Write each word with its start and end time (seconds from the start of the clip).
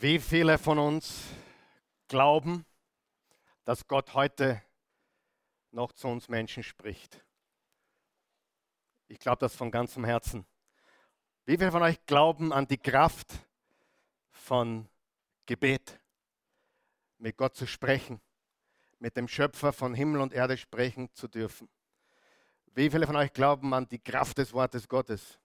Wie 0.00 0.18
viele 0.18 0.58
von 0.58 0.78
uns 0.78 1.22
glauben, 2.08 2.66
dass 3.64 3.86
Gott 3.86 4.12
heute 4.14 4.60
noch 5.70 5.92
zu 5.92 6.08
uns 6.08 6.28
Menschen 6.28 6.62
spricht? 6.62 7.24
Ich 9.08 9.18
glaube 9.18 9.38
das 9.38 9.54
von 9.54 9.70
ganzem 9.70 10.04
Herzen. 10.04 10.44
Wie 11.46 11.56
viele 11.56 11.70
von 11.70 11.82
euch 11.82 12.04
glauben 12.06 12.52
an 12.52 12.66
die 12.66 12.76
Kraft 12.76 13.32
von 14.32 14.88
Gebet, 15.46 16.00
mit 17.18 17.36
Gott 17.36 17.54
zu 17.54 17.66
sprechen, 17.66 18.20
mit 18.98 19.16
dem 19.16 19.28
Schöpfer 19.28 19.72
von 19.72 19.94
Himmel 19.94 20.20
und 20.20 20.32
Erde 20.32 20.56
sprechen 20.56 21.08
zu 21.14 21.28
dürfen? 21.28 21.68
Wie 22.74 22.90
viele 22.90 23.06
von 23.06 23.16
euch 23.16 23.32
glauben 23.32 23.72
an 23.72 23.88
die 23.88 24.00
Kraft 24.00 24.38
des 24.38 24.52
Wortes 24.52 24.88
Gottes, 24.88 25.38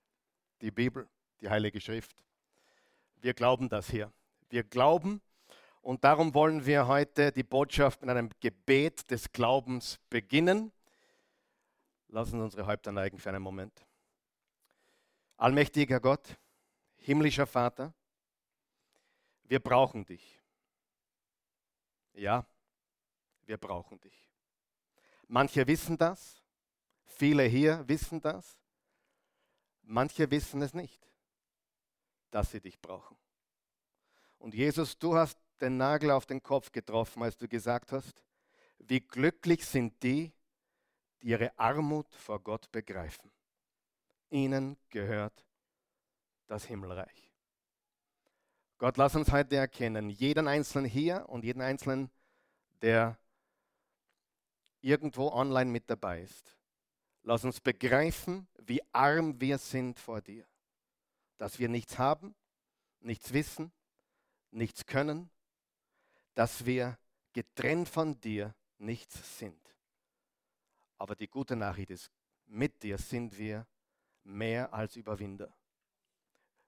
die 0.61 0.71
Bibel, 0.71 1.07
die 1.39 1.49
Heilige 1.49 1.79
Schrift? 1.79 2.15
Wir 3.17 3.33
glauben 3.33 3.69
das 3.69 3.89
hier. 3.89 4.11
Wir 4.49 4.63
glauben 4.63 5.21
und 5.81 6.03
darum 6.03 6.33
wollen 6.33 6.65
wir 6.65 6.87
heute 6.87 7.31
die 7.31 7.43
Botschaft 7.43 8.01
mit 8.01 8.09
einem 8.09 8.31
Gebet 8.39 9.09
des 9.11 9.31
Glaubens 9.31 9.99
beginnen. 10.09 10.71
Lassen 12.07 12.39
Sie 12.39 12.43
unsere 12.43 12.65
Häupter 12.65 12.91
neigen 12.91 13.19
für 13.19 13.29
einen 13.29 13.43
Moment. 13.43 13.85
Allmächtiger 15.37 15.99
Gott, 15.99 16.37
himmlischer 16.97 17.45
Vater, 17.45 17.93
wir 19.43 19.59
brauchen 19.59 20.05
dich. 20.05 20.41
Ja, 22.13 22.45
wir 23.45 23.57
brauchen 23.57 23.99
dich. 24.01 24.27
Manche 25.27 25.65
wissen 25.67 25.97
das, 25.97 26.41
viele 27.05 27.43
hier 27.43 27.87
wissen 27.87 28.19
das, 28.19 28.57
manche 29.83 30.29
wissen 30.31 30.61
es 30.63 30.73
nicht, 30.73 31.07
dass 32.31 32.51
sie 32.51 32.59
dich 32.59 32.81
brauchen. 32.81 33.15
Und 34.39 34.55
Jesus, 34.55 34.97
du 34.97 35.15
hast 35.15 35.37
den 35.61 35.77
Nagel 35.77 36.11
auf 36.11 36.25
den 36.25 36.41
Kopf 36.41 36.71
getroffen, 36.71 37.21
als 37.21 37.37
du 37.37 37.47
gesagt 37.47 37.91
hast, 37.91 38.23
wie 38.79 39.01
glücklich 39.01 39.65
sind 39.65 40.01
die, 40.01 40.31
die 41.21 41.27
ihre 41.27 41.57
Armut 41.59 42.13
vor 42.15 42.39
Gott 42.39 42.71
begreifen. 42.71 43.29
Ihnen 44.29 44.77
gehört 44.89 45.45
das 46.47 46.65
Himmelreich. 46.65 47.31
Gott, 48.77 48.95
lass 48.95 49.15
uns 49.15 49.31
heute 49.31 49.57
erkennen, 49.57 50.09
jeden 50.09 50.47
Einzelnen 50.47 50.89
hier 50.89 51.27
und 51.27 51.43
jeden 51.43 51.61
Einzelnen, 51.61 52.09
der 52.81 53.19
irgendwo 54.79 55.29
online 55.29 55.69
mit 55.69 55.89
dabei 55.89 56.21
ist. 56.21 56.55
Lass 57.23 57.43
uns 57.43 57.59
begreifen, 57.59 58.47
wie 58.57 58.81
arm 58.93 59.41
wir 59.41 59.57
sind 59.57 59.99
vor 59.99 60.21
dir. 60.21 60.47
Dass 61.37 61.59
wir 61.59 61.67
nichts 61.67 61.97
haben, 61.97 62.33
nichts 63.01 63.33
wissen, 63.33 63.73
nichts 64.51 64.85
können, 64.85 65.29
dass 66.33 66.65
wir 66.65 66.97
getrennt 67.33 67.89
von 67.89 68.19
dir 68.19 68.55
nichts 68.77 69.39
sind. 69.39 69.59
Aber 70.97 71.15
die 71.15 71.27
gute 71.27 71.55
Nachricht 71.55 71.91
ist, 71.91 72.11
mit 72.45 72.83
dir 72.83 72.97
sind 72.97 73.37
wir 73.37 73.67
mehr 74.23 74.73
als 74.73 74.95
Überwinder. 74.95 75.53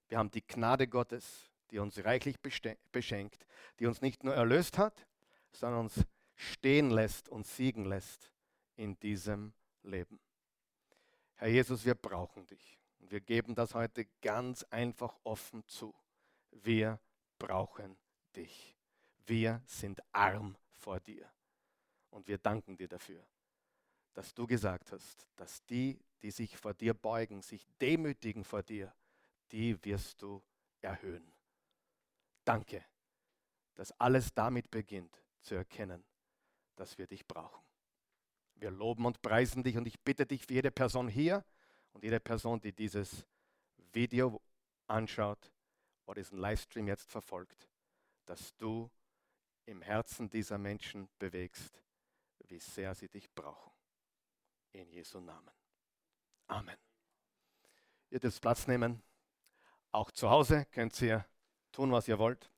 Wir 0.08 0.18
haben 0.18 0.32
die 0.32 0.46
Gnade 0.46 0.88
Gottes, 0.88 1.50
die 1.70 1.80
uns 1.80 2.04
reichlich 2.04 2.38
beschenkt, 2.40 3.46
die 3.80 3.86
uns 3.86 4.02
nicht 4.02 4.24
nur 4.24 4.36
erlöst 4.36 4.78
hat, 4.78 5.08
sondern 5.52 5.82
uns 5.82 6.06
stehen 6.36 6.90
lässt 6.90 7.30
und 7.30 7.48
siegen 7.48 7.86
lässt 7.86 8.32
in 8.76 9.00
diesem 9.00 9.54
Leben. 9.84 10.20
Herr 11.36 11.50
Jesus, 11.50 11.86
wir 11.86 11.96
brauchen 11.96 12.46
dich. 12.48 12.78
Und 13.00 13.12
wir 13.12 13.22
geben 13.22 13.56
das 13.56 13.74
heute 13.74 14.06
ganz 14.22 14.64
einfach 14.64 15.18
offen 15.24 15.66
zu. 15.66 15.96
Wir 16.52 17.00
brauchen 17.42 17.98
dich. 18.36 18.78
Wir 19.26 19.64
sind 19.66 20.00
arm 20.12 20.56
vor 20.74 21.00
dir. 21.00 21.28
Und 22.12 22.28
wir 22.28 22.38
danken 22.38 22.78
dir 22.78 22.88
dafür, 22.88 23.26
dass 24.14 24.34
du 24.34 24.46
gesagt 24.46 24.92
hast, 24.92 25.28
dass 25.38 25.66
die, 25.66 26.00
die 26.22 26.30
sich 26.30 26.56
vor 26.58 26.76
dir 26.76 26.94
beugen, 26.94 27.42
sich 27.42 27.66
demütigen 27.80 28.44
vor 28.44 28.62
dir, 28.62 28.94
die 29.52 29.84
wirst 29.84 30.22
du 30.22 30.44
erhöhen. 30.82 31.32
Danke, 32.44 32.86
dass 33.74 33.92
alles 34.00 34.34
damit 34.34 34.70
beginnt 34.70 35.24
zu 35.42 35.56
erkennen, 35.56 36.04
dass 36.76 36.98
wir 36.98 37.08
dich 37.08 37.26
brauchen. 37.26 37.64
Wir 38.56 38.70
loben 38.70 39.06
und 39.06 39.22
preisen 39.22 39.64
dich 39.64 39.78
und 39.78 39.88
ich 39.88 40.00
bitte 40.02 40.28
dich 40.28 40.46
für 40.46 40.54
jede 40.54 40.72
Person 40.72 41.08
hier 41.08 41.44
und 41.94 42.04
jede 42.04 42.20
Person, 42.20 42.62
die 42.62 42.74
dieses 42.74 43.26
Video 43.94 44.40
anschaut, 44.88 45.52
oder 46.06 46.22
diesen 46.22 46.38
Livestream 46.38 46.88
jetzt 46.88 47.10
verfolgt, 47.10 47.70
dass 48.26 48.56
du 48.58 48.90
im 49.66 49.82
Herzen 49.82 50.30
dieser 50.30 50.58
Menschen 50.58 51.10
bewegst, 51.20 51.82
wie 52.48 52.60
sehr 52.60 52.94
sie 52.96 53.08
dich 53.08 53.30
brauchen. 53.34 53.72
In 54.74 54.90
Jesu 54.90 55.20
Namen. 55.20 55.52
Amen. 56.48 56.78
Ihr 58.10 58.20
dürft 58.20 58.42
Platz 58.42 58.68
nehmen. 58.68 59.02
Auch 59.92 60.12
zu 60.12 60.30
Hause 60.30 60.66
könnt 60.72 61.00
ihr 61.02 61.26
tun, 61.72 61.92
was 61.92 62.08
ihr 62.08 62.20
wollt. 62.20 62.50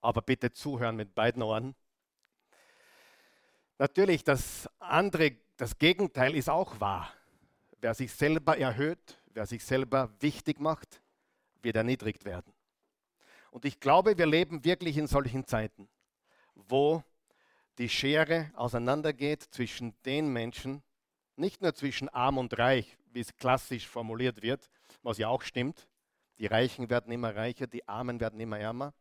Aber 0.00 0.22
bitte 0.22 0.52
zuhören 0.52 0.96
mit 0.96 1.14
beiden 1.14 1.42
Ohren. 1.42 1.74
Natürlich, 3.78 4.24
das 4.24 4.68
andere, 4.78 5.36
das 5.56 5.78
Gegenteil 5.78 6.34
ist 6.34 6.48
auch 6.48 6.80
wahr. 6.80 7.12
Wer 7.80 7.94
sich 7.94 8.12
selber 8.12 8.56
erhöht, 8.58 9.18
wer 9.32 9.46
sich 9.46 9.64
selber 9.64 10.10
wichtig 10.20 10.60
macht, 10.60 11.02
wird 11.62 11.76
erniedrigt 11.76 12.24
werden. 12.24 12.52
Und 13.50 13.64
ich 13.64 13.80
glaube, 13.80 14.16
wir 14.16 14.26
leben 14.26 14.64
wirklich 14.64 14.96
in 14.96 15.06
solchen 15.06 15.46
Zeiten, 15.46 15.88
wo 16.54 17.02
die 17.78 17.88
Schere 17.88 18.50
auseinandergeht 18.54 19.42
zwischen 19.42 19.94
den 20.04 20.32
Menschen, 20.32 20.82
nicht 21.36 21.62
nur 21.62 21.74
zwischen 21.74 22.08
arm 22.08 22.38
und 22.38 22.58
reich, 22.58 22.96
wie 23.12 23.20
es 23.20 23.34
klassisch 23.36 23.88
formuliert 23.88 24.42
wird, 24.42 24.70
was 25.02 25.18
ja 25.18 25.28
auch 25.28 25.42
stimmt. 25.42 25.88
Die 26.38 26.46
Reichen 26.46 26.90
werden 26.90 27.12
immer 27.12 27.34
reicher, 27.34 27.66
die 27.66 27.88
Armen 27.88 28.20
werden 28.20 28.38
immer 28.38 28.58
ärmer. 28.58 28.94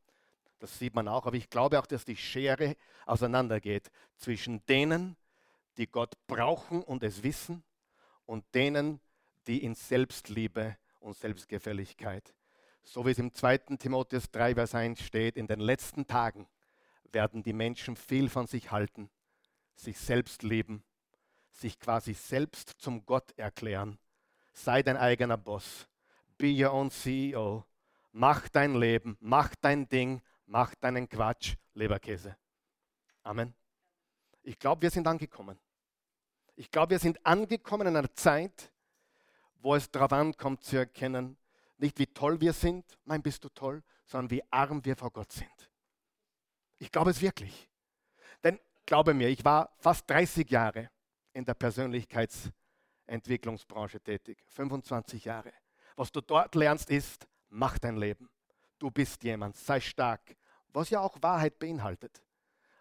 Das 0.60 0.78
sieht 0.78 0.96
man 0.96 1.08
auch. 1.08 1.26
Aber 1.26 1.36
ich 1.36 1.50
glaube 1.50 1.80
auch, 1.80 1.86
dass 1.86 2.06
die 2.06 2.18
Schere 2.18 2.76
auseinandergeht 3.06 3.90
zwischen 4.18 4.66
denen, 4.66 5.16
die 5.78 5.88
Gott 5.88 6.16
brauchen 6.28 6.84
und 6.84 7.04
es 7.04 7.24
wissen, 7.24 7.64
und 8.26 8.46
denen, 8.54 9.02
die 9.48 9.64
in 9.64 9.74
Selbstliebe 9.74 10.78
und 11.00 11.18
Selbstgefälligkeit 11.18 12.36
so 12.84 13.06
wie 13.06 13.12
es 13.12 13.20
im 13.20 13.34
2. 13.34 13.58
Timotheus 13.78 14.32
3, 14.32 14.56
Vers 14.56 14.76
1 14.76 15.02
steht, 15.02 15.38
in 15.38 15.48
den 15.48 15.60
letzten 15.60 16.08
Tagen 16.08 16.48
werden 17.12 17.44
die 17.44 17.54
Menschen 17.54 17.96
viel 17.96 18.30
von 18.30 18.48
sich 18.48 18.72
halten, 18.72 19.10
sich 19.76 19.98
selbst 19.98 20.44
lieben, 20.44 20.84
sich 21.52 21.80
quasi 21.80 22.14
selbst 22.14 22.70
zum 22.78 23.06
Gott 23.06 23.38
erklären. 23.38 23.98
Sei 24.54 24.84
dein 24.84 24.98
eigener 24.98 25.38
Boss, 25.38 25.88
be 26.38 26.48
your 26.48 26.74
own 26.74 26.92
CEO, 26.92 27.66
mach 28.12 28.50
dein 28.50 28.76
Leben, 28.76 29.18
mach 29.20 29.56
dein 29.56 29.88
Ding, 29.88 30.22
mach 30.46 30.76
deinen 30.76 31.08
Quatsch, 31.08 31.56
Leberkäse. 31.74 32.36
Amen. 33.24 33.54
Ich 34.42 34.58
glaube, 34.58 34.82
wir 34.82 34.90
sind 34.90 35.08
angekommen. 35.08 35.60
Ich 36.56 36.72
glaube, 36.72 36.92
wir 36.92 37.00
sind 37.00 37.26
angekommen 37.26 37.88
in 37.88 37.96
einer 37.96 38.14
Zeit, 38.14 38.72
wo 39.62 39.76
es 39.76 39.90
darauf 39.92 40.12
ankommt 40.14 40.64
zu 40.64 40.78
erkennen, 40.78 41.38
nicht 41.80 42.00
wie 42.00 42.08
toll 42.08 42.42
wir 42.42 42.54
sind, 42.54 42.98
mein 43.06 43.22
bist 43.22 43.44
du 43.44 43.50
toll, 43.50 43.84
sondern 44.06 44.32
wie 44.32 44.42
arm 44.52 44.84
wir 44.86 44.96
vor 44.96 45.12
Gott 45.12 45.32
sind. 45.32 45.70
Ich 46.78 46.92
glaube 46.92 47.12
es 47.12 47.22
wirklich. 47.22 47.70
Denn 48.44 48.60
glaube 48.86 49.14
mir, 49.14 49.30
ich 49.30 49.46
war 49.46 49.72
fast 49.78 50.10
30 50.10 50.50
Jahre 50.50 50.90
in 51.34 51.46
der 51.46 51.54
Persönlichkeitsentwicklungsbranche 51.54 54.02
tätig, 54.02 54.44
25 54.48 55.26
Jahre. 55.26 55.54
Was 55.96 56.12
du 56.12 56.22
dort 56.22 56.56
lernst 56.56 56.90
ist, 56.90 57.28
mach 57.50 57.78
dein 57.78 57.98
Leben. 57.98 58.32
Du 58.80 58.90
bist 58.90 59.24
jemand, 59.24 59.56
sei 59.58 59.80
stark, 59.80 60.36
was 60.70 60.90
ja 60.90 61.02
auch 61.02 61.22
Wahrheit 61.22 61.60
beinhaltet. 61.60 62.24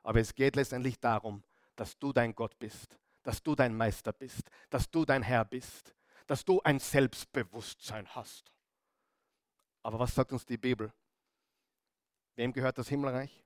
Aber 0.03 0.21
es 0.21 0.35
geht 0.35 0.57
letztendlich 0.57 0.99
darum, 0.99 1.45
dass 1.77 1.99
du 1.99 2.11
dein 2.13 2.35
Gott 2.35 2.59
bist, 2.59 2.99
dass 3.23 3.43
du 3.43 3.55
dein 3.55 3.77
Meister 3.77 4.13
bist, 4.13 4.49
dass 4.71 4.91
du 4.91 5.05
dein 5.05 5.23
Herr 5.23 5.45
bist, 5.45 5.95
dass 6.27 6.43
du 6.45 6.63
ein 6.63 6.79
Selbstbewusstsein 6.79 8.09
hast. 8.15 8.53
Aber 9.83 9.99
was 9.99 10.15
sagt 10.15 10.33
uns 10.33 10.45
die 10.45 10.59
Bibel? 10.59 10.93
Wem 12.37 12.53
gehört 12.53 12.79
das 12.79 12.89
Himmelreich? 12.89 13.45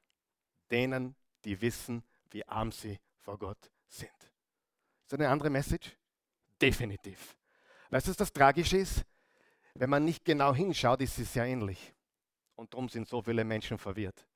Denen, 0.70 1.14
die 1.44 1.60
wissen, 1.60 2.02
wie 2.30 2.46
arm 2.46 2.72
sie 2.72 2.98
vor 3.20 3.38
Gott 3.38 3.70
sind. 3.88 4.10
Ist 5.02 5.12
das 5.12 5.20
eine 5.20 5.28
andere 5.28 5.50
Message? 5.50 5.96
Definitiv. 6.60 7.36
Weißt 7.90 8.06
du, 8.06 8.10
was 8.10 8.16
das 8.16 8.32
Tragische 8.32 8.78
ist? 8.78 9.04
Wenn 9.74 9.90
man 9.90 10.04
nicht 10.04 10.24
genau 10.24 10.54
hinschaut, 10.54 11.00
ist 11.00 11.18
es 11.18 11.32
sehr 11.32 11.44
ähnlich. 11.44 11.94
Und 12.54 12.72
darum 12.72 12.88
sind 12.88 13.08
so 13.08 13.22
viele 13.22 13.44
Menschen 13.44 13.78
verwirrt. 13.78 14.26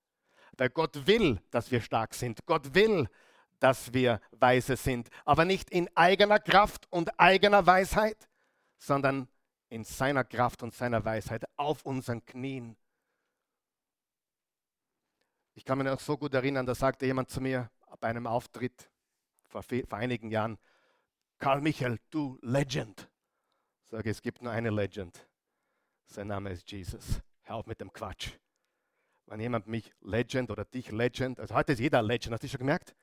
Weil 0.57 0.71
Gott 0.71 1.07
will, 1.07 1.41
dass 1.51 1.71
wir 1.71 1.81
stark 1.81 2.15
sind. 2.15 2.45
Gott 2.47 2.75
will, 2.75 3.09
dass 3.59 3.93
wir 3.93 4.21
weise 4.33 4.77
sind. 4.77 5.09
Aber 5.25 5.45
nicht 5.45 5.71
in 5.71 5.89
eigener 5.95 6.39
Kraft 6.39 6.87
und 6.91 7.19
eigener 7.19 7.67
Weisheit, 7.67 8.29
sondern 8.79 9.29
in 9.69 9.85
seiner 9.85 10.25
Kraft 10.25 10.63
und 10.63 10.75
seiner 10.75 11.05
Weisheit 11.05 11.45
auf 11.57 11.85
unseren 11.85 12.25
Knien 12.25 12.77
kann 15.67 15.79
mich 15.79 15.87
noch 15.87 16.01
so 16.01 16.17
gut 16.17 16.33
erinnern, 16.33 16.65
da 16.65 16.75
sagte 16.75 17.05
jemand 17.05 17.29
zu 17.29 17.41
mir 17.41 17.71
bei 18.01 18.09
einem 18.09 18.27
Auftritt 18.27 18.89
vor, 19.43 19.63
vor 19.63 19.99
einigen 19.99 20.31
Jahren, 20.31 20.59
Karl 21.39 21.61
Michael, 21.61 21.99
du 22.11 22.39
Legend. 22.41 23.11
Sage, 23.85 24.11
es 24.11 24.23
gibt 24.23 24.43
nur 24.43 24.53
eine 24.53 24.71
Legend. 24.71 25.29
Sein 26.07 26.29
Name 26.29 26.51
ist 26.51 26.71
Jesus. 26.71 27.21
Hör 27.43 27.57
auf 27.57 27.67
mit 27.67 27.81
dem 27.81 27.93
Quatsch. 27.93 28.31
Wenn 29.27 29.41
jemand 29.41 29.67
mich 29.67 29.93
Legend 30.01 30.51
oder 30.51 30.65
dich 30.65 30.93
Legend, 30.93 31.41
also 31.41 31.55
heute 31.55 31.73
ist 31.73 31.81
jeder 31.81 32.01
Legend, 32.01 32.35
hast 32.35 32.45
du 32.45 32.49
schon 32.49 32.59
gemerkt? 32.59 32.95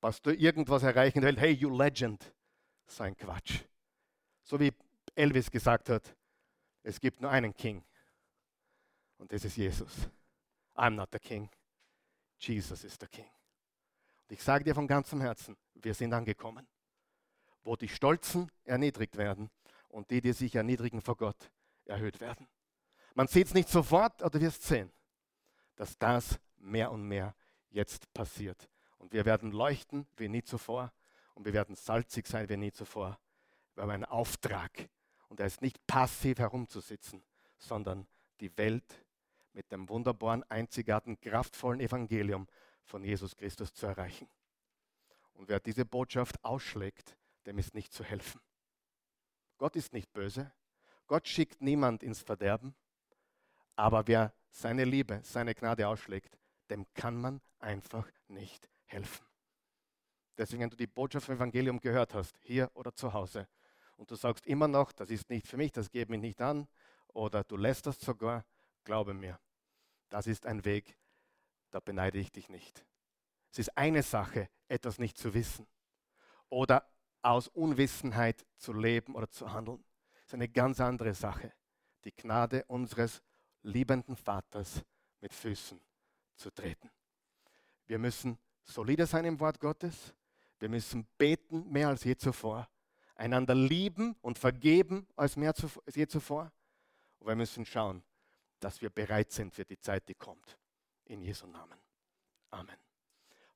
Was 0.00 0.20
du 0.20 0.34
irgendwas 0.34 0.82
erreichen 0.82 1.22
willst, 1.22 1.40
hey, 1.40 1.52
you 1.52 1.70
Legend. 1.70 2.34
Sein 2.86 3.16
Quatsch. 3.16 3.60
So 4.42 4.58
wie 4.58 4.72
Elvis 5.18 5.50
gesagt 5.50 5.88
hat, 5.88 6.16
es 6.84 7.00
gibt 7.00 7.20
nur 7.20 7.30
einen 7.30 7.52
King. 7.52 7.84
Und 9.18 9.32
das 9.32 9.44
ist 9.44 9.56
Jesus. 9.56 10.08
I'm 10.76 10.90
not 10.90 11.08
the 11.12 11.18
King. 11.18 11.50
Jesus 12.38 12.84
ist 12.84 13.02
der 13.02 13.08
King. 13.08 13.28
Und 14.22 14.32
ich 14.32 14.42
sage 14.42 14.62
dir 14.62 14.74
von 14.74 14.86
ganzem 14.86 15.20
Herzen, 15.20 15.56
wir 15.74 15.92
sind 15.92 16.12
angekommen, 16.12 16.68
wo 17.64 17.74
die 17.74 17.88
Stolzen 17.88 18.50
erniedrigt 18.64 19.16
werden 19.16 19.50
und 19.88 20.08
die, 20.10 20.20
die 20.20 20.32
sich 20.32 20.54
erniedrigen 20.54 21.00
vor 21.00 21.16
Gott, 21.16 21.50
erhöht 21.84 22.20
werden. 22.20 22.46
Man 23.14 23.26
sieht 23.26 23.48
es 23.48 23.54
nicht 23.54 23.68
sofort, 23.68 24.22
aber 24.22 24.40
wirst 24.40 24.62
sehen, 24.62 24.92
dass 25.74 25.98
das 25.98 26.38
mehr 26.58 26.92
und 26.92 27.02
mehr 27.02 27.34
jetzt 27.70 28.12
passiert. 28.12 28.68
Und 28.98 29.12
wir 29.12 29.24
werden 29.24 29.50
leuchten 29.50 30.06
wie 30.16 30.28
nie 30.28 30.44
zuvor 30.44 30.92
und 31.34 31.44
wir 31.44 31.52
werden 31.52 31.74
salzig 31.74 32.28
sein 32.28 32.48
wie 32.48 32.56
nie 32.56 32.70
zuvor. 32.70 33.18
Wir 33.74 33.82
haben 33.82 33.90
einen 33.90 34.04
Auftrag 34.04 34.88
und 35.28 35.40
er 35.40 35.46
ist 35.46 35.62
nicht 35.62 35.86
passiv 35.86 36.38
herumzusitzen, 36.38 37.22
sondern 37.58 38.06
die 38.40 38.56
Welt 38.56 39.04
mit 39.52 39.70
dem 39.72 39.88
wunderbaren, 39.88 40.44
einzigartigen, 40.50 41.20
kraftvollen 41.20 41.80
Evangelium 41.80 42.46
von 42.84 43.02
Jesus 43.02 43.36
Christus 43.36 43.72
zu 43.72 43.86
erreichen. 43.86 44.28
Und 45.34 45.48
wer 45.48 45.60
diese 45.60 45.84
Botschaft 45.84 46.42
ausschlägt, 46.44 47.16
dem 47.46 47.58
ist 47.58 47.74
nicht 47.74 47.92
zu 47.92 48.04
helfen. 48.04 48.40
Gott 49.58 49.76
ist 49.76 49.92
nicht 49.92 50.12
böse. 50.12 50.52
Gott 51.06 51.26
schickt 51.26 51.60
niemand 51.60 52.02
ins 52.02 52.20
Verderben. 52.20 52.74
Aber 53.76 54.06
wer 54.06 54.32
seine 54.50 54.84
Liebe, 54.84 55.20
seine 55.22 55.54
Gnade 55.54 55.86
ausschlägt, 55.86 56.38
dem 56.70 56.86
kann 56.94 57.16
man 57.16 57.40
einfach 57.58 58.08
nicht 58.28 58.68
helfen. 58.86 59.24
Deswegen, 60.36 60.62
wenn 60.62 60.70
du 60.70 60.76
die 60.76 60.86
Botschaft 60.86 61.26
vom 61.26 61.36
Evangelium 61.36 61.80
gehört 61.80 62.14
hast, 62.14 62.36
hier 62.42 62.70
oder 62.74 62.94
zu 62.94 63.12
Hause, 63.12 63.48
und 63.98 64.10
du 64.10 64.14
sagst 64.14 64.46
immer 64.46 64.68
noch, 64.68 64.92
das 64.92 65.10
ist 65.10 65.28
nicht 65.28 65.46
für 65.46 65.58
mich, 65.58 65.72
das 65.72 65.90
geht 65.90 66.08
mich 66.08 66.20
nicht 66.20 66.40
an, 66.40 66.66
oder 67.08 67.44
du 67.44 67.56
lässt 67.56 67.86
das 67.86 68.00
sogar, 68.00 68.44
glaube 68.84 69.12
mir, 69.12 69.38
das 70.08 70.26
ist 70.26 70.46
ein 70.46 70.64
Weg, 70.64 70.96
da 71.70 71.80
beneide 71.80 72.18
ich 72.18 72.32
dich 72.32 72.48
nicht. 72.48 72.86
Es 73.50 73.58
ist 73.58 73.76
eine 73.76 74.02
Sache, 74.02 74.48
etwas 74.68 74.98
nicht 74.98 75.18
zu 75.18 75.34
wissen 75.34 75.66
oder 76.48 76.88
aus 77.22 77.48
Unwissenheit 77.48 78.46
zu 78.56 78.72
leben 78.72 79.14
oder 79.14 79.28
zu 79.28 79.52
handeln. 79.52 79.84
Das 80.14 80.26
ist 80.26 80.34
eine 80.34 80.48
ganz 80.48 80.80
andere 80.80 81.14
Sache, 81.14 81.52
die 82.04 82.14
Gnade 82.14 82.64
unseres 82.66 83.22
liebenden 83.62 84.16
Vaters 84.16 84.82
mit 85.20 85.34
Füßen 85.34 85.80
zu 86.36 86.50
treten. 86.50 86.90
Wir 87.86 87.98
müssen 87.98 88.38
solide 88.64 89.06
sein 89.06 89.24
im 89.24 89.40
Wort 89.40 89.58
Gottes. 89.58 90.14
Wir 90.60 90.68
müssen 90.68 91.06
beten 91.16 91.68
mehr 91.70 91.88
als 91.88 92.04
je 92.04 92.16
zuvor. 92.16 92.68
Einander 93.18 93.54
lieben 93.54 94.16
und 94.22 94.38
vergeben 94.38 95.06
als 95.16 95.36
mehr 95.36 95.52
als 95.84 95.94
je 95.94 96.06
zuvor. 96.06 96.50
Und 97.18 97.26
wir 97.26 97.36
müssen 97.36 97.66
schauen, 97.66 98.02
dass 98.60 98.80
wir 98.80 98.90
bereit 98.90 99.32
sind 99.32 99.54
für 99.54 99.64
die 99.64 99.78
Zeit, 99.78 100.08
die 100.08 100.14
kommt. 100.14 100.58
In 101.04 101.20
Jesu 101.22 101.46
Namen. 101.46 101.78
Amen. 102.50 102.76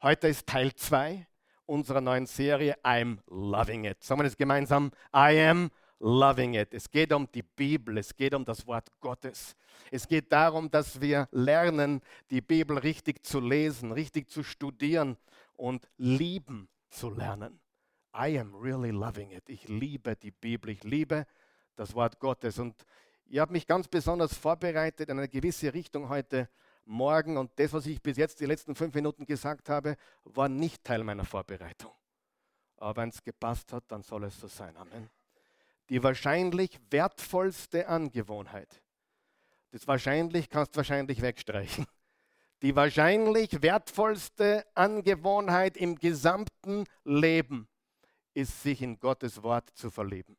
Heute 0.02 0.28
ist 0.28 0.46
Teil 0.46 0.74
2 0.74 1.26
unserer 1.64 2.00
neuen 2.00 2.26
Serie 2.26 2.76
I'm 2.82 3.18
Loving 3.28 3.84
It. 3.84 4.02
Sagen 4.02 4.20
wir 4.20 4.24
das 4.24 4.36
gemeinsam? 4.36 4.90
I 5.14 5.38
am 5.48 5.70
loving 6.02 6.54
it. 6.54 6.74
Es 6.74 6.90
geht 6.90 7.12
um 7.12 7.30
die 7.32 7.42
Bibel, 7.42 7.96
es 7.96 8.14
geht 8.14 8.34
um 8.34 8.44
das 8.44 8.66
Wort 8.66 8.88
Gottes. 9.00 9.54
Es 9.90 10.06
geht 10.06 10.32
darum, 10.32 10.70
dass 10.70 11.00
wir 11.00 11.28
lernen, 11.30 12.02
die 12.30 12.40
Bibel 12.40 12.76
richtig 12.78 13.24
zu 13.24 13.40
lesen, 13.40 13.92
richtig 13.92 14.28
zu 14.28 14.42
studieren 14.42 15.16
und 15.54 15.88
lieben 15.96 16.68
zu 16.90 17.08
lernen. 17.08 17.61
I 18.14 18.38
am 18.38 18.54
really 18.54 18.90
loving 18.90 19.30
it. 19.30 19.48
Ich 19.48 19.68
liebe 19.68 20.16
die 20.16 20.30
Bibel, 20.30 20.70
ich 20.70 20.84
liebe 20.84 21.26
das 21.76 21.94
Wort 21.94 22.18
Gottes. 22.18 22.58
Und 22.58 22.84
ich 23.26 23.38
habe 23.38 23.52
mich 23.52 23.66
ganz 23.66 23.88
besonders 23.88 24.36
vorbereitet 24.36 25.08
in 25.08 25.18
eine 25.18 25.28
gewisse 25.28 25.72
Richtung 25.72 26.08
heute 26.08 26.48
Morgen. 26.84 27.38
Und 27.38 27.52
das, 27.56 27.72
was 27.72 27.86
ich 27.86 28.02
bis 28.02 28.18
jetzt 28.18 28.40
die 28.40 28.46
letzten 28.46 28.74
fünf 28.74 28.94
Minuten 28.94 29.24
gesagt 29.24 29.68
habe, 29.68 29.96
war 30.24 30.48
nicht 30.48 30.84
Teil 30.84 31.02
meiner 31.04 31.24
Vorbereitung. 31.24 31.92
Aber 32.76 33.00
wenn 33.00 33.08
es 33.08 33.22
gepasst 33.22 33.72
hat, 33.72 33.84
dann 33.88 34.02
soll 34.02 34.24
es 34.24 34.38
so 34.38 34.48
sein. 34.48 34.76
Amen. 34.76 35.08
Die 35.88 36.02
wahrscheinlich 36.02 36.78
wertvollste 36.90 37.88
Angewohnheit. 37.88 38.82
Das 39.70 39.88
wahrscheinlich 39.88 40.50
kannst 40.50 40.74
du 40.74 40.78
wahrscheinlich 40.78 41.22
wegstreichen. 41.22 41.86
Die 42.60 42.76
wahrscheinlich 42.76 43.62
wertvollste 43.62 44.66
Angewohnheit 44.74 45.76
im 45.76 45.96
gesamten 45.96 46.84
Leben 47.04 47.68
ist, 48.34 48.62
sich 48.62 48.82
in 48.82 48.99
Gottes 48.99 49.43
Wort 49.43 49.70
zu 49.75 49.90
verlieben. 49.90 50.37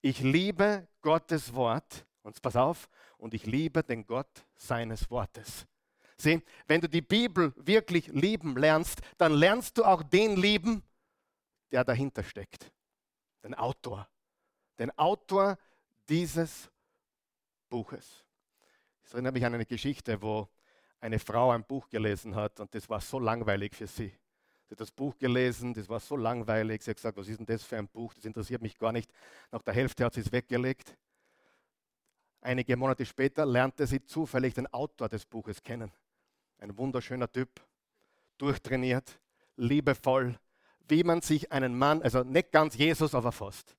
Ich 0.00 0.20
liebe 0.20 0.88
Gottes 1.00 1.54
Wort, 1.54 2.06
und 2.22 2.40
pass 2.42 2.56
auf, 2.56 2.88
und 3.18 3.34
ich 3.34 3.46
liebe 3.46 3.82
den 3.82 4.06
Gott 4.06 4.46
seines 4.56 5.10
Wortes. 5.10 5.66
Sieh, 6.16 6.42
wenn 6.66 6.80
du 6.80 6.88
die 6.88 7.02
Bibel 7.02 7.52
wirklich 7.56 8.08
lieben 8.08 8.56
lernst, 8.56 9.00
dann 9.18 9.32
lernst 9.32 9.78
du 9.78 9.84
auch 9.84 10.02
den 10.02 10.36
lieben, 10.36 10.82
der 11.70 11.84
dahinter 11.84 12.22
steckt. 12.22 12.72
Den 13.42 13.54
Autor. 13.54 14.08
Den 14.78 14.96
Autor 14.98 15.58
dieses 16.08 16.70
Buches. 17.68 18.24
Ich 19.04 19.12
erinnere 19.12 19.32
mich 19.32 19.44
an 19.44 19.54
eine 19.54 19.66
Geschichte, 19.66 20.20
wo 20.22 20.48
eine 21.00 21.18
Frau 21.18 21.50
ein 21.50 21.64
Buch 21.64 21.88
gelesen 21.88 22.34
hat 22.34 22.60
und 22.60 22.74
das 22.74 22.88
war 22.88 23.00
so 23.00 23.18
langweilig 23.18 23.74
für 23.74 23.86
sie. 23.86 24.12
Sie 24.72 24.74
hat 24.74 24.80
das 24.80 24.90
Buch 24.90 25.18
gelesen, 25.18 25.74
das 25.74 25.86
war 25.90 26.00
so 26.00 26.16
langweilig. 26.16 26.82
Sie 26.82 26.90
hat 26.90 26.96
gesagt, 26.96 27.18
was 27.18 27.28
ist 27.28 27.36
denn 27.36 27.44
das 27.44 27.62
für 27.62 27.76
ein 27.76 27.86
Buch? 27.88 28.14
Das 28.14 28.24
interessiert 28.24 28.62
mich 28.62 28.78
gar 28.78 28.90
nicht. 28.90 29.12
Nach 29.50 29.60
der 29.60 29.74
Hälfte 29.74 30.02
hat 30.02 30.14
sie 30.14 30.22
es 30.22 30.32
weggelegt. 30.32 30.96
Einige 32.40 32.74
Monate 32.78 33.04
später 33.04 33.44
lernte 33.44 33.86
sie 33.86 34.02
zufällig 34.02 34.54
den 34.54 34.66
Autor 34.72 35.10
des 35.10 35.26
Buches 35.26 35.62
kennen. 35.62 35.92
Ein 36.56 36.74
wunderschöner 36.78 37.30
Typ, 37.30 37.50
durchtrainiert, 38.38 39.20
liebevoll, 39.56 40.38
wie 40.88 41.04
man 41.04 41.20
sich 41.20 41.52
einen 41.52 41.76
Mann, 41.76 42.00
also 42.00 42.22
nicht 42.22 42.50
ganz 42.50 42.74
Jesus, 42.74 43.14
aber 43.14 43.30
fast. 43.30 43.76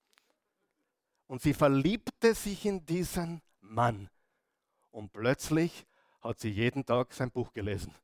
Und 1.26 1.42
sie 1.42 1.56
verliebte 1.56 2.36
sich 2.36 2.68
in 2.68 2.86
diesen 2.86 3.42
Mann. 3.62 4.12
Und 4.92 5.12
plötzlich 5.12 5.88
hat 6.22 6.40
sie 6.40 6.52
jeden 6.52 6.86
Tag 6.86 7.16
sein 7.16 7.32
Buch 7.32 7.52
gelesen 7.52 7.96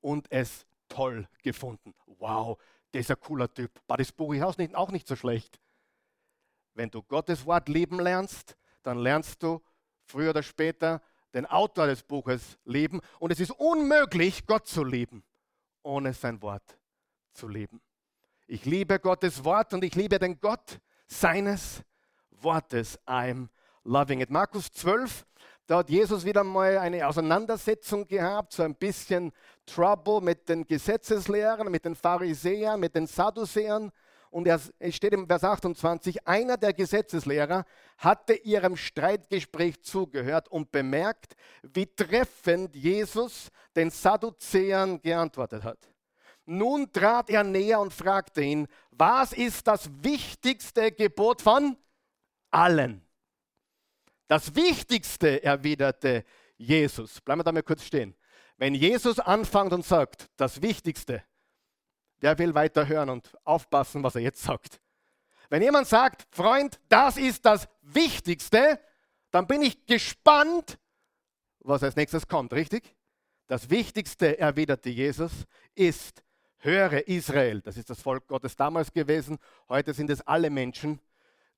und 0.00 0.26
es 0.30 0.66
toll 0.88 1.28
gefunden. 1.42 1.94
Wow, 2.18 2.58
dieser 2.92 3.16
cooler 3.16 3.52
Typ. 3.52 3.70
Das 3.86 4.12
Buch 4.12 4.34
ist 4.34 4.74
auch 4.74 4.90
nicht 4.90 5.06
so 5.06 5.16
schlecht. 5.16 5.60
Wenn 6.74 6.90
du 6.90 7.02
Gottes 7.02 7.44
Wort 7.46 7.68
lieben 7.68 8.00
lernst, 8.00 8.56
dann 8.82 8.98
lernst 8.98 9.42
du 9.42 9.62
früher 10.04 10.30
oder 10.30 10.42
später 10.42 11.02
den 11.34 11.46
Autor 11.46 11.86
des 11.86 12.02
Buches 12.02 12.58
lieben. 12.64 13.00
Und 13.18 13.32
es 13.32 13.40
ist 13.40 13.50
unmöglich, 13.50 14.46
Gott 14.46 14.66
zu 14.66 14.84
lieben, 14.84 15.24
ohne 15.82 16.12
sein 16.12 16.40
Wort 16.42 16.78
zu 17.32 17.48
lieben. 17.48 17.80
Ich 18.46 18.64
liebe 18.64 18.98
Gottes 18.98 19.44
Wort 19.44 19.74
und 19.74 19.82
ich 19.82 19.94
liebe 19.94 20.18
den 20.18 20.38
Gott 20.40 20.80
seines 21.06 21.82
Wortes. 22.30 22.98
I'm 23.06 23.48
loving 23.84 24.20
it. 24.20 24.30
Markus 24.30 24.70
12 24.70 25.26
da 25.66 25.78
hat 25.78 25.90
Jesus 25.90 26.24
wieder 26.24 26.44
mal 26.44 26.78
eine 26.78 27.06
Auseinandersetzung 27.08 28.06
gehabt, 28.06 28.52
so 28.52 28.62
ein 28.62 28.76
bisschen 28.76 29.32
Trouble 29.66 30.20
mit 30.20 30.48
den 30.48 30.66
Gesetzeslehrern, 30.66 31.70
mit 31.70 31.84
den 31.84 31.94
Pharisäern, 31.94 32.80
mit 32.80 32.94
den 32.94 33.06
Sadduzäern. 33.06 33.90
Und 34.30 34.46
es 34.46 34.72
steht 34.90 35.12
im 35.12 35.26
Vers 35.26 35.44
28, 35.44 36.26
einer 36.26 36.56
der 36.56 36.72
Gesetzeslehrer 36.72 37.64
hatte 37.98 38.34
ihrem 38.34 38.76
Streitgespräch 38.76 39.82
zugehört 39.82 40.48
und 40.48 40.70
bemerkt, 40.70 41.34
wie 41.62 41.86
treffend 41.86 42.74
Jesus 42.74 43.48
den 43.74 43.90
Sadduzäern 43.90 45.00
geantwortet 45.00 45.62
hat. 45.62 45.78
Nun 46.44 46.92
trat 46.92 47.30
er 47.30 47.44
näher 47.44 47.80
und 47.80 47.92
fragte 47.92 48.42
ihn, 48.42 48.68
was 48.90 49.32
ist 49.32 49.66
das 49.66 49.90
wichtigste 50.02 50.92
Gebot 50.92 51.42
von 51.42 51.76
allen? 52.50 53.02
Das 54.28 54.54
Wichtigste, 54.54 55.42
erwiderte 55.42 56.24
Jesus. 56.56 57.20
Bleiben 57.20 57.40
wir 57.40 57.44
da 57.44 57.52
mal 57.52 57.62
kurz 57.62 57.84
stehen. 57.84 58.14
Wenn 58.58 58.74
Jesus 58.74 59.18
anfängt 59.18 59.72
und 59.72 59.84
sagt, 59.84 60.30
das 60.36 60.62
Wichtigste, 60.62 61.22
wer 62.18 62.38
will 62.38 62.54
weiter 62.54 62.86
hören 62.88 63.10
und 63.10 63.36
aufpassen, 63.44 64.02
was 64.02 64.14
er 64.14 64.22
jetzt 64.22 64.42
sagt? 64.42 64.80
Wenn 65.48 65.62
jemand 65.62 65.86
sagt, 65.86 66.26
Freund, 66.30 66.80
das 66.88 67.16
ist 67.16 67.44
das 67.44 67.68
Wichtigste, 67.82 68.80
dann 69.30 69.46
bin 69.46 69.62
ich 69.62 69.86
gespannt, 69.86 70.78
was 71.60 71.82
als 71.82 71.96
nächstes 71.96 72.26
kommt, 72.26 72.52
richtig? 72.52 72.96
Das 73.46 73.70
Wichtigste, 73.70 74.38
erwiderte 74.38 74.90
Jesus, 74.90 75.32
ist, 75.74 76.24
höre 76.58 77.06
Israel, 77.06 77.60
das 77.60 77.76
ist 77.76 77.90
das 77.90 78.02
Volk 78.02 78.26
Gottes 78.26 78.56
damals 78.56 78.92
gewesen, 78.92 79.38
heute 79.68 79.92
sind 79.92 80.10
es 80.10 80.20
alle 80.22 80.50
Menschen, 80.50 81.00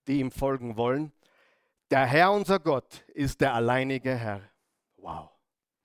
die 0.06 0.20
ihm 0.20 0.30
folgen 0.30 0.76
wollen. 0.76 1.12
Der 1.90 2.04
Herr 2.04 2.32
unser 2.32 2.58
Gott 2.58 3.04
ist 3.14 3.40
der 3.40 3.54
alleinige 3.54 4.14
Herr. 4.14 4.42
Wow, 4.96 5.30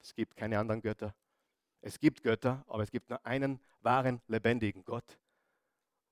es 0.03 0.13
gibt 0.13 0.36
keine 0.36 0.60
anderen 0.60 0.81
Götter. 0.81 1.15
Es 1.81 2.00
gibt 2.00 2.24
Götter, 2.24 2.63
aber 2.67 2.83
es 2.83 2.91
gibt 2.91 3.10
nur 3.10 3.25
einen 3.25 3.60
wahren, 3.81 4.22
lebendigen 4.27 4.83
Gott. 4.83 5.17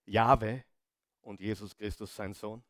Jahwe 0.06 0.64
und 1.22 1.40
Jesus 1.40 1.76
Christus, 1.76 2.16
sein 2.16 2.34
Sohn. 2.34 2.64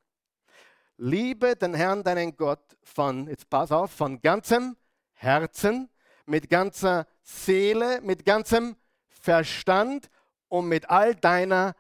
Liebe 0.98 1.56
den 1.56 1.74
Herrn, 1.74 2.04
deinen 2.04 2.36
Gott, 2.36 2.78
von, 2.84 3.28
jetzt 3.28 3.50
pass 3.50 3.72
auf, 3.72 3.92
von 3.92 4.22
ganzem 4.22 4.76
Herzen, 5.14 5.90
mit 6.26 6.50
ganzer 6.50 7.08
Seele, 7.22 8.02
mit 8.02 8.26
ganzem 8.26 8.76
Verstand 9.08 10.10
und 10.48 10.68
mit 10.68 10.90
all 10.90 11.16
deiner 11.16 11.76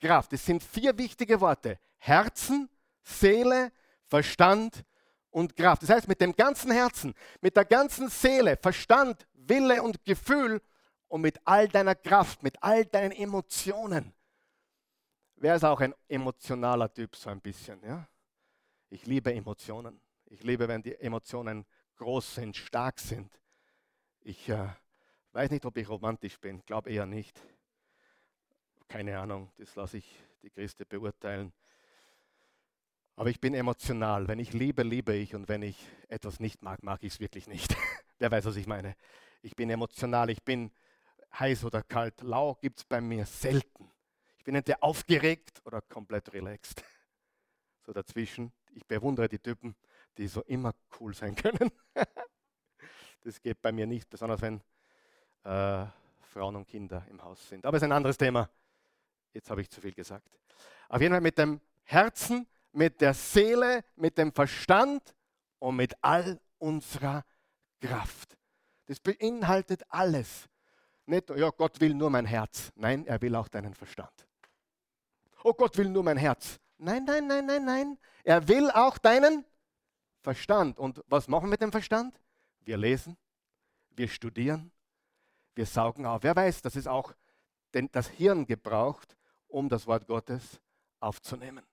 Kraft. 0.00 0.32
Das 0.32 0.44
sind 0.44 0.62
vier 0.62 0.96
wichtige 0.98 1.40
Worte. 1.40 1.78
Herzen, 1.98 2.68
Seele, 3.02 3.72
Verstand 4.04 4.84
und 5.36 5.54
Kraft. 5.54 5.82
Das 5.82 5.90
heißt, 5.90 6.08
mit 6.08 6.22
dem 6.22 6.34
ganzen 6.34 6.70
Herzen, 6.70 7.12
mit 7.42 7.56
der 7.56 7.66
ganzen 7.66 8.08
Seele, 8.08 8.56
Verstand, 8.56 9.26
Wille 9.34 9.82
und 9.82 10.02
Gefühl 10.02 10.62
und 11.08 11.20
mit 11.20 11.38
all 11.44 11.68
deiner 11.68 11.94
Kraft, 11.94 12.42
mit 12.42 12.56
all 12.62 12.86
deinen 12.86 13.12
Emotionen. 13.12 14.14
Wer 15.34 15.56
ist 15.56 15.64
auch 15.64 15.78
ein 15.82 15.94
emotionaler 16.08 16.90
Typ, 16.90 17.14
so 17.14 17.28
ein 17.28 17.42
bisschen? 17.42 17.82
Ja? 17.84 18.08
Ich 18.88 19.04
liebe 19.04 19.34
Emotionen. 19.34 20.00
Ich 20.24 20.42
liebe, 20.42 20.66
wenn 20.68 20.82
die 20.82 20.98
Emotionen 20.98 21.66
groß 21.96 22.36
sind, 22.36 22.56
stark 22.56 22.98
sind. 22.98 23.30
Ich 24.22 24.48
äh, 24.48 24.68
weiß 25.32 25.50
nicht, 25.50 25.66
ob 25.66 25.76
ich 25.76 25.86
romantisch 25.86 26.40
bin, 26.40 26.64
glaube 26.64 26.90
eher 26.90 27.04
nicht. 27.04 27.38
Keine 28.88 29.18
Ahnung, 29.18 29.52
das 29.58 29.74
lasse 29.74 29.98
ich 29.98 30.18
die 30.42 30.48
Christen 30.48 30.86
beurteilen. 30.88 31.52
Aber 33.16 33.30
ich 33.30 33.40
bin 33.40 33.54
emotional. 33.54 34.28
Wenn 34.28 34.38
ich 34.38 34.52
liebe, 34.52 34.82
liebe 34.82 35.14
ich. 35.14 35.34
Und 35.34 35.48
wenn 35.48 35.62
ich 35.62 35.76
etwas 36.08 36.38
nicht 36.38 36.62
mag, 36.62 36.82
mag 36.82 37.02
ich 37.02 37.14
es 37.14 37.20
wirklich 37.20 37.48
nicht. 37.48 37.74
Wer 38.18 38.30
weiß, 38.30 38.44
was 38.44 38.56
ich 38.56 38.66
meine. 38.66 38.94
Ich 39.40 39.56
bin 39.56 39.70
emotional. 39.70 40.28
Ich 40.28 40.42
bin 40.42 40.70
heiß 41.38 41.64
oder 41.64 41.82
kalt. 41.82 42.20
Lau 42.20 42.56
gibt 42.56 42.78
es 42.78 42.84
bei 42.84 43.00
mir 43.00 43.24
selten. 43.24 43.90
Ich 44.36 44.44
bin 44.44 44.54
entweder 44.54 44.82
aufgeregt 44.82 45.62
oder 45.64 45.80
komplett 45.80 46.32
relaxed. 46.32 46.84
So 47.86 47.92
dazwischen. 47.92 48.52
Ich 48.72 48.84
bewundere 48.84 49.28
die 49.28 49.38
Typen, 49.38 49.76
die 50.18 50.26
so 50.26 50.42
immer 50.42 50.74
cool 50.98 51.14
sein 51.14 51.36
können. 51.36 51.70
das 53.22 53.40
geht 53.40 53.62
bei 53.62 53.70
mir 53.70 53.86
nicht, 53.86 54.10
besonders 54.10 54.40
wenn 54.42 54.60
äh, 55.44 55.86
Frauen 56.22 56.56
und 56.56 56.66
Kinder 56.66 57.06
im 57.08 57.22
Haus 57.22 57.48
sind. 57.48 57.64
Aber 57.64 57.76
es 57.76 57.84
ist 57.84 57.84
ein 57.84 57.92
anderes 57.92 58.18
Thema. 58.18 58.50
Jetzt 59.32 59.48
habe 59.50 59.60
ich 59.60 59.70
zu 59.70 59.80
viel 59.80 59.92
gesagt. 59.92 60.28
Auf 60.88 61.00
jeden 61.00 61.12
Fall 61.12 61.20
mit 61.20 61.38
dem 61.38 61.60
Herzen, 61.84 62.48
mit 62.76 63.00
der 63.00 63.14
Seele, 63.14 63.82
mit 63.96 64.18
dem 64.18 64.32
Verstand 64.32 65.14
und 65.58 65.76
mit 65.76 65.94
all 66.02 66.38
unserer 66.58 67.24
Kraft. 67.80 68.36
Das 68.84 69.00
beinhaltet 69.00 69.82
alles. 69.88 70.46
Nicht, 71.06 71.30
ja, 71.30 71.50
Gott 71.50 71.80
will 71.80 71.94
nur 71.94 72.10
mein 72.10 72.26
Herz. 72.26 72.70
Nein, 72.74 73.06
er 73.06 73.20
will 73.22 73.34
auch 73.34 73.48
deinen 73.48 73.74
Verstand. 73.74 74.26
Oh, 75.42 75.54
Gott 75.54 75.76
will 75.78 75.88
nur 75.88 76.02
mein 76.02 76.18
Herz. 76.18 76.58
Nein, 76.76 77.04
nein, 77.04 77.26
nein, 77.26 77.46
nein, 77.46 77.64
nein. 77.64 77.98
Er 78.24 78.46
will 78.46 78.70
auch 78.70 78.98
deinen 78.98 79.44
Verstand. 80.20 80.78
Und 80.78 81.02
was 81.06 81.28
machen 81.28 81.44
wir 81.44 81.50
mit 81.50 81.62
dem 81.62 81.72
Verstand? 81.72 82.20
Wir 82.60 82.76
lesen, 82.76 83.16
wir 83.90 84.08
studieren, 84.08 84.70
wir 85.54 85.64
saugen 85.64 86.04
auf. 86.04 86.22
Wer 86.22 86.36
weiß, 86.36 86.60
dass 86.60 86.76
es 86.76 86.86
auch 86.86 87.14
das 87.92 88.08
Hirn 88.08 88.44
gebraucht, 88.44 89.16
um 89.48 89.68
das 89.68 89.86
Wort 89.86 90.06
Gottes 90.06 90.60
aufzunehmen. 91.00 91.64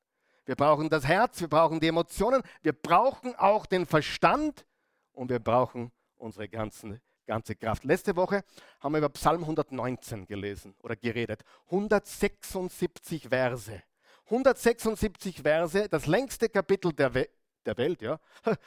Wir 0.45 0.55
brauchen 0.55 0.89
das 0.89 1.05
Herz, 1.05 1.39
wir 1.41 1.47
brauchen 1.47 1.79
die 1.79 1.87
Emotionen, 1.87 2.41
wir 2.61 2.73
brauchen 2.73 3.35
auch 3.35 3.65
den 3.65 3.85
Verstand 3.85 4.65
und 5.13 5.29
wir 5.29 5.39
brauchen 5.39 5.91
unsere 6.15 6.49
ganzen 6.49 7.01
ganze 7.25 7.55
Kraft. 7.55 7.83
Letzte 7.83 8.15
Woche 8.15 8.43
haben 8.79 8.93
wir 8.93 8.99
über 8.99 9.09
Psalm 9.09 9.41
119 9.41 10.25
gelesen 10.25 10.75
oder 10.81 10.95
geredet. 10.95 11.43
176 11.65 13.29
Verse. 13.29 13.81
176 14.25 15.41
Verse, 15.41 15.89
das 15.89 16.05
längste 16.05 16.49
Kapitel 16.49 16.93
der, 16.93 17.13
We 17.13 17.29
der 17.65 17.77
Welt, 17.77 18.01
ja, 18.01 18.19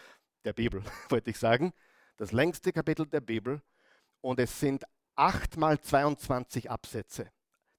der 0.45 0.52
Bibel, 0.52 0.83
wollte 1.09 1.30
ich 1.30 1.38
sagen. 1.38 1.73
Das 2.16 2.33
längste 2.33 2.73
Kapitel 2.73 3.06
der 3.06 3.21
Bibel. 3.21 3.62
Und 4.21 4.40
es 4.40 4.59
sind 4.59 4.85
8 5.14 5.56
mal 5.56 5.80
22 5.80 6.71
Absätze. 6.71 7.30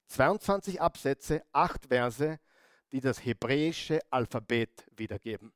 22 0.08 0.80
Absätze, 0.80 1.42
8 1.52 1.86
Verse, 1.86 2.38
die 2.92 3.00
das 3.00 3.24
hebräische 3.24 4.00
Alphabet 4.10 4.86
wiedergeben. 4.96 5.52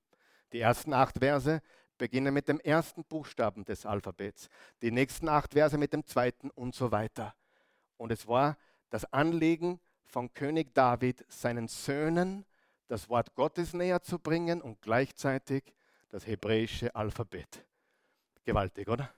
Die 0.52 0.60
ersten 0.60 0.92
8 0.92 1.18
Verse 1.18 1.62
beginnen 2.02 2.34
mit 2.34 2.48
dem 2.48 2.58
ersten 2.58 3.04
Buchstaben 3.04 3.64
des 3.64 3.86
Alphabets, 3.86 4.48
die 4.82 4.90
nächsten 4.90 5.28
acht 5.28 5.52
Verse 5.52 5.78
mit 5.78 5.92
dem 5.92 6.04
zweiten 6.04 6.50
und 6.50 6.74
so 6.74 6.90
weiter. 6.90 7.32
Und 7.96 8.10
es 8.10 8.26
war 8.26 8.58
das 8.90 9.04
Anliegen 9.12 9.78
von 10.04 10.34
König 10.34 10.74
David, 10.74 11.24
seinen 11.28 11.68
Söhnen 11.68 12.44
das 12.88 13.08
Wort 13.08 13.36
Gottes 13.36 13.72
näher 13.72 14.02
zu 14.02 14.18
bringen 14.18 14.60
und 14.60 14.82
gleichzeitig 14.82 15.62
das 16.08 16.26
hebräische 16.26 16.92
Alphabet. 16.94 17.64
Gewaltig, 18.44 18.88
oder? 18.88 19.08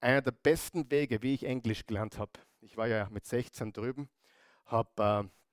Einer 0.00 0.22
der 0.22 0.32
besten 0.32 0.90
Wege, 0.90 1.22
wie 1.22 1.34
ich 1.34 1.44
Englisch 1.44 1.86
gelernt 1.86 2.18
habe. 2.18 2.32
Ich 2.60 2.76
war 2.76 2.88
ja 2.88 3.08
mit 3.10 3.24
16 3.24 3.72
drüben, 3.72 4.10
habe 4.64 5.30
äh, 5.30 5.45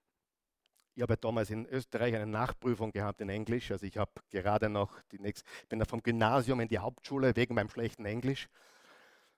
ich 0.96 1.02
habe 1.02 1.18
damals 1.18 1.50
in 1.50 1.66
Österreich 1.66 2.16
eine 2.16 2.28
Nachprüfung 2.28 2.92
gehabt 2.92 3.20
in 3.22 3.30
Englisch. 3.30 3.72
Also 3.72 3.86
ich 3.86 3.98
habe 3.98 4.12
gerade 4.30 4.70
noch 4.70 5.02
die 5.12 5.20
nächste, 5.20 5.50
bin 5.68 5.80
da 5.80 5.86
vom 5.86 6.04
Gymnasium 6.04 6.60
in 6.60 6.68
die 6.68 6.78
Hauptschule 6.78 7.36
wegen 7.36 7.56
meinem 7.56 7.70
schlechten 7.70 8.06
Englisch. 8.06 8.48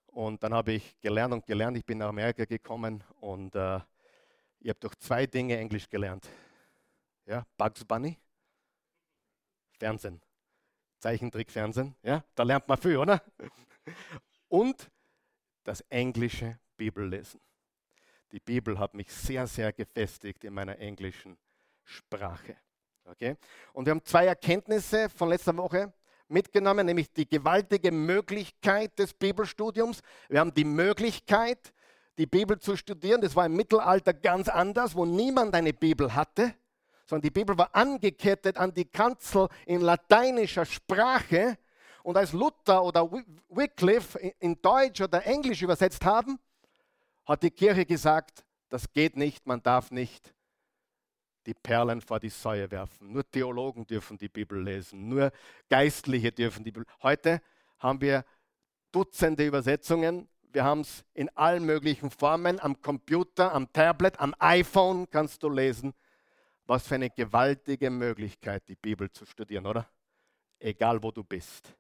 Und 0.08 0.44
dann 0.44 0.54
habe 0.54 0.74
ich 0.74 1.00
gelernt 1.00 1.34
und 1.34 1.46
gelernt. 1.46 1.78
Ich 1.78 1.86
bin 1.86 2.00
nach 2.00 2.10
Amerika 2.10 2.46
gekommen 2.46 3.04
und 3.22 3.56
äh, 3.56 3.80
ich 4.60 4.70
habe 4.70 4.80
durch 4.80 4.96
zwei 5.00 5.26
Dinge 5.26 5.58
Englisch 5.58 5.90
gelernt. 5.90 6.28
Ja, 7.26 7.46
Bugs 7.58 7.84
Bunny, 7.86 8.18
Fernsehen, 9.80 10.22
Zeichentrickfernsehen. 11.00 11.96
Ja, 12.04 12.24
da 12.36 12.44
lernt 12.44 12.68
man 12.68 12.78
viel, 12.78 12.98
oder? 12.98 13.22
Und 14.48 14.90
das 15.64 15.82
englische 15.90 16.60
Bibellesen. 16.78 17.40
Die 18.32 18.40
Bibel 18.40 18.78
hat 18.78 18.94
mich 18.94 19.12
sehr, 19.12 19.48
sehr 19.48 19.72
gefestigt 19.72 20.44
in 20.44 20.54
meiner 20.54 20.78
englischen 20.78 21.38
Sprache. 21.86 22.58
Okay? 23.06 23.38
Und 23.74 23.86
wir 23.86 23.92
haben 23.92 24.04
zwei 24.04 24.26
Erkenntnisse 24.26 25.10
von 25.10 25.30
letzter 25.30 25.56
Woche 25.56 25.94
mitgenommen, 26.28 26.86
nämlich 26.86 27.12
die 27.14 27.28
gewaltige 27.28 27.92
Möglichkeit 27.92 28.98
des 28.98 29.14
Bibelstudiums. 29.14 30.02
Wir 30.28 30.40
haben 30.40 30.54
die 30.54 30.66
Möglichkeit, 30.66 31.74
die 32.18 32.26
Bibel 32.26 32.60
zu 32.60 32.76
studieren. 32.76 33.22
Das 33.22 33.36
war 33.36 33.46
im 33.46 33.56
Mittelalter 33.56 34.14
ganz 34.14 34.50
anders, 34.50 34.96
wo 34.96 35.06
niemand 35.06 35.54
eine 35.54 35.74
Bibel 35.74 36.14
hatte, 36.14 36.56
sondern 37.08 37.24
die 37.24 37.32
Bibel 37.32 37.58
war 37.58 37.70
angekettet 37.76 38.58
an 38.58 38.74
die 38.74 38.86
Kanzel 38.86 39.48
in 39.66 39.82
lateinischer 39.82 40.66
Sprache. 40.66 41.58
Und 42.02 42.18
als 42.18 42.34
Luther 42.34 42.84
oder 42.84 43.10
Wycliffe 43.50 44.18
in 44.40 44.60
Deutsch 44.62 45.02
oder 45.02 45.26
Englisch 45.26 45.62
übersetzt 45.62 46.04
haben, 46.06 46.40
hat 47.26 47.44
die 47.44 47.52
Kirche 47.52 47.86
gesagt, 47.86 48.46
das 48.70 48.92
geht 48.92 49.16
nicht, 49.16 49.46
man 49.46 49.62
darf 49.62 49.92
nicht 49.92 50.35
die 51.46 51.54
Perlen 51.54 52.02
vor 52.02 52.20
die 52.20 52.30
Säue 52.30 52.70
werfen. 52.72 53.12
Nur 53.12 53.30
Theologen 53.30 53.86
dürfen 53.86 54.18
die 54.18 54.30
Bibel 54.30 54.62
lesen, 54.62 55.08
nur 55.08 55.32
Geistliche 55.70 56.32
dürfen 56.32 56.64
die 56.64 56.72
Bibel. 56.72 56.88
Heute 57.02 57.42
haben 57.80 58.02
wir 58.02 58.26
Dutzende 58.92 59.46
Übersetzungen. 59.46 60.30
Wir 60.54 60.64
haben 60.64 60.80
es 60.80 61.04
in 61.14 61.28
allen 61.36 61.66
möglichen 61.66 62.10
Formen, 62.10 62.62
am 62.62 62.82
Computer, 62.82 63.54
am 63.54 63.72
Tablet, 63.74 64.18
am 64.22 64.34
iPhone 64.40 65.10
kannst 65.10 65.44
du 65.44 65.50
lesen. 65.50 65.94
Was 66.66 66.88
für 66.88 66.96
eine 66.96 67.10
gewaltige 67.10 67.90
Möglichkeit, 67.90 68.68
die 68.70 68.78
Bibel 68.78 69.12
zu 69.12 69.26
studieren, 69.26 69.66
oder? 69.66 69.86
Egal 70.60 71.04
wo 71.04 71.12
du 71.12 71.26
bist. 71.26 71.76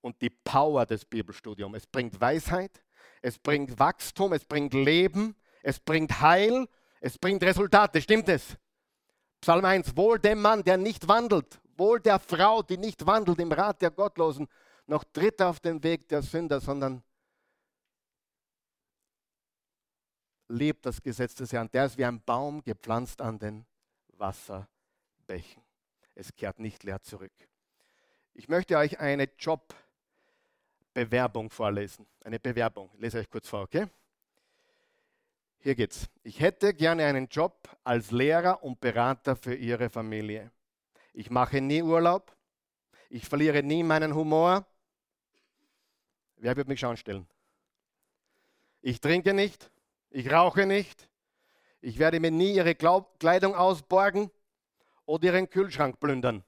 Und 0.00 0.22
die 0.22 0.30
Power 0.30 0.86
des 0.86 1.04
Bibelstudiums. 1.04 1.78
Es 1.78 1.86
bringt 1.88 2.20
Weisheit, 2.20 2.84
es 3.20 3.36
bringt 3.36 3.78
Wachstum, 3.78 4.32
es 4.32 4.44
bringt 4.44 4.72
Leben, 4.72 5.34
es 5.62 5.80
bringt 5.80 6.20
Heil, 6.20 6.68
es 7.00 7.18
bringt 7.18 7.42
Resultate. 7.42 8.00
Stimmt 8.00 8.28
es? 8.28 8.56
Psalm 9.40 9.64
1, 9.64 9.96
wohl 9.96 10.18
dem 10.18 10.42
Mann, 10.42 10.62
der 10.62 10.76
nicht 10.76 11.08
wandelt, 11.08 11.60
wohl 11.76 12.00
der 12.00 12.18
Frau, 12.18 12.62
die 12.62 12.76
nicht 12.76 13.06
wandelt 13.06 13.38
im 13.38 13.52
Rat 13.52 13.80
der 13.80 13.90
Gottlosen, 13.90 14.46
noch 14.86 15.04
tritt 15.04 15.40
auf 15.40 15.60
den 15.60 15.82
Weg 15.82 16.08
der 16.08 16.22
Sünder, 16.22 16.60
sondern 16.60 17.02
lebt 20.48 20.84
das 20.84 21.02
Gesetz 21.02 21.34
des 21.34 21.52
Herrn. 21.52 21.70
Der 21.70 21.86
ist 21.86 21.96
wie 21.96 22.04
ein 22.04 22.22
Baum 22.22 22.62
gepflanzt 22.62 23.22
an 23.22 23.38
den 23.38 23.64
Wasserbächen. 24.08 25.62
Es 26.14 26.34
kehrt 26.34 26.58
nicht 26.58 26.82
leer 26.82 27.00
zurück. 27.00 27.32
Ich 28.34 28.48
möchte 28.48 28.76
euch 28.76 28.98
eine 29.00 29.28
Job 29.38 29.74
Bewerbung 30.92 31.50
vorlesen. 31.50 32.06
Eine 32.24 32.40
Bewerbung. 32.40 32.90
Ich 32.94 33.00
lese 33.00 33.18
euch 33.18 33.30
kurz 33.30 33.48
vor, 33.48 33.62
okay? 33.62 33.86
Hier 35.62 35.74
geht's. 35.74 36.08
Ich 36.22 36.40
hätte 36.40 36.72
gerne 36.72 37.04
einen 37.04 37.28
Job 37.28 37.68
als 37.84 38.12
Lehrer 38.12 38.64
und 38.64 38.80
Berater 38.80 39.36
für 39.36 39.54
Ihre 39.54 39.90
Familie. 39.90 40.50
Ich 41.12 41.30
mache 41.30 41.60
nie 41.60 41.82
Urlaub. 41.82 42.34
Ich 43.10 43.28
verliere 43.28 43.62
nie 43.62 43.82
meinen 43.82 44.14
Humor. 44.14 44.64
Wer 46.36 46.56
wird 46.56 46.68
mich 46.68 46.80
schauen 46.80 46.96
stellen? 46.96 47.26
Ich 48.80 49.02
trinke 49.02 49.34
nicht. 49.34 49.70
Ich 50.08 50.32
rauche 50.32 50.64
nicht. 50.64 51.10
Ich 51.82 51.98
werde 51.98 52.20
mir 52.20 52.30
nie 52.30 52.54
Ihre 52.54 52.74
Kleidung 52.74 53.54
ausborgen 53.54 54.30
oder 55.04 55.24
Ihren 55.24 55.50
Kühlschrank 55.50 56.00
plündern. 56.00 56.42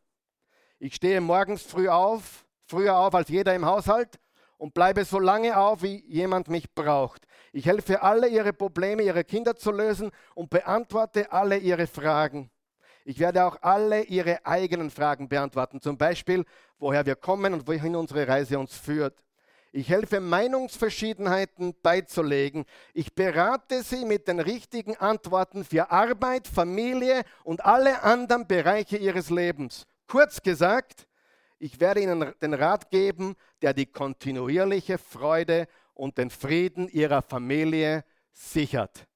Ich 0.79 0.95
stehe 0.95 1.21
morgens 1.21 1.65
früh 1.65 1.91
auf, 1.91 2.47
früher 2.65 2.97
auf 2.97 3.15
als 3.15 3.29
jeder 3.29 3.55
im 3.55 3.67
Haushalt 3.67 4.19
und 4.57 4.73
bleibe 4.73 5.05
so 5.05 5.19
lange 5.19 5.59
auf, 5.59 5.83
wie 5.83 6.03
jemand 6.07 6.49
mich 6.49 6.75
braucht. 6.75 7.27
Ich 7.53 7.67
helfe 7.67 8.03
alle 8.03 8.29
ihre 8.29 8.55
Probleme 8.55 9.03
ihrer 9.03 9.25
Kinder 9.25 9.55
zu 9.55 9.71
lösen 9.71 10.11
und 10.35 10.49
beantworte 10.49 11.31
alle 11.31 11.59
ihre 11.59 11.87
Fragen. 11.87 12.51
Ich 13.05 13.19
werde 13.19 13.45
auch 13.45 13.61
alle 13.61 14.05
ihre 14.05 14.47
eigenen 14.47 14.91
Fragen 14.91 15.29
beantworten, 15.29 15.81
zum 15.81 15.99
Beispiel, 15.99 16.45
woher 16.79 17.05
wir 17.05 17.17
kommen 17.17 17.53
und 17.53 17.67
wohin 17.69 17.95
unsere 17.95 18.27
Reise 18.27 18.59
uns 18.59 18.75
führt. 18.75 19.23
Ich 19.71 19.89
helfe 19.89 20.21
Meinungsverschiedenheiten 20.21 21.75
beizulegen. 21.83 22.65
Ich 22.95 23.15
berate 23.15 23.83
sie 23.83 24.05
mit 24.05 24.29
den 24.29 24.41
richtigen 24.41 24.97
Antworten 24.97 25.65
für 25.65 25.91
Arbeit, 25.91 26.47
Familie 26.47 27.23
und 27.43 27.65
alle 27.65 28.03
anderen 28.03 28.47
Bereiche 28.47 28.97
ihres 28.97 29.31
Lebens. 29.31 29.87
Kurz 30.07 30.43
gesagt, 30.43 31.07
ich 31.59 31.81
werde 31.81 32.03
Ihnen 32.03 32.35
den 32.43 32.55
Rat 32.55 32.91
geben, 32.91 33.35
der 33.63 33.73
die 33.73 33.87
kontinuierliche 33.87 34.99
Freude 34.99 35.69
und 35.95 36.19
den 36.19 36.31
Frieden 36.31 36.89
Ihrer 36.89 37.23
Familie 37.23 38.05
sichert. 38.33 39.07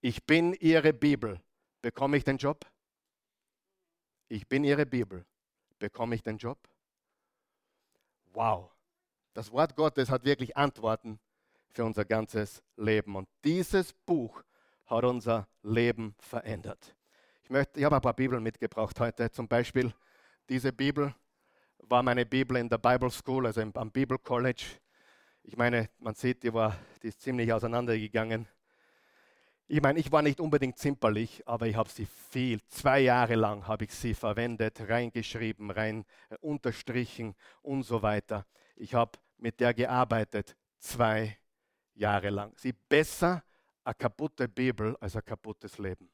Ich 0.00 0.24
bin 0.24 0.54
Ihre 0.54 0.92
Bibel. 0.92 1.40
Bekomme 1.82 2.16
ich 2.16 2.24
den 2.24 2.36
Job? 2.36 2.66
Ich 4.28 4.46
bin 4.46 4.64
Ihre 4.64 4.86
Bibel. 4.86 5.24
Bekomme 5.78 6.14
ich 6.14 6.22
den 6.22 6.38
Job? 6.38 6.58
Wow. 8.32 8.70
Das 9.34 9.50
Wort 9.52 9.76
Gottes 9.76 10.10
hat 10.10 10.24
wirklich 10.24 10.56
Antworten 10.56 11.18
für 11.68 11.84
unser 11.84 12.04
ganzes 12.04 12.62
Leben. 12.76 13.16
Und 13.16 13.28
dieses 13.44 13.92
Buch 13.92 14.42
hat 14.86 15.04
unser 15.04 15.48
Leben 15.62 16.14
verändert. 16.18 16.94
Ich, 17.42 17.50
möchte, 17.50 17.78
ich 17.78 17.84
habe 17.84 17.96
ein 17.96 18.02
paar 18.02 18.14
Bibeln 18.14 18.42
mitgebracht 18.42 18.98
heute. 19.00 19.30
Zum 19.30 19.48
Beispiel 19.48 19.92
diese 20.48 20.72
Bibel 20.72 21.14
war 21.78 22.02
meine 22.02 22.26
Bibel 22.26 22.56
in 22.56 22.68
der 22.68 22.78
Bible 22.78 23.10
School, 23.10 23.46
also 23.46 23.60
am 23.60 23.90
Bible 23.90 24.18
College. 24.18 24.64
Ich 25.48 25.56
meine, 25.56 25.88
man 25.98 26.14
sieht, 26.14 26.42
die, 26.42 26.52
war, 26.52 26.76
die 27.02 27.08
ist 27.08 27.22
ziemlich 27.22 27.50
auseinandergegangen. 27.50 28.46
Ich 29.66 29.80
meine, 29.80 29.98
ich 29.98 30.12
war 30.12 30.20
nicht 30.20 30.40
unbedingt 30.40 30.76
zimperlich, 30.76 31.42
aber 31.48 31.66
ich 31.66 31.74
habe 31.74 31.88
sie 31.88 32.04
viel, 32.04 32.62
zwei 32.66 33.00
Jahre 33.00 33.34
lang 33.34 33.66
habe 33.66 33.86
ich 33.86 33.94
sie 33.94 34.12
verwendet, 34.12 34.78
reingeschrieben, 34.86 35.70
rein 35.70 36.04
äh, 36.28 36.36
unterstrichen 36.42 37.34
und 37.62 37.84
so 37.84 38.02
weiter. 38.02 38.44
Ich 38.76 38.92
habe 38.92 39.12
mit 39.38 39.58
der 39.58 39.72
gearbeitet, 39.72 40.54
zwei 40.80 41.38
Jahre 41.94 42.28
lang. 42.28 42.52
Sie 42.58 42.74
besser 42.74 43.42
eine 43.84 43.94
kaputte 43.94 44.48
Bibel 44.48 44.98
als 45.00 45.16
ein 45.16 45.24
kaputtes 45.24 45.78
Leben. 45.78 46.10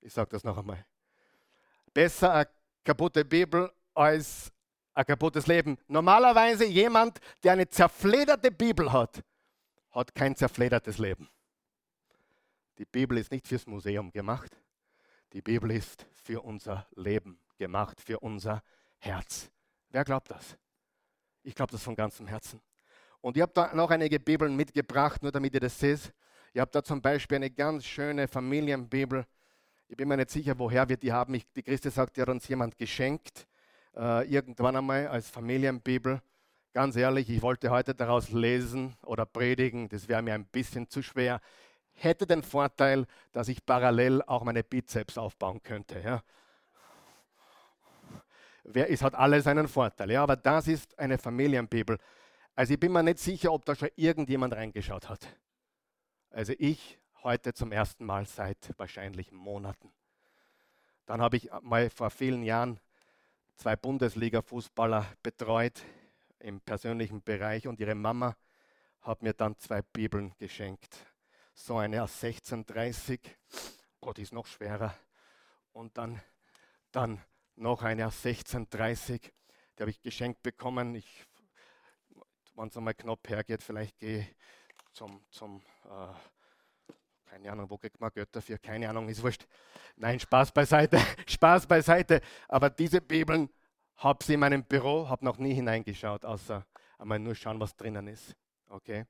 Ich 0.00 0.12
sage 0.12 0.30
das 0.30 0.42
noch 0.42 0.58
einmal. 0.58 0.84
Besser 1.94 2.34
eine 2.34 2.48
kaputte 2.82 3.24
Bibel 3.24 3.70
als 3.94 4.50
ein 4.98 5.06
kaputtes 5.06 5.46
Leben. 5.46 5.78
Normalerweise 5.86 6.64
jemand, 6.66 7.20
der 7.44 7.52
eine 7.52 7.68
zerflederte 7.68 8.50
Bibel 8.50 8.92
hat, 8.92 9.22
hat 9.92 10.12
kein 10.14 10.34
zerfledertes 10.34 10.98
Leben. 10.98 11.28
Die 12.78 12.84
Bibel 12.84 13.16
ist 13.18 13.30
nicht 13.30 13.46
fürs 13.46 13.66
Museum 13.66 14.10
gemacht. 14.10 14.60
Die 15.32 15.40
Bibel 15.40 15.70
ist 15.70 16.04
für 16.12 16.42
unser 16.42 16.86
Leben 16.96 17.38
gemacht, 17.58 18.00
für 18.00 18.18
unser 18.18 18.62
Herz. 18.98 19.50
Wer 19.90 20.04
glaubt 20.04 20.30
das? 20.32 20.58
Ich 21.44 21.54
glaube 21.54 21.70
das 21.70 21.82
von 21.82 21.94
ganzem 21.94 22.26
Herzen. 22.26 22.60
Und 23.20 23.36
ich 23.36 23.42
habe 23.42 23.52
da 23.54 23.72
noch 23.74 23.90
einige 23.90 24.18
Bibeln 24.18 24.56
mitgebracht, 24.56 25.22
nur 25.22 25.30
damit 25.30 25.54
ihr 25.54 25.60
das 25.60 25.78
seht. 25.78 26.12
Ich 26.52 26.60
habe 26.60 26.70
da 26.72 26.82
zum 26.82 27.00
Beispiel 27.00 27.36
eine 27.36 27.50
ganz 27.50 27.84
schöne 27.84 28.26
Familienbibel. 28.26 29.24
Ich 29.86 29.96
bin 29.96 30.08
mir 30.08 30.16
nicht 30.16 30.30
sicher, 30.30 30.58
woher 30.58 30.88
wir 30.88 30.96
die 30.96 31.12
haben. 31.12 31.34
Ich, 31.34 31.46
die 31.52 31.62
Christi 31.62 31.90
sagt, 31.90 32.16
die 32.16 32.22
hat 32.22 32.28
uns 32.28 32.48
jemand 32.48 32.76
geschenkt 32.76 33.46
äh, 33.98 34.26
irgendwann 34.28 34.76
einmal 34.76 35.08
als 35.08 35.28
Familienbibel. 35.28 36.22
Ganz 36.72 36.96
ehrlich, 36.96 37.28
ich 37.28 37.42
wollte 37.42 37.70
heute 37.70 37.94
daraus 37.94 38.30
lesen 38.30 38.96
oder 39.04 39.26
predigen, 39.26 39.88
das 39.88 40.08
wäre 40.08 40.22
mir 40.22 40.34
ein 40.34 40.46
bisschen 40.46 40.88
zu 40.88 41.02
schwer. 41.02 41.40
Hätte 41.92 42.26
den 42.26 42.42
Vorteil, 42.42 43.06
dass 43.32 43.48
ich 43.48 43.64
parallel 43.66 44.22
auch 44.22 44.44
meine 44.44 44.62
Bizeps 44.62 45.18
aufbauen 45.18 45.60
könnte. 45.62 46.00
Ja. 46.00 46.22
Es 48.72 49.02
hat 49.02 49.14
alles 49.14 49.46
einen 49.46 49.66
Vorteil, 49.66 50.10
ja, 50.10 50.22
aber 50.22 50.36
das 50.36 50.68
ist 50.68 50.96
eine 50.98 51.18
Familienbibel. 51.18 51.98
Also 52.54 52.74
ich 52.74 52.80
bin 52.80 52.92
mir 52.92 53.02
nicht 53.02 53.18
sicher, 53.18 53.52
ob 53.52 53.64
da 53.64 53.74
schon 53.74 53.88
irgendjemand 53.96 54.54
reingeschaut 54.54 55.08
hat. 55.08 55.26
Also 56.30 56.52
ich 56.58 57.00
heute 57.24 57.54
zum 57.54 57.72
ersten 57.72 58.04
Mal 58.04 58.26
seit 58.26 58.74
wahrscheinlich 58.76 59.32
Monaten. 59.32 59.90
Dann 61.06 61.20
habe 61.20 61.38
ich 61.38 61.50
mal 61.62 61.90
vor 61.90 62.10
vielen 62.10 62.42
Jahren 62.42 62.78
zwei 63.58 63.74
Bundesliga-Fußballer 63.74 65.04
betreut 65.22 65.82
im 66.38 66.60
persönlichen 66.60 67.22
Bereich 67.22 67.66
und 67.66 67.80
ihre 67.80 67.96
Mama 67.96 68.36
hat 69.02 69.22
mir 69.22 69.34
dann 69.34 69.58
zwei 69.58 69.82
Bibeln 69.82 70.32
geschenkt. 70.38 70.96
So 71.54 71.76
eine 71.76 72.04
aus 72.04 72.22
1630, 72.22 73.20
oh, 74.00 74.12
die 74.12 74.22
ist 74.22 74.32
noch 74.32 74.46
schwerer. 74.46 74.94
Und 75.72 75.98
dann, 75.98 76.22
dann 76.92 77.20
noch 77.56 77.82
eine 77.82 78.06
aus 78.06 78.24
1630, 78.24 79.32
die 79.76 79.82
habe 79.82 79.90
ich 79.90 80.00
geschenkt 80.00 80.40
bekommen. 80.42 80.94
Ich, 80.94 81.26
wenn 82.54 82.68
es 82.68 82.76
einmal 82.76 82.94
knapp 82.94 83.28
hergeht, 83.28 83.62
vielleicht 83.64 83.98
gehe 83.98 84.20
ich 84.20 84.36
zum, 84.92 85.24
zum 85.30 85.62
äh, 85.84 86.14
keine 87.28 87.52
Ahnung, 87.52 87.68
wo 87.68 87.76
kriegt 87.76 88.00
man 88.00 88.10
Götter 88.10 88.40
für? 88.40 88.58
Keine 88.58 88.88
Ahnung, 88.88 89.08
ist 89.08 89.22
wurscht. 89.22 89.46
Nein, 89.96 90.18
Spaß 90.18 90.52
beiseite, 90.52 90.98
Spaß 91.26 91.66
beiseite. 91.66 92.20
Aber 92.48 92.70
diese 92.70 93.00
Bibeln 93.00 93.48
habe 93.96 94.24
sie 94.24 94.34
in 94.34 94.40
meinem 94.40 94.64
Büro, 94.64 95.08
habe 95.08 95.24
noch 95.24 95.38
nie 95.38 95.54
hineingeschaut, 95.54 96.24
außer 96.24 96.66
einmal 96.98 97.18
nur 97.18 97.34
schauen, 97.34 97.60
was 97.60 97.76
drinnen 97.76 98.06
ist. 98.08 98.34
Okay? 98.68 99.04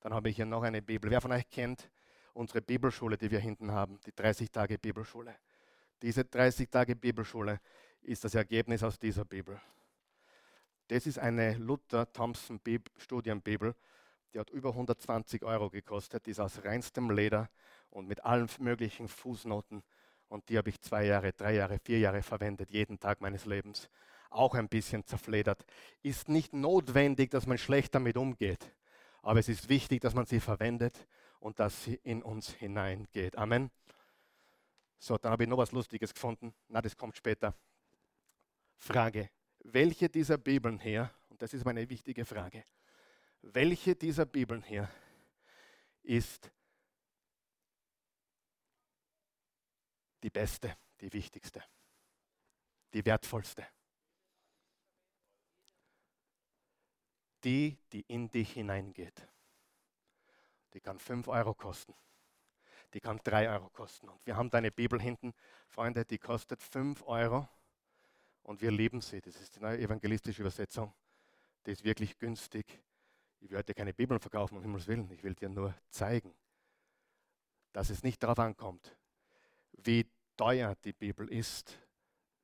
Dann 0.00 0.12
habe 0.12 0.28
ich 0.28 0.36
hier 0.36 0.46
noch 0.46 0.62
eine 0.62 0.82
Bibel. 0.82 1.10
Wer 1.10 1.20
von 1.20 1.32
euch 1.32 1.48
kennt 1.48 1.90
unsere 2.34 2.60
Bibelschule, 2.60 3.16
die 3.16 3.30
wir 3.30 3.40
hinten 3.40 3.72
haben, 3.72 3.98
die 4.04 4.14
30 4.14 4.50
Tage 4.50 4.78
Bibelschule? 4.78 5.34
Diese 6.02 6.24
30 6.24 6.68
Tage 6.68 6.96
Bibelschule 6.96 7.60
ist 8.02 8.24
das 8.24 8.34
Ergebnis 8.34 8.82
aus 8.82 8.98
dieser 8.98 9.24
Bibel. 9.24 9.60
Das 10.88 11.06
ist 11.06 11.18
eine 11.18 11.54
Luther 11.54 12.12
Thompson 12.12 12.60
Studienbibel, 12.98 13.74
die 14.32 14.38
hat 14.38 14.50
über 14.50 14.70
120 14.70 15.44
Euro 15.44 15.70
gekostet, 15.70 16.26
die 16.26 16.30
ist 16.30 16.40
aus 16.40 16.64
reinstem 16.64 17.10
Leder 17.10 17.50
und 17.90 18.08
mit 18.08 18.24
allen 18.24 18.48
möglichen 18.58 19.08
Fußnoten. 19.08 19.82
Und 20.28 20.48
die 20.48 20.56
habe 20.56 20.70
ich 20.70 20.80
zwei 20.80 21.04
Jahre, 21.04 21.32
drei 21.32 21.54
Jahre, 21.54 21.78
vier 21.78 21.98
Jahre 21.98 22.22
verwendet, 22.22 22.70
jeden 22.70 22.98
Tag 22.98 23.20
meines 23.20 23.44
Lebens. 23.44 23.90
Auch 24.30 24.54
ein 24.54 24.68
bisschen 24.68 25.04
zerfledert. 25.04 25.64
Ist 26.02 26.28
nicht 26.28 26.54
notwendig, 26.54 27.30
dass 27.30 27.46
man 27.46 27.58
schlecht 27.58 27.94
damit 27.94 28.16
umgeht. 28.16 28.72
Aber 29.20 29.38
es 29.40 29.48
ist 29.48 29.68
wichtig, 29.68 30.00
dass 30.00 30.14
man 30.14 30.24
sie 30.24 30.40
verwendet 30.40 31.06
und 31.38 31.60
dass 31.60 31.84
sie 31.84 32.00
in 32.02 32.22
uns 32.22 32.50
hineingeht. 32.50 33.36
Amen. 33.36 33.70
So, 34.98 35.18
dann 35.18 35.32
habe 35.32 35.42
ich 35.42 35.48
noch 35.50 35.58
was 35.58 35.72
Lustiges 35.72 36.14
gefunden. 36.14 36.54
Na, 36.68 36.80
das 36.80 36.96
kommt 36.96 37.16
später. 37.16 37.54
Frage. 38.78 39.28
Welche 39.64 40.08
dieser 40.08 40.38
Bibeln 40.38 40.78
hier, 40.78 41.10
und 41.28 41.42
das 41.42 41.52
ist 41.52 41.64
meine 41.64 41.88
wichtige 41.88 42.24
Frage, 42.24 42.64
welche 43.42 43.94
dieser 43.94 44.24
Bibeln 44.24 44.62
hier 44.62 44.88
ist 46.02 46.50
die 50.22 50.30
beste, 50.30 50.76
die 51.00 51.12
wichtigste, 51.12 51.62
die 52.94 53.04
wertvollste? 53.04 53.66
Die, 57.44 57.76
die 57.92 58.02
in 58.02 58.30
dich 58.30 58.52
hineingeht. 58.52 59.28
Die 60.74 60.80
kann 60.80 61.00
5 61.00 61.26
Euro 61.26 61.54
kosten. 61.54 61.92
Die 62.94 63.00
kann 63.00 63.20
3 63.24 63.50
Euro 63.50 63.68
kosten. 63.70 64.08
Und 64.08 64.24
wir 64.24 64.36
haben 64.36 64.48
da 64.48 64.58
eine 64.58 64.70
Bibel 64.70 65.00
hinten, 65.00 65.34
Freunde, 65.66 66.04
die 66.04 66.18
kostet 66.18 66.62
5 66.62 67.02
Euro. 67.02 67.48
Und 68.44 68.60
wir 68.60 68.70
lieben 68.70 69.00
sie. 69.00 69.20
Das 69.20 69.40
ist 69.40 69.56
die 69.56 69.60
neue 69.60 69.78
evangelistische 69.78 70.42
Übersetzung. 70.42 70.94
Die 71.66 71.72
ist 71.72 71.82
wirklich 71.82 72.16
günstig. 72.18 72.80
Ich 73.42 73.50
will 73.50 73.58
heute 73.58 73.74
keine 73.74 73.92
Bibeln 73.92 74.20
verkaufen, 74.20 74.56
um 74.56 74.62
Himmels 74.62 74.86
Willen. 74.86 75.10
Ich 75.10 75.24
will 75.24 75.34
dir 75.34 75.48
nur 75.48 75.74
zeigen, 75.90 76.32
dass 77.72 77.90
es 77.90 78.04
nicht 78.04 78.22
darauf 78.22 78.38
ankommt, 78.38 78.96
wie 79.72 80.06
teuer 80.36 80.76
die 80.84 80.92
Bibel 80.92 81.28
ist. 81.28 81.76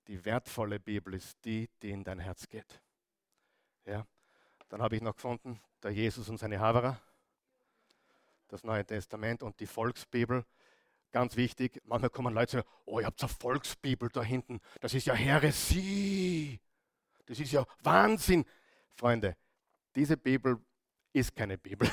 Die 0.08 0.24
wertvolle 0.24 0.80
Bibel 0.80 1.14
ist 1.14 1.44
die, 1.44 1.70
die 1.82 1.90
in 1.90 2.02
dein 2.02 2.18
Herz 2.18 2.48
geht. 2.48 2.82
Ja? 3.84 4.06
Dann 4.68 4.82
habe 4.82 4.96
ich 4.96 5.02
noch 5.02 5.14
gefunden, 5.14 5.61
der 5.84 5.92
Jesus 5.92 6.28
und 6.28 6.38
seine 6.38 6.58
Haverer, 6.58 7.00
das 8.48 8.64
Neue 8.64 8.84
Testament 8.84 9.44
und 9.44 9.61
die 9.61 9.66
Volksbibel. 9.66 10.44
Ganz 11.12 11.37
wichtig, 11.37 11.80
manchmal 11.84 12.11
kommen 12.11 12.34
Leute 12.34 12.56
und 12.56 12.62
sagen, 12.64 12.76
oh, 12.87 12.98
ihr 12.98 13.06
habt 13.06 13.22
eine 13.22 13.28
Volksbibel 13.28 14.08
da 14.08 14.22
hinten. 14.22 14.61
Das 14.80 14.94
ist 14.94 15.06
ja 15.06 15.14
Heresie. 15.14 16.58
Das 17.24 17.38
ist 17.38 17.52
ja 17.52 17.64
Wahnsinn. 17.82 18.44
Freunde, 18.96 19.37
diese 19.94 20.16
Bibel 20.16 20.61
ist 21.18 21.35
keine 21.35 21.59
Bibel. 21.59 21.90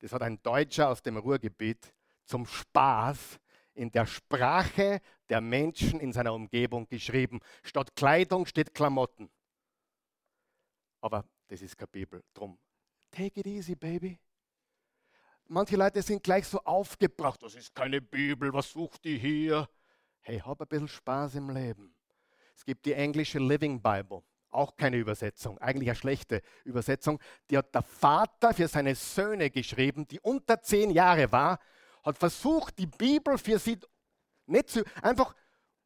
Das 0.00 0.12
hat 0.12 0.22
ein 0.22 0.40
Deutscher 0.42 0.88
aus 0.88 1.02
dem 1.02 1.16
Ruhrgebiet 1.16 1.92
zum 2.24 2.46
Spaß 2.46 3.40
in 3.74 3.90
der 3.90 4.06
Sprache 4.06 5.00
der 5.28 5.40
Menschen 5.40 6.00
in 6.00 6.12
seiner 6.12 6.34
Umgebung 6.34 6.88
geschrieben. 6.88 7.40
Statt 7.62 7.94
Kleidung 7.94 8.46
steht 8.46 8.74
Klamotten. 8.74 9.30
Aber 11.00 11.24
das 11.48 11.62
ist 11.62 11.76
keine 11.76 11.88
Bibel. 11.88 12.24
Drum, 12.34 12.58
take 13.10 13.40
it 13.40 13.46
easy, 13.46 13.74
baby. 13.74 14.18
Manche 15.46 15.76
Leute 15.76 16.02
sind 16.02 16.22
gleich 16.22 16.46
so 16.46 16.60
aufgebracht. 16.60 17.42
Das 17.42 17.54
ist 17.54 17.74
keine 17.74 18.00
Bibel, 18.00 18.52
was 18.52 18.70
sucht 18.70 19.04
die 19.04 19.18
hier? 19.18 19.68
Hey, 20.20 20.40
hab 20.40 20.60
ein 20.60 20.68
bisschen 20.68 20.88
Spaß 20.88 21.36
im 21.36 21.50
Leben. 21.50 21.94
Es 22.54 22.64
gibt 22.64 22.84
die 22.84 22.92
englische 22.92 23.38
Living 23.38 23.80
Bible. 23.80 24.22
Auch 24.58 24.76
keine 24.76 24.96
Übersetzung, 24.96 25.56
eigentlich 25.58 25.88
eine 25.88 25.96
schlechte 25.96 26.42
Übersetzung. 26.64 27.20
Die 27.48 27.56
hat 27.56 27.72
der 27.72 27.82
Vater 27.82 28.52
für 28.52 28.66
seine 28.66 28.96
Söhne 28.96 29.50
geschrieben, 29.50 30.08
die 30.08 30.18
unter 30.18 30.60
zehn 30.60 30.90
Jahre 30.90 31.30
war, 31.30 31.60
hat 32.02 32.18
versucht, 32.18 32.76
die 32.76 32.86
Bibel 32.86 33.38
für 33.38 33.60
sie 33.60 33.78
nicht 34.46 34.68
zu, 34.68 34.82
einfach 35.00 35.32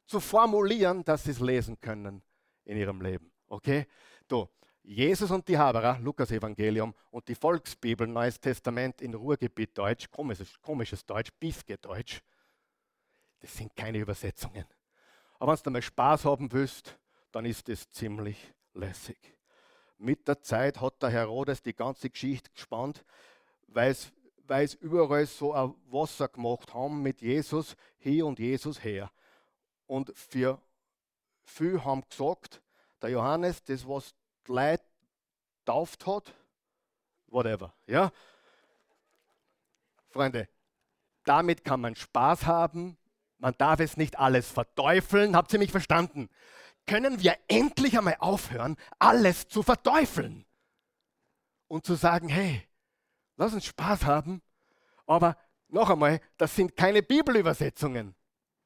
zu 0.06 0.20
formulieren, 0.20 1.04
dass 1.04 1.24
sie 1.24 1.32
es 1.32 1.40
lesen 1.40 1.78
können 1.80 2.22
in 2.64 2.78
ihrem 2.78 3.02
Leben. 3.02 3.30
Okay? 3.46 3.86
Du, 4.26 4.48
Jesus 4.82 5.30
und 5.30 5.46
die 5.46 5.58
Haberer, 5.58 5.98
Lukas 5.98 6.30
Evangelium 6.30 6.94
und 7.10 7.28
die 7.28 7.34
Volksbibel, 7.34 8.06
Neues 8.06 8.40
Testament 8.40 9.02
in 9.02 9.12
Ruhrgebiet 9.12 9.76
Deutsch, 9.76 10.10
komisches, 10.10 10.58
komisches 10.62 11.04
Deutsch, 11.04 11.30
Biefke 11.38 11.76
Deutsch, 11.76 12.22
das 13.38 13.54
sind 13.54 13.76
keine 13.76 13.98
Übersetzungen. 13.98 14.64
Aber 15.38 15.52
wenn 15.52 15.62
du 15.62 15.70
mal 15.70 15.82
Spaß 15.82 16.24
haben 16.24 16.50
willst, 16.52 16.98
dann 17.32 17.44
ist 17.44 17.68
es 17.68 17.90
ziemlich 17.90 18.54
lässig. 18.74 19.18
Mit 19.98 20.26
der 20.26 20.42
Zeit 20.42 20.80
hat 20.80 21.02
der 21.02 21.10
Herodes 21.10 21.62
die 21.62 21.74
ganze 21.74 22.10
Geschichte 22.10 22.50
gespannt, 22.50 23.04
weil 23.68 23.92
es 23.92 24.74
überall 24.74 25.26
so 25.26 25.52
ein 25.52 25.74
Wasser 25.86 26.28
gemacht 26.28 26.74
haben 26.74 27.02
mit 27.02 27.20
Jesus 27.20 27.76
hier 27.98 28.26
und 28.26 28.38
Jesus 28.38 28.82
her. 28.82 29.10
Und 29.86 30.12
für 30.16 30.60
viele 31.44 31.84
haben 31.84 32.02
gesagt, 32.08 32.60
der 33.00 33.10
Johannes, 33.10 33.62
das 33.64 33.86
was 33.86 34.14
die 34.46 34.52
Leute 34.52 34.84
tauft 35.64 36.06
hat, 36.06 36.34
whatever. 37.28 37.72
Ja? 37.86 38.10
Freunde, 40.10 40.48
damit 41.24 41.64
kann 41.64 41.80
man 41.80 41.94
Spaß 41.94 42.46
haben, 42.46 42.96
man 43.38 43.54
darf 43.58 43.80
es 43.80 43.96
nicht 43.96 44.18
alles 44.18 44.48
verteufeln. 44.50 45.34
Habt 45.34 45.52
ihr 45.52 45.58
mich 45.58 45.70
verstanden? 45.72 46.28
Können 46.86 47.22
wir 47.22 47.36
endlich 47.48 47.96
einmal 47.96 48.16
aufhören, 48.18 48.76
alles 48.98 49.48
zu 49.48 49.62
verteufeln 49.62 50.44
und 51.68 51.86
zu 51.86 51.94
sagen, 51.94 52.28
hey, 52.28 52.62
lass 53.36 53.54
uns 53.54 53.64
Spaß 53.64 54.04
haben, 54.04 54.42
aber 55.06 55.36
noch 55.68 55.90
einmal, 55.90 56.20
das 56.36 56.54
sind 56.54 56.76
keine 56.76 57.02
Bibelübersetzungen. 57.02 58.14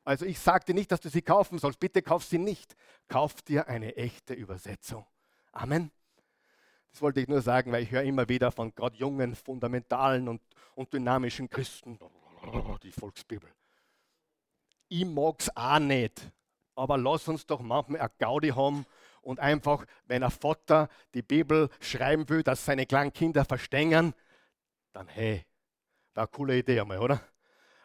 Also 0.04 0.24
ich 0.24 0.38
sagte 0.38 0.74
nicht, 0.74 0.90
dass 0.92 1.00
du 1.00 1.08
sie 1.08 1.22
kaufen 1.22 1.58
sollst, 1.58 1.80
bitte 1.80 2.02
kauf 2.02 2.24
sie 2.24 2.38
nicht. 2.38 2.76
Kauf 3.08 3.42
dir 3.42 3.68
eine 3.68 3.96
echte 3.96 4.34
Übersetzung. 4.34 5.06
Amen. 5.52 5.90
Das 6.92 7.02
wollte 7.02 7.20
ich 7.20 7.28
nur 7.28 7.42
sagen, 7.42 7.72
weil 7.72 7.82
ich 7.82 7.90
höre 7.90 8.02
immer 8.02 8.28
wieder 8.28 8.50
von 8.50 8.74
Gott 8.74 8.94
jungen, 8.94 9.34
fundamentalen 9.34 10.28
und, 10.28 10.40
und 10.74 10.92
dynamischen 10.92 11.50
Christen. 11.50 11.98
Die 12.82 12.92
Volksbibel. 12.92 13.50
Ich 14.88 15.04
mag 15.04 15.40
es 15.40 15.56
auch 15.56 15.78
nicht 15.78 16.30
aber 16.76 16.98
lass 16.98 17.26
uns 17.26 17.46
doch 17.46 17.60
manchmal 17.60 18.00
eine 18.00 18.10
Gaudi 18.18 18.50
haben 18.50 18.86
und 19.22 19.40
einfach, 19.40 19.84
wenn 20.06 20.22
ein 20.22 20.30
Vater 20.30 20.88
die 21.14 21.22
Bibel 21.22 21.68
schreiben 21.80 22.28
will, 22.28 22.42
dass 22.42 22.64
seine 22.64 22.86
kleinen 22.86 23.12
Kinder 23.12 23.44
verstehen, 23.44 24.14
dann 24.92 25.08
hey, 25.08 25.44
war 26.14 26.24
eine 26.24 26.28
coole 26.28 26.58
Idee 26.58 26.80
einmal, 26.80 26.98
oder? 26.98 27.20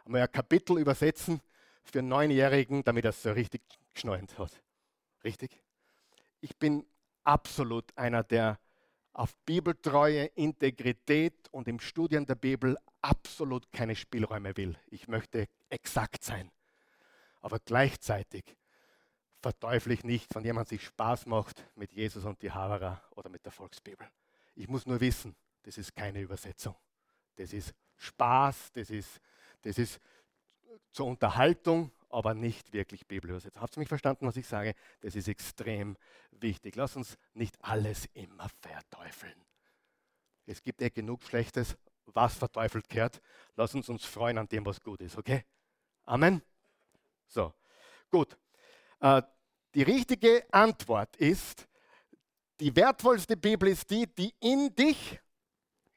Einmal 0.05 0.21
ein 0.21 0.31
Kapitel 0.31 0.77
übersetzen 0.77 1.41
für 1.83 1.99
einen 1.99 2.09
Neunjährigen, 2.09 2.83
damit 2.83 3.05
er 3.05 3.09
es 3.09 3.23
so 3.23 3.31
richtig 3.31 3.61
geschnallt 3.93 4.37
hat. 4.37 4.51
Richtig? 5.23 5.59
Ich 6.41 6.57
bin 6.57 6.85
absolut 7.23 7.85
einer, 7.97 8.23
der 8.23 8.59
auf 9.13 9.35
Bibeltreue, 9.45 10.25
Integrität 10.35 11.49
und 11.51 11.67
im 11.67 11.79
Studium 11.79 12.25
der 12.25 12.35
Bibel 12.35 12.77
absolut 13.01 13.71
keine 13.71 13.95
Spielräume 13.95 14.55
will. 14.57 14.77
Ich 14.87 15.07
möchte 15.07 15.47
exakt 15.69 16.23
sein. 16.23 16.51
Aber 17.41 17.59
gleichzeitig 17.59 18.55
verteufle 19.41 19.93
ich 19.93 20.03
nicht, 20.03 20.31
von 20.31 20.43
jemand 20.43 20.69
sich 20.69 20.83
Spaß 20.85 21.25
macht 21.25 21.63
mit 21.75 21.93
Jesus 21.93 22.25
und 22.25 22.41
die 22.41 22.51
Havara 22.51 23.01
oder 23.11 23.29
mit 23.29 23.43
der 23.43 23.51
Volksbibel. 23.51 24.07
Ich 24.55 24.67
muss 24.67 24.85
nur 24.85 24.99
wissen, 24.99 25.35
das 25.63 25.77
ist 25.77 25.95
keine 25.95 26.21
Übersetzung. 26.21 26.75
Das 27.35 27.53
ist 27.53 27.73
Spaß, 27.97 28.71
das 28.73 28.89
ist, 28.89 29.19
das 29.61 29.77
ist 29.77 29.99
zur 30.91 31.07
Unterhaltung, 31.07 31.91
aber 32.09 32.33
nicht 32.33 32.73
wirklich 32.73 33.07
Bibelübersetzung. 33.07 33.61
Habt 33.61 33.75
ihr 33.77 33.79
mich 33.79 33.89
verstanden, 33.89 34.27
was 34.27 34.37
ich 34.37 34.47
sage? 34.47 34.75
Das 34.99 35.15
ist 35.15 35.27
extrem 35.27 35.97
wichtig. 36.31 36.75
Lass 36.75 36.95
uns 36.95 37.17
nicht 37.33 37.57
alles 37.63 38.07
immer 38.13 38.49
verteufeln. 38.61 39.35
Es 40.45 40.61
gibt 40.61 40.81
eh 40.81 40.89
genug 40.89 41.23
Schlechtes, 41.23 41.77
was 42.05 42.35
verteufelt 42.35 42.89
kehrt. 42.89 43.21
Lass 43.55 43.73
uns 43.73 43.87
uns 43.89 44.05
freuen 44.05 44.37
an 44.37 44.47
dem, 44.47 44.65
was 44.65 44.81
gut 44.81 45.01
ist, 45.01 45.17
okay? 45.17 45.45
Amen? 46.03 46.41
So, 47.27 47.53
gut. 48.09 48.37
Äh, 49.01 49.21
die 49.73 49.83
richtige 49.83 50.45
Antwort 50.51 51.15
ist, 51.17 51.67
die 52.59 52.75
wertvollste 52.75 53.35
Bibel 53.35 53.69
ist 53.69 53.89
die, 53.89 54.07
die 54.07 54.33
in 54.39 54.73
dich 54.75 55.19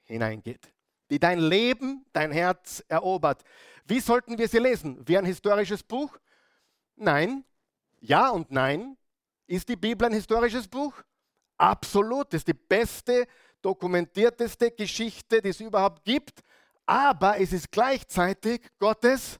hineingeht, 0.05 0.73
die 1.11 1.19
dein 1.19 1.38
Leben, 1.38 2.07
dein 2.12 2.33
Herz 2.33 2.83
erobert. 2.88 3.43
Wie 3.85 4.01
sollten 4.01 4.38
wir 4.38 4.49
sie 4.49 4.59
lesen? 4.59 5.07
Wie 5.07 5.19
ein 5.19 5.27
historisches 5.27 5.83
Buch? 5.83 6.17
Nein. 6.97 7.45
Ja 8.01 8.31
und 8.31 8.51
nein. 8.51 8.97
Ist 9.47 9.69
die 9.69 9.77
Bibel 9.77 10.07
ein 10.07 10.14
historisches 10.14 10.67
Buch? 10.67 10.95
Absolut. 11.59 12.33
Das 12.33 12.40
ist 12.40 12.49
die 12.49 12.55
beste, 12.55 13.27
dokumentierteste 13.61 14.71
Geschichte, 14.71 15.43
die 15.43 15.51
es 15.51 15.61
überhaupt 15.61 16.05
gibt. 16.05 16.40
Aber 16.87 17.38
es 17.38 17.53
ist 17.53 17.71
gleichzeitig 17.71 18.62
Gottes 18.79 19.38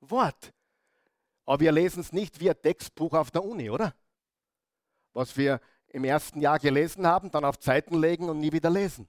Wort. 0.00 0.52
Aber 1.48 1.60
wir 1.60 1.72
lesen 1.72 2.00
es 2.00 2.12
nicht 2.12 2.40
wie 2.40 2.50
ein 2.50 2.60
Textbuch 2.60 3.14
auf 3.14 3.30
der 3.30 3.42
Uni, 3.42 3.70
oder? 3.70 3.94
Was 5.14 5.34
wir 5.34 5.62
im 5.86 6.04
ersten 6.04 6.42
Jahr 6.42 6.58
gelesen 6.58 7.06
haben, 7.06 7.30
dann 7.30 7.46
auf 7.46 7.58
Zeiten 7.58 7.98
legen 7.98 8.28
und 8.28 8.38
nie 8.38 8.52
wieder 8.52 8.68
lesen. 8.68 9.08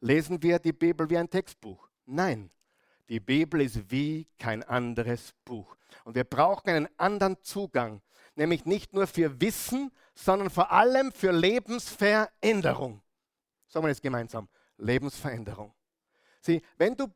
Lesen 0.00 0.42
wir 0.42 0.58
die 0.58 0.72
Bibel 0.72 1.10
wie 1.10 1.18
ein 1.18 1.28
Textbuch? 1.28 1.86
Nein. 2.06 2.50
Die 3.10 3.20
Bibel 3.20 3.60
ist 3.60 3.90
wie 3.90 4.26
kein 4.38 4.62
anderes 4.62 5.34
Buch. 5.44 5.76
Und 6.04 6.14
wir 6.14 6.24
brauchen 6.24 6.70
einen 6.70 6.88
anderen 6.96 7.36
Zugang, 7.42 8.00
nämlich 8.36 8.64
nicht 8.64 8.94
nur 8.94 9.06
für 9.06 9.38
Wissen, 9.38 9.92
sondern 10.14 10.48
vor 10.48 10.72
allem 10.72 11.12
für 11.12 11.30
Lebensveränderung. 11.30 13.02
Sagen 13.66 13.84
wir 13.84 13.90
das 13.90 14.00
gemeinsam. 14.00 14.48
Lebensveränderung. 14.78 15.74
Sieh, 16.40 16.62
wenn 16.78 16.96
du 16.96 17.06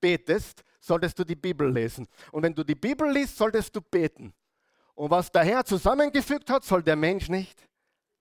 betest, 0.00 0.64
solltest 0.80 1.18
du 1.18 1.24
die 1.24 1.36
Bibel 1.36 1.70
lesen. 1.70 2.06
Und 2.32 2.42
wenn 2.42 2.54
du 2.54 2.64
die 2.64 2.74
Bibel 2.74 3.10
liest, 3.10 3.36
solltest 3.36 3.74
du 3.74 3.80
beten. 3.80 4.32
Und 4.94 5.10
was 5.10 5.30
der 5.30 5.44
Herr 5.44 5.64
zusammengefügt 5.64 6.50
hat, 6.50 6.64
soll 6.64 6.82
der 6.82 6.96
Mensch 6.96 7.28
nicht 7.28 7.68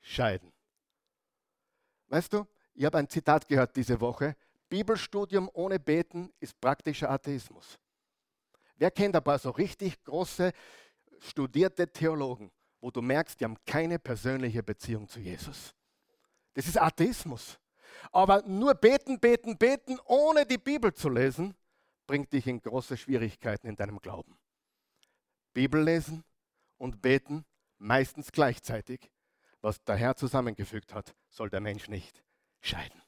scheiden. 0.01 0.51
Weißt 2.07 2.33
du, 2.33 2.45
ich 2.73 2.85
habe 2.85 2.97
ein 2.97 3.09
Zitat 3.09 3.47
gehört 3.47 3.75
diese 3.75 3.99
Woche. 3.99 4.35
Bibelstudium 4.69 5.49
ohne 5.53 5.79
Beten 5.79 6.31
ist 6.39 6.59
praktischer 6.59 7.09
Atheismus. 7.09 7.79
Wer 8.77 8.91
kennt 8.91 9.15
ein 9.15 9.23
paar 9.23 9.39
so 9.39 9.49
richtig 9.49 10.03
große, 10.03 10.51
studierte 11.19 11.91
Theologen, 11.91 12.51
wo 12.79 12.91
du 12.91 13.01
merkst, 13.01 13.39
die 13.39 13.45
haben 13.45 13.57
keine 13.65 13.97
persönliche 13.97 14.61
Beziehung 14.61 15.07
zu 15.07 15.19
Jesus? 15.19 15.73
Das 16.53 16.67
ist 16.67 16.79
Atheismus. 16.79 17.57
Aber 18.11 18.43
nur 18.43 18.75
beten, 18.75 19.19
beten, 19.19 19.57
beten, 19.57 19.97
ohne 20.05 20.45
die 20.45 20.57
Bibel 20.57 20.93
zu 20.93 21.09
lesen, 21.09 21.55
bringt 22.07 22.33
dich 22.33 22.47
in 22.47 22.61
große 22.61 22.97
Schwierigkeiten 22.97 23.67
in 23.67 23.75
deinem 23.75 23.99
Glauben. 23.99 24.37
Bibel 25.53 25.83
lesen 25.83 26.23
und 26.77 27.01
beten, 27.01 27.45
meistens 27.77 28.31
gleichzeitig. 28.31 29.11
Was 29.61 29.83
der 29.83 29.95
Herr 29.95 30.15
zusammengefügt 30.15 30.93
hat, 30.93 31.15
soll 31.29 31.49
der 31.49 31.59
Mensch 31.59 31.89
nicht 31.89 32.23
scheiden. 32.61 33.01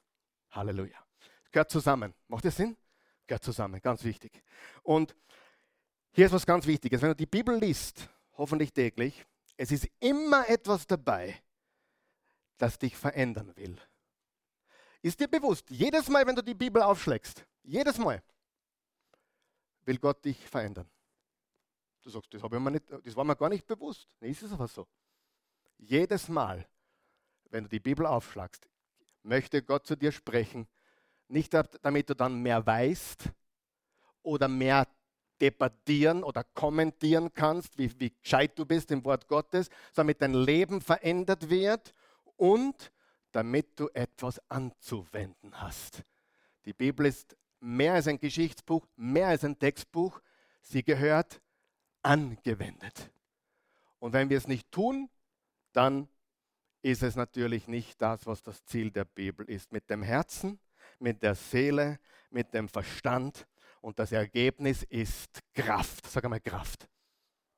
Halleluja. 0.52 0.98
Gehört 1.52 1.72
zusammen. 1.72 2.14
Macht 2.28 2.46
das 2.46 2.58
Sinn? 2.58 2.76
Gehört 3.28 3.44
zusammen, 3.44 3.80
ganz 3.82 4.04
wichtig. 4.04 4.44
Und 4.84 5.16
hier 6.12 6.26
ist 6.26 6.32
was 6.32 6.46
ganz 6.46 6.66
Wichtiges. 6.66 7.02
Wenn 7.02 7.10
du 7.10 7.16
die 7.16 7.26
Bibel 7.26 7.58
liest, 7.58 8.10
hoffentlich 8.34 8.74
täglich, 8.74 9.26
es 9.58 9.72
ist 9.72 9.88
immer 10.00 10.50
etwas 10.50 10.88
dabei, 10.88 11.40
das 12.58 12.78
dich 12.80 12.96
verändern 12.96 13.56
will. 13.56 13.78
Ist 15.02 15.20
dir 15.20 15.28
bewusst, 15.28 15.70
jedes 15.70 16.10
Mal, 16.10 16.26
wenn 16.26 16.36
du 16.36 16.44
die 16.44 16.56
Bibel 16.56 16.82
aufschlägst, 16.82 17.46
jedes 17.64 17.98
Mal, 17.98 18.22
will 19.90 19.98
Gott 19.98 20.24
dich 20.24 20.38
verändern. 20.48 20.88
Du 22.04 22.12
sagst, 22.12 22.32
das, 22.32 22.44
mir 22.44 22.72
nicht, 22.72 22.86
das 22.90 23.16
war 23.16 23.24
mir 23.24 23.36
gar 23.36 23.50
nicht 23.50 23.66
bewusst. 23.66 24.08
Nee, 24.20 24.30
ist 24.30 24.44
es 24.44 24.52
aber 24.52 24.68
so. 24.68 24.88
Jedes 25.80 26.30
Mal, 26.30 26.66
wenn 27.50 27.64
du 27.64 27.70
die 27.70 27.80
Bibel 27.80 28.06
aufschlagst, 28.06 28.70
möchte 29.24 29.64
Gott 29.64 29.88
zu 29.88 29.96
dir 29.96 30.12
sprechen, 30.12 30.68
nicht 31.28 31.54
damit 31.54 32.10
du 32.10 32.16
dann 32.16 32.40
mehr 32.42 32.64
weißt 32.66 33.32
oder 34.22 34.48
mehr 34.48 34.88
debattieren 35.42 36.24
oder 36.24 36.44
kommentieren 36.44 37.34
kannst, 37.34 37.78
wie, 37.78 37.92
wie 38.00 38.14
gescheit 38.22 38.60
du 38.60 38.66
bist 38.66 38.92
im 38.92 39.04
Wort 39.06 39.28
Gottes, 39.28 39.70
sondern 39.92 40.18
damit 40.18 40.22
dein 40.22 40.34
Leben 40.36 40.82
verändert 40.82 41.50
wird 41.50 41.96
und 42.36 42.92
damit 43.32 43.80
du 43.80 43.90
etwas 43.94 44.40
anzuwenden 44.50 45.60
hast. 45.60 46.04
Die 46.66 46.74
Bibel 46.74 47.08
ist 47.08 47.36
mehr 47.60 47.94
als 47.94 48.08
ein 48.08 48.20
Geschichtsbuch, 48.20 48.86
mehr 48.96 49.28
als 49.28 49.44
ein 49.44 49.58
Textbuch. 49.58 50.22
Sie 50.62 50.84
gehört 50.84 51.42
angewendet. 52.02 53.12
Und 54.00 54.14
wenn 54.14 54.30
wir 54.30 54.38
es 54.38 54.48
nicht 54.48 54.72
tun, 54.72 55.10
dann 55.74 56.08
ist 56.82 57.04
es 57.04 57.16
natürlich 57.16 57.68
nicht 57.68 58.02
das, 58.02 58.26
was 58.26 58.42
das 58.42 58.64
Ziel 58.66 58.92
der 58.92 59.06
Bibel 59.06 59.46
ist. 59.50 59.72
Mit 59.72 59.90
dem 59.90 60.02
Herzen, 60.02 60.60
mit 61.00 61.22
der 61.22 61.36
Seele, 61.36 62.00
mit 62.30 62.54
dem 62.54 62.70
Verstand. 62.70 63.48
Und 63.82 64.00
das 64.00 64.12
Ergebnis 64.12 64.84
ist 64.84 65.42
Kraft. 65.54 66.06
Sag 66.08 66.24
einmal 66.24 66.40
Kraft. 66.40 66.88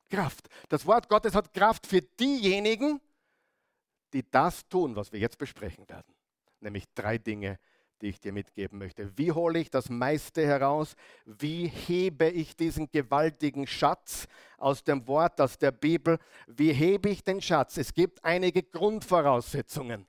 Kraft. 0.10 0.50
Das 0.70 0.86
Wort 0.86 1.08
Gottes 1.08 1.36
hat 1.36 1.54
Kraft 1.54 1.88
für 1.88 2.02
diejenigen, 2.02 3.00
die 4.14 4.30
das 4.30 4.68
tun, 4.68 4.96
was 4.96 5.12
wir 5.12 5.20
jetzt 5.20 5.38
besprechen 5.38 5.88
werden. 5.88 6.14
Nämlich 6.60 6.86
drei 6.94 7.18
Dinge, 7.18 7.60
die 8.02 8.10
ich 8.10 8.20
dir 8.20 8.34
mitgeben 8.34 8.80
möchte. 8.80 9.16
Wie 9.18 9.32
hole 9.32 9.60
ich 9.60 9.70
das 9.70 9.90
meiste 9.90 10.46
heraus? 10.46 10.96
Wie 11.26 11.68
hebe 11.68 12.30
ich 12.30 12.56
diesen 12.56 12.90
gewaltigen 12.90 13.68
Schatz 13.68 14.28
aus 14.58 14.84
dem 14.84 15.08
Wort, 15.08 15.40
aus 15.40 15.58
der 15.58 15.72
Bibel? 15.72 16.18
Wie 16.48 16.74
hebe 16.74 17.10
ich 17.10 17.24
den 17.24 17.42
Schatz? 17.42 17.78
Es 17.78 17.94
gibt 17.94 18.24
einige 18.26 18.64
Grundvoraussetzungen. 18.64 20.08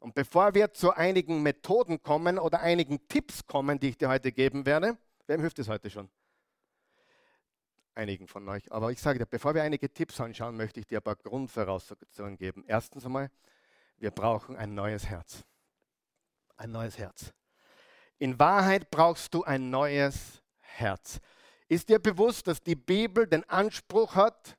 Und 0.00 0.14
bevor 0.14 0.54
wir 0.54 0.72
zu 0.72 0.92
einigen 0.92 1.42
Methoden 1.42 2.02
kommen 2.02 2.38
oder 2.38 2.60
einigen 2.60 3.08
Tipps 3.08 3.46
kommen, 3.46 3.78
die 3.80 3.90
ich 3.90 3.96
dir 3.96 4.08
heute 4.08 4.32
geben 4.32 4.66
werde, 4.66 4.98
wem 5.26 5.40
hilft 5.40 5.58
es 5.60 5.68
heute 5.68 5.88
schon? 5.88 6.10
Einigen 7.94 8.26
von 8.26 8.46
euch. 8.48 8.70
Aber 8.72 8.90
ich 8.90 9.00
sage 9.00 9.20
dir, 9.20 9.26
bevor 9.26 9.54
wir 9.54 9.62
einige 9.62 9.88
Tipps 9.88 10.20
anschauen, 10.20 10.56
möchte 10.56 10.80
ich 10.80 10.86
dir 10.86 10.98
ein 10.98 11.02
paar 11.02 11.16
Grundvoraussetzungen 11.16 12.36
geben. 12.36 12.64
Erstens 12.66 13.06
einmal, 13.06 13.30
wir 13.98 14.10
brauchen 14.10 14.56
ein 14.56 14.74
neues 14.74 15.06
Herz 15.06 15.44
ein 16.56 16.70
neues 16.70 16.98
Herz. 16.98 17.32
In 18.18 18.38
Wahrheit 18.38 18.90
brauchst 18.90 19.34
du 19.34 19.44
ein 19.44 19.70
neues 19.70 20.42
Herz. 20.60 21.20
Ist 21.68 21.88
dir 21.88 21.98
bewusst, 21.98 22.46
dass 22.46 22.62
die 22.62 22.76
Bibel 22.76 23.26
den 23.26 23.48
Anspruch 23.48 24.14
hat, 24.14 24.56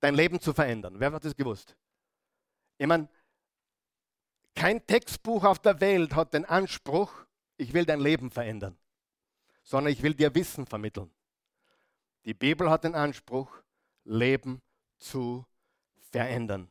dein 0.00 0.14
Leben 0.14 0.40
zu 0.40 0.52
verändern? 0.52 0.94
Wer 0.98 1.12
hat 1.12 1.24
das 1.24 1.36
gewusst? 1.36 1.76
Ich 2.78 2.86
meine, 2.86 3.08
kein 4.54 4.84
Textbuch 4.86 5.44
auf 5.44 5.58
der 5.58 5.80
Welt 5.80 6.14
hat 6.14 6.34
den 6.34 6.44
Anspruch, 6.44 7.12
ich 7.56 7.72
will 7.72 7.84
dein 7.84 8.00
Leben 8.00 8.30
verändern, 8.30 8.76
sondern 9.62 9.92
ich 9.92 10.02
will 10.02 10.14
dir 10.14 10.34
Wissen 10.34 10.66
vermitteln. 10.66 11.10
Die 12.24 12.34
Bibel 12.34 12.70
hat 12.70 12.84
den 12.84 12.94
Anspruch, 12.94 13.62
Leben 14.04 14.60
zu 14.98 15.44
verändern. 16.10 16.70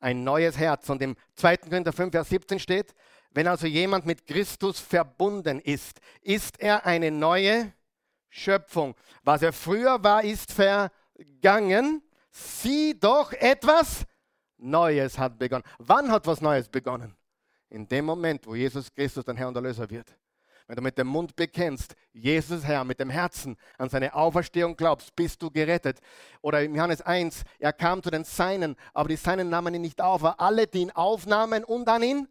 Ein 0.00 0.24
neues 0.24 0.58
Herz. 0.58 0.88
Und 0.90 1.00
im 1.00 1.16
2. 1.36 1.58
Korinther 1.58 1.92
5, 1.92 2.12
Vers 2.12 2.28
17 2.28 2.58
steht, 2.58 2.94
wenn 3.34 3.46
also 3.46 3.66
jemand 3.66 4.06
mit 4.06 4.26
Christus 4.26 4.78
verbunden 4.78 5.58
ist, 5.60 6.00
ist 6.20 6.60
er 6.60 6.84
eine 6.84 7.10
neue 7.10 7.72
Schöpfung. 8.28 8.94
Was 9.22 9.42
er 9.42 9.52
früher 9.52 10.02
war, 10.02 10.22
ist 10.24 10.52
vergangen. 10.52 12.02
Sieh 12.30 12.98
doch, 12.98 13.32
etwas 13.32 14.04
Neues 14.58 15.18
hat 15.18 15.38
begonnen. 15.38 15.64
Wann 15.78 16.10
hat 16.10 16.26
was 16.26 16.40
Neues 16.40 16.68
begonnen? 16.68 17.14
In 17.68 17.88
dem 17.88 18.04
Moment, 18.04 18.46
wo 18.46 18.54
Jesus 18.54 18.92
Christus 18.92 19.24
dein 19.24 19.36
Herr 19.36 19.48
und 19.48 19.56
Erlöser 19.56 19.88
wird. 19.88 20.16
Wenn 20.66 20.76
du 20.76 20.82
mit 20.82 20.96
dem 20.96 21.08
Mund 21.08 21.34
bekennst, 21.34 21.94
Jesus 22.12 22.64
Herr, 22.64 22.84
mit 22.84 23.00
dem 23.00 23.10
Herzen 23.10 23.56
an 23.78 23.88
seine 23.88 24.14
Auferstehung 24.14 24.76
glaubst, 24.76 25.14
bist 25.16 25.42
du 25.42 25.50
gerettet. 25.50 25.98
Oder 26.40 26.62
in 26.62 26.74
Johannes 26.74 27.02
1, 27.02 27.42
er 27.58 27.72
kam 27.72 28.02
zu 28.02 28.10
den 28.10 28.24
Seinen, 28.24 28.76
aber 28.94 29.08
die 29.08 29.16
Seinen 29.16 29.50
nahmen 29.50 29.74
ihn 29.74 29.82
nicht 29.82 30.00
auf. 30.00 30.22
Aber 30.22 30.40
alle, 30.40 30.66
die 30.66 30.82
ihn 30.82 30.90
aufnahmen 30.90 31.64
und 31.64 31.88
an 31.88 32.02
ihn 32.02 32.28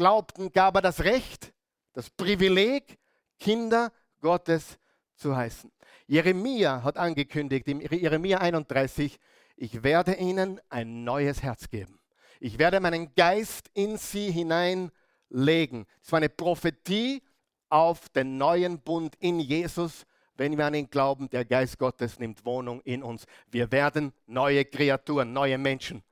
glaubten, 0.00 0.50
gab 0.50 0.76
er 0.76 0.80
das 0.80 1.04
Recht, 1.04 1.52
das 1.92 2.08
Privileg, 2.08 2.98
Kinder 3.38 3.92
Gottes 4.22 4.78
zu 5.14 5.36
heißen. 5.36 5.70
Jeremia 6.06 6.82
hat 6.82 6.96
angekündigt, 6.96 7.68
im 7.68 7.82
Jeremia 7.82 8.38
31, 8.38 9.20
ich 9.56 9.82
werde 9.82 10.14
ihnen 10.14 10.58
ein 10.70 11.04
neues 11.04 11.42
Herz 11.42 11.68
geben. 11.68 12.00
Ich 12.40 12.58
werde 12.58 12.80
meinen 12.80 13.14
Geist 13.14 13.68
in 13.74 13.98
sie 13.98 14.30
hineinlegen. 14.30 15.84
Es 16.02 16.10
war 16.10 16.16
eine 16.16 16.30
Prophetie 16.30 17.22
auf 17.68 18.08
den 18.08 18.38
neuen 18.38 18.80
Bund 18.80 19.16
in 19.18 19.38
Jesus. 19.38 20.06
Wenn 20.34 20.56
wir 20.56 20.64
an 20.64 20.72
ihn 20.72 20.88
glauben, 20.88 21.28
der 21.28 21.44
Geist 21.44 21.78
Gottes 21.78 22.18
nimmt 22.18 22.46
Wohnung 22.46 22.80
in 22.84 23.02
uns. 23.02 23.26
Wir 23.50 23.70
werden 23.70 24.14
neue 24.26 24.64
Kreaturen, 24.64 25.34
neue 25.34 25.58
Menschen. 25.58 26.02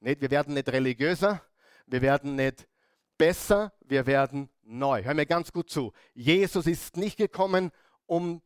Nicht, 0.00 0.20
wir 0.20 0.30
werden 0.30 0.52
nicht 0.52 0.68
religiöser, 0.68 1.40
wir 1.86 2.02
werden 2.02 2.36
nicht 2.36 2.67
besser, 3.18 3.72
wir 3.80 4.06
werden 4.06 4.48
neu. 4.62 5.02
Hör 5.02 5.14
mir 5.14 5.26
ganz 5.26 5.52
gut 5.52 5.68
zu. 5.68 5.92
Jesus 6.14 6.66
ist 6.66 6.96
nicht 6.96 7.16
gekommen, 7.16 7.70
um 8.06 8.42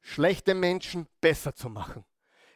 schlechte 0.00 0.54
Menschen 0.54 1.06
besser 1.20 1.54
zu 1.54 1.68
machen. 1.68 2.04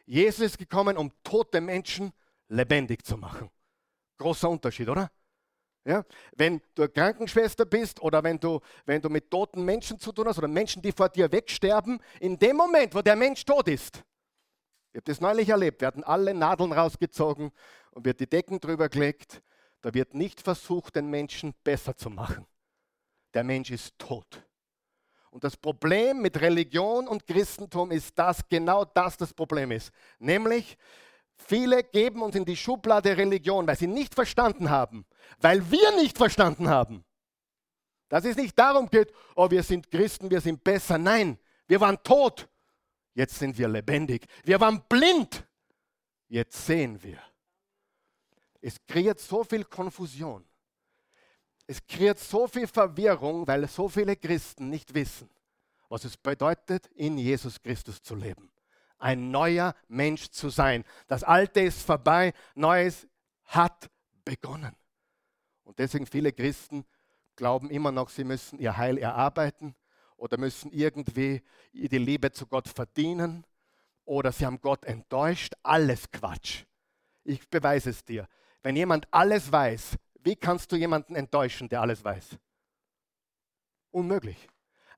Jesus 0.04 0.40
ist 0.40 0.58
gekommen, 0.58 0.96
um 0.96 1.12
tote 1.22 1.60
Menschen 1.60 2.12
lebendig 2.48 3.04
zu 3.04 3.16
machen. 3.16 3.50
Großer 4.18 4.50
Unterschied, 4.50 4.88
oder? 4.88 5.10
Ja? 5.84 6.04
Wenn 6.36 6.60
du 6.74 6.88
Krankenschwester 6.88 7.64
bist 7.64 8.00
oder 8.02 8.22
wenn 8.22 8.38
du, 8.38 8.60
wenn 8.84 9.00
du 9.00 9.08
mit 9.08 9.30
toten 9.30 9.64
Menschen 9.64 9.98
zu 9.98 10.12
tun 10.12 10.26
hast 10.26 10.38
oder 10.38 10.48
Menschen, 10.48 10.82
die 10.82 10.92
vor 10.92 11.08
dir 11.08 11.30
wegsterben, 11.30 12.00
in 12.18 12.38
dem 12.38 12.56
Moment, 12.56 12.94
wo 12.94 13.02
der 13.02 13.16
Mensch 13.16 13.44
tot 13.44 13.68
ist, 13.68 14.02
ich 14.92 14.96
habe 14.96 15.04
das 15.04 15.20
neulich 15.20 15.48
erlebt, 15.48 15.80
werden 15.80 16.02
alle 16.02 16.34
Nadeln 16.34 16.72
rausgezogen 16.72 17.52
und 17.92 18.04
wird 18.04 18.18
die 18.18 18.28
Decken 18.28 18.58
drüber 18.58 18.88
gelegt 18.88 19.40
da 19.80 19.94
wird 19.94 20.14
nicht 20.14 20.40
versucht, 20.40 20.96
den 20.96 21.08
Menschen 21.08 21.54
besser 21.64 21.96
zu 21.96 22.10
machen. 22.10 22.46
Der 23.34 23.44
Mensch 23.44 23.70
ist 23.70 23.98
tot. 23.98 24.42
Und 25.30 25.44
das 25.44 25.56
Problem 25.56 26.20
mit 26.20 26.40
Religion 26.40 27.06
und 27.06 27.26
Christentum 27.26 27.92
ist, 27.92 28.18
dass 28.18 28.46
genau 28.48 28.84
das 28.84 29.16
das 29.16 29.32
Problem 29.32 29.70
ist. 29.70 29.92
Nämlich, 30.18 30.76
viele 31.36 31.84
geben 31.84 32.22
uns 32.22 32.34
in 32.34 32.44
die 32.44 32.56
Schublade 32.56 33.16
Religion, 33.16 33.66
weil 33.66 33.78
sie 33.78 33.86
nicht 33.86 34.14
verstanden 34.14 34.70
haben, 34.70 35.06
weil 35.38 35.70
wir 35.70 35.96
nicht 35.96 36.18
verstanden 36.18 36.68
haben. 36.68 37.04
Dass 38.08 38.24
es 38.24 38.36
nicht 38.36 38.58
darum 38.58 38.90
geht, 38.90 39.12
oh, 39.36 39.48
wir 39.48 39.62
sind 39.62 39.88
Christen, 39.88 40.30
wir 40.30 40.40
sind 40.40 40.64
besser. 40.64 40.98
Nein, 40.98 41.38
wir 41.68 41.80
waren 41.80 42.02
tot. 42.02 42.48
Jetzt 43.14 43.38
sind 43.38 43.56
wir 43.56 43.68
lebendig. 43.68 44.26
Wir 44.44 44.60
waren 44.60 44.82
blind. 44.88 45.46
Jetzt 46.26 46.66
sehen 46.66 47.00
wir. 47.02 47.18
Es 48.60 48.76
kreiert 48.86 49.20
so 49.20 49.44
viel 49.44 49.64
Konfusion. 49.64 50.44
Es 51.66 51.86
kreiert 51.86 52.18
so 52.18 52.46
viel 52.48 52.66
Verwirrung, 52.66 53.46
weil 53.46 53.66
so 53.68 53.88
viele 53.88 54.16
Christen 54.16 54.70
nicht 54.70 54.92
wissen, 54.92 55.30
was 55.88 56.04
es 56.04 56.16
bedeutet, 56.16 56.88
in 56.88 57.16
Jesus 57.16 57.62
Christus 57.62 58.02
zu 58.02 58.14
leben. 58.14 58.50
Ein 58.98 59.30
neuer 59.30 59.74
Mensch 59.88 60.28
zu 60.30 60.50
sein. 60.50 60.84
Das 61.06 61.22
Alte 61.22 61.60
ist 61.60 61.82
vorbei, 61.82 62.34
Neues 62.54 63.06
hat 63.44 63.88
begonnen. 64.24 64.74
Und 65.64 65.78
deswegen 65.78 66.06
viele 66.06 66.32
Christen 66.32 66.84
glauben 67.36 67.70
immer 67.70 67.92
noch, 67.92 68.10
sie 68.10 68.24
müssen 68.24 68.58
ihr 68.58 68.76
Heil 68.76 68.98
erarbeiten 68.98 69.74
oder 70.16 70.36
müssen 70.36 70.72
irgendwie 70.72 71.42
die 71.72 71.98
Liebe 71.98 72.32
zu 72.32 72.46
Gott 72.46 72.68
verdienen 72.68 73.46
oder 74.04 74.32
sie 74.32 74.44
haben 74.44 74.60
Gott 74.60 74.84
enttäuscht. 74.84 75.54
Alles 75.62 76.10
Quatsch. 76.10 76.64
Ich 77.24 77.48
beweise 77.48 77.90
es 77.90 78.04
dir. 78.04 78.28
Wenn 78.62 78.76
jemand 78.76 79.08
alles 79.10 79.50
weiß, 79.50 79.96
wie 80.22 80.36
kannst 80.36 80.70
du 80.72 80.76
jemanden 80.76 81.16
enttäuschen, 81.16 81.68
der 81.68 81.80
alles 81.80 82.04
weiß? 82.04 82.38
Unmöglich. 83.90 84.48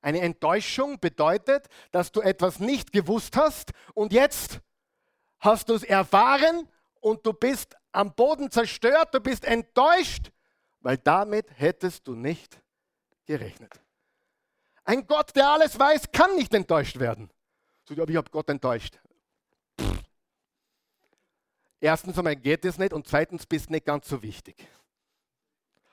Eine 0.01 0.19
Enttäuschung 0.19 0.99
bedeutet, 0.99 1.67
dass 1.91 2.11
du 2.11 2.21
etwas 2.21 2.59
nicht 2.59 2.91
gewusst 2.91 3.37
hast 3.37 3.71
und 3.93 4.11
jetzt 4.11 4.59
hast 5.39 5.69
du 5.69 5.75
es 5.75 5.83
erfahren 5.83 6.67
und 6.99 7.25
du 7.25 7.31
bist 7.31 7.75
am 7.93 8.13
Boden 8.13 8.51
zerstört, 8.51 9.13
du 9.13 9.21
bist 9.21 9.45
enttäuscht, 9.45 10.31
weil 10.81 10.97
damit 10.97 11.47
hättest 11.57 12.07
du 12.07 12.15
nicht 12.15 12.61
gerechnet. 13.25 13.71
Ein 14.83 15.07
Gott, 15.07 15.33
der 15.35 15.49
alles 15.49 15.79
weiß, 15.79 16.11
kann 16.11 16.35
nicht 16.35 16.53
enttäuscht 16.53 16.99
werden. 16.99 17.29
So, 17.87 17.93
ich 17.93 17.99
habe 18.17 18.29
Gott 18.29 18.49
enttäuscht. 18.49 18.99
Erstens 21.83 22.17
einmal 22.17 22.37
geht 22.37 22.63
es 22.63 22.77
nicht 22.77 22.93
und 22.93 23.09
zweitens 23.09 23.45
bist 23.45 23.67
du 23.67 23.73
nicht 23.73 23.85
ganz 23.85 24.07
so 24.07 24.23
wichtig. 24.23 24.55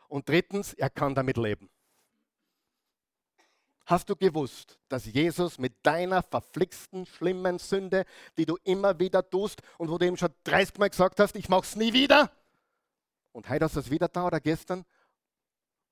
Und 0.07 0.29
drittens, 0.29 0.73
er 0.73 0.89
kann 0.89 1.17
damit 1.17 1.37
leben. 1.37 1.69
Hast 3.87 4.09
du 4.09 4.15
gewusst, 4.15 4.79
dass 4.89 5.05
Jesus 5.07 5.59
mit 5.59 5.85
deiner 5.85 6.23
verflixten, 6.23 7.07
schlimmen 7.07 7.59
Sünde, 7.59 8.05
die 8.39 8.47
du 8.47 8.57
immer 8.63 9.01
wieder 9.01 9.29
tust 9.29 9.63
und 9.79 9.91
wo 9.91 9.99
du 9.99 10.07
ihm 10.07 10.17
schon 10.17 10.33
30 10.45 10.79
Mal 10.79 10.91
gesagt 10.91 11.19
hast, 11.19 11.35
ich 11.35 11.49
mache 11.49 11.63
es 11.63 11.75
nie 11.75 11.93
wieder, 11.93 12.31
und 13.33 13.49
heute 13.49 13.65
hast 13.65 13.75
du 13.75 13.81
es 13.81 13.91
wieder 13.91 14.07
da 14.07 14.29
oder 14.29 14.39
gestern, 14.39 14.85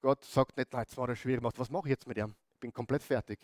Gott 0.01 0.25
sagt 0.25 0.57
nicht, 0.57 0.73
jetzt 0.73 0.97
war 0.97 1.09
das 1.09 1.19
schwierig, 1.19 1.43
was 1.43 1.71
mache 1.71 1.89
ich 1.89 1.91
jetzt 1.91 2.07
mit 2.07 2.19
ihm? 2.19 2.37
Ich 2.53 2.61
bin 2.61 2.73
komplett 2.73 3.03
fertig. 3.03 3.41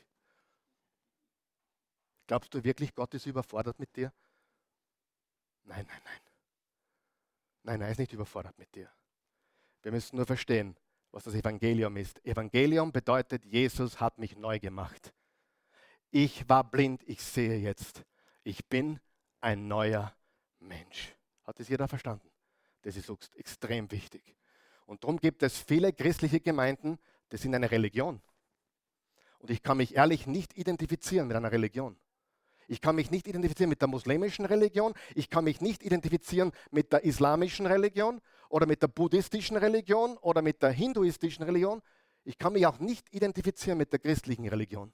Glaubst 2.29 2.55
du 2.55 2.63
wirklich, 2.63 2.95
Gott 2.95 3.13
ist 3.15 3.27
überfordert 3.27 3.81
mit 3.81 3.97
dir? 3.97 4.13
Nein, 5.65 5.85
nein, 5.89 6.01
nein. 6.05 6.24
Nein, 7.65 7.81
er 7.81 7.91
ist 7.91 7.99
nicht 7.99 8.13
überfordert 8.13 8.59
mit 8.59 8.75
dir. 8.75 8.91
Wir 9.83 9.91
müssen 9.91 10.17
nur 10.17 10.27
verstehen, 10.27 10.77
was 11.11 11.25
das 11.25 11.35
Evangelium 11.35 11.97
ist. 11.97 12.25
Evangelium 12.25 12.93
bedeutet, 12.93 13.45
Jesus 13.45 14.01
hat 14.01 14.19
mich 14.19 14.37
neu 14.37 14.59
gemacht. 14.59 15.15
Ich 16.11 16.49
war 16.49 16.71
blind, 16.71 17.03
ich 17.07 17.23
sehe 17.23 17.57
jetzt. 17.57 18.05
Ich 18.45 18.67
bin 18.67 19.01
ein 19.41 19.67
neuer 19.67 20.15
Mensch. 20.61 21.15
Hat 21.45 21.59
es 21.59 21.69
jeder 21.69 21.89
verstanden? 21.89 22.31
Das 22.83 22.97
ist 22.97 23.11
extrem 23.35 23.91
wichtig. 23.91 24.37
Und 24.85 25.03
darum 25.03 25.19
gibt 25.19 25.43
es 25.43 25.59
viele 25.59 25.93
christliche 25.93 26.41
Gemeinden, 26.41 26.99
die 27.33 27.39
sind 27.39 27.55
eine 27.55 27.71
Religion. 27.71 28.21
Und 29.39 29.51
ich 29.51 29.63
kann 29.63 29.79
mich 29.79 29.97
ehrlich 29.97 30.27
nicht 30.27 30.57
identifizieren 30.57 31.29
mit 31.29 31.37
einer 31.37 31.51
Religion. 31.51 31.97
Ich 32.69 32.81
kann 32.81 32.97
mich 32.97 33.11
nicht 33.11 33.27
identifizieren 33.29 33.69
mit 33.69 33.81
der 33.81 33.89
muslimischen 33.89 34.45
Religion, 34.45 34.95
ich 35.15 35.31
kann 35.31 35.45
mich 35.45 35.61
nicht 35.61 35.83
identifizieren 35.83 36.53
mit 36.71 36.93
der 36.93 37.05
islamischen 37.05 37.67
Religion 37.67 38.21
oder 38.49 38.67
mit 38.67 38.83
der 38.83 38.89
buddhistischen 38.89 39.57
Religion 39.57 40.17
oder 40.19 40.43
mit 40.43 40.63
der 40.63 40.71
hinduistischen 40.71 41.45
Religion. 41.45 41.83
Ich 42.25 42.39
kann 42.39 42.53
mich 42.55 42.67
auch 42.67 42.79
nicht 42.79 43.13
identifizieren 43.13 43.79
mit 43.79 43.93
der 43.93 43.99
christlichen 43.99 44.49
Religion. 44.49 44.93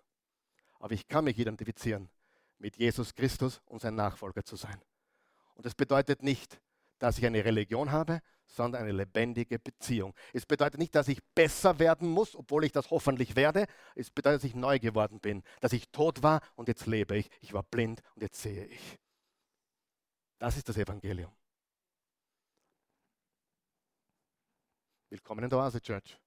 Aber 0.78 0.94
ich 0.94 1.06
kann 1.08 1.24
mich 1.24 1.38
identifizieren 1.38 2.08
mit 2.58 2.76
Jesus 2.76 3.14
Christus 3.14 3.60
und 3.66 3.80
sein 3.80 3.94
Nachfolger 3.94 4.44
zu 4.44 4.56
sein. 4.56 4.80
Und 5.54 5.66
das 5.66 5.74
bedeutet 5.74 6.22
nicht, 6.22 6.60
dass 6.98 7.18
ich 7.18 7.26
eine 7.26 7.44
Religion 7.44 7.92
habe, 7.92 8.20
sondern 8.50 8.82
eine 8.82 8.92
lebendige 8.92 9.58
Beziehung. 9.58 10.14
Es 10.32 10.46
bedeutet 10.46 10.78
nicht, 10.78 10.94
dass 10.94 11.08
ich 11.08 11.22
besser 11.34 11.78
werden 11.78 12.08
muss, 12.08 12.34
obwohl 12.34 12.64
ich 12.64 12.72
das 12.72 12.90
hoffentlich 12.90 13.36
werde. 13.36 13.66
Es 13.94 14.10
bedeutet, 14.10 14.42
dass 14.42 14.48
ich 14.48 14.54
neu 14.54 14.78
geworden 14.78 15.20
bin, 15.20 15.42
dass 15.60 15.72
ich 15.72 15.88
tot 15.90 16.22
war 16.22 16.40
und 16.56 16.68
jetzt 16.68 16.86
lebe 16.86 17.16
ich. 17.16 17.30
Ich 17.40 17.52
war 17.52 17.62
blind 17.62 18.02
und 18.14 18.22
jetzt 18.22 18.40
sehe 18.40 18.66
ich. 18.66 18.98
Das 20.38 20.56
ist 20.56 20.68
das 20.68 20.76
Evangelium. 20.76 21.32
Willkommen 25.08 25.44
in 25.44 25.50
der 25.50 25.58
Oase 25.58 25.80
Church. 25.80 26.18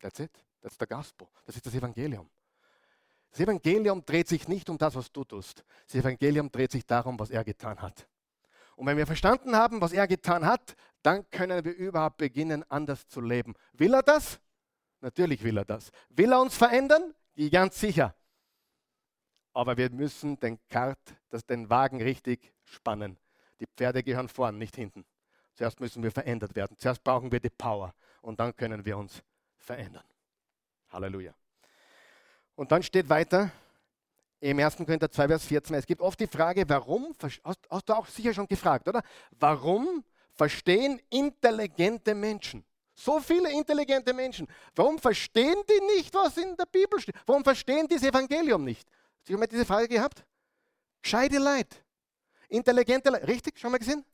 That's 0.00 0.20
it. 0.20 0.30
That's 0.60 0.76
the 0.78 0.86
gospel. 0.86 1.28
Das 1.44 1.56
ist 1.56 1.66
das 1.66 1.74
Evangelium. 1.74 2.30
Das 3.30 3.40
Evangelium 3.40 4.04
dreht 4.04 4.28
sich 4.28 4.48
nicht 4.48 4.70
um 4.70 4.78
das, 4.78 4.94
was 4.94 5.12
du 5.12 5.24
tust. 5.24 5.64
Das 5.86 5.96
Evangelium 5.96 6.50
dreht 6.50 6.70
sich 6.72 6.86
darum, 6.86 7.18
was 7.18 7.30
er 7.30 7.44
getan 7.44 7.80
hat. 7.82 8.08
Und 8.76 8.86
wenn 8.86 8.96
wir 8.96 9.06
verstanden 9.06 9.56
haben, 9.56 9.80
was 9.80 9.92
er 9.92 10.06
getan 10.06 10.46
hat, 10.46 10.76
dann 11.02 11.28
können 11.30 11.64
wir 11.64 11.74
überhaupt 11.74 12.18
beginnen, 12.18 12.64
anders 12.70 13.08
zu 13.08 13.20
leben. 13.20 13.54
Will 13.72 13.94
er 13.94 14.02
das? 14.02 14.38
Natürlich 15.00 15.42
will 15.42 15.58
er 15.58 15.64
das. 15.64 15.90
Will 16.10 16.32
er 16.32 16.40
uns 16.40 16.56
verändern? 16.56 17.14
Ganz 17.50 17.80
sicher. 17.80 18.14
Aber 19.52 19.76
wir 19.76 19.90
müssen 19.90 20.38
den 20.38 20.58
Kart, 20.68 20.98
das, 21.30 21.44
den 21.46 21.70
Wagen 21.70 22.02
richtig 22.02 22.52
spannen. 22.64 23.18
Die 23.60 23.66
Pferde 23.66 24.02
gehören 24.02 24.28
vorn, 24.28 24.58
nicht 24.58 24.76
hinten. 24.76 25.06
Zuerst 25.54 25.80
müssen 25.80 26.02
wir 26.02 26.10
verändert 26.10 26.54
werden. 26.54 26.76
Zuerst 26.76 27.02
brauchen 27.02 27.32
wir 27.32 27.40
die 27.40 27.50
Power 27.50 27.94
und 28.20 28.38
dann 28.38 28.54
können 28.54 28.84
wir 28.84 28.98
uns 28.98 29.22
verändern. 29.56 30.04
Halleluja. 30.90 31.34
Und 32.54 32.72
dann 32.72 32.82
steht 32.82 33.08
weiter, 33.08 33.50
im 34.40 34.58
1. 34.58 34.76
Korinther 34.76 35.10
2, 35.10 35.28
Vers 35.28 35.44
14. 35.44 35.76
Es 35.76 35.86
gibt 35.86 36.00
oft 36.00 36.18
die 36.20 36.26
Frage, 36.26 36.64
warum, 36.68 37.14
hast, 37.22 37.40
hast 37.70 37.88
du 37.88 37.92
auch 37.92 38.06
sicher 38.06 38.34
schon 38.34 38.46
gefragt, 38.46 38.88
oder? 38.88 39.02
Warum 39.38 40.04
verstehen 40.32 41.00
intelligente 41.10 42.14
Menschen, 42.14 42.64
so 42.94 43.20
viele 43.20 43.50
intelligente 43.50 44.12
Menschen, 44.12 44.46
warum 44.74 44.98
verstehen 44.98 45.56
die 45.68 45.96
nicht, 45.96 46.14
was 46.14 46.36
in 46.36 46.56
der 46.56 46.66
Bibel 46.66 47.00
steht? 47.00 47.16
Warum 47.24 47.42
verstehen 47.42 47.86
die 47.88 47.94
das 47.94 48.04
Evangelium 48.04 48.64
nicht? 48.64 48.86
Hast 49.18 49.28
du 49.30 49.38
mal 49.38 49.46
diese 49.46 49.64
Frage 49.64 49.88
gehabt? 49.88 50.24
Gescheite 51.02 51.38
Leid, 51.38 51.84
intelligente 52.48 53.10
Leid, 53.10 53.26
richtig? 53.26 53.58
Schon 53.58 53.72
mal 53.72 53.78
gesehen? 53.78 54.04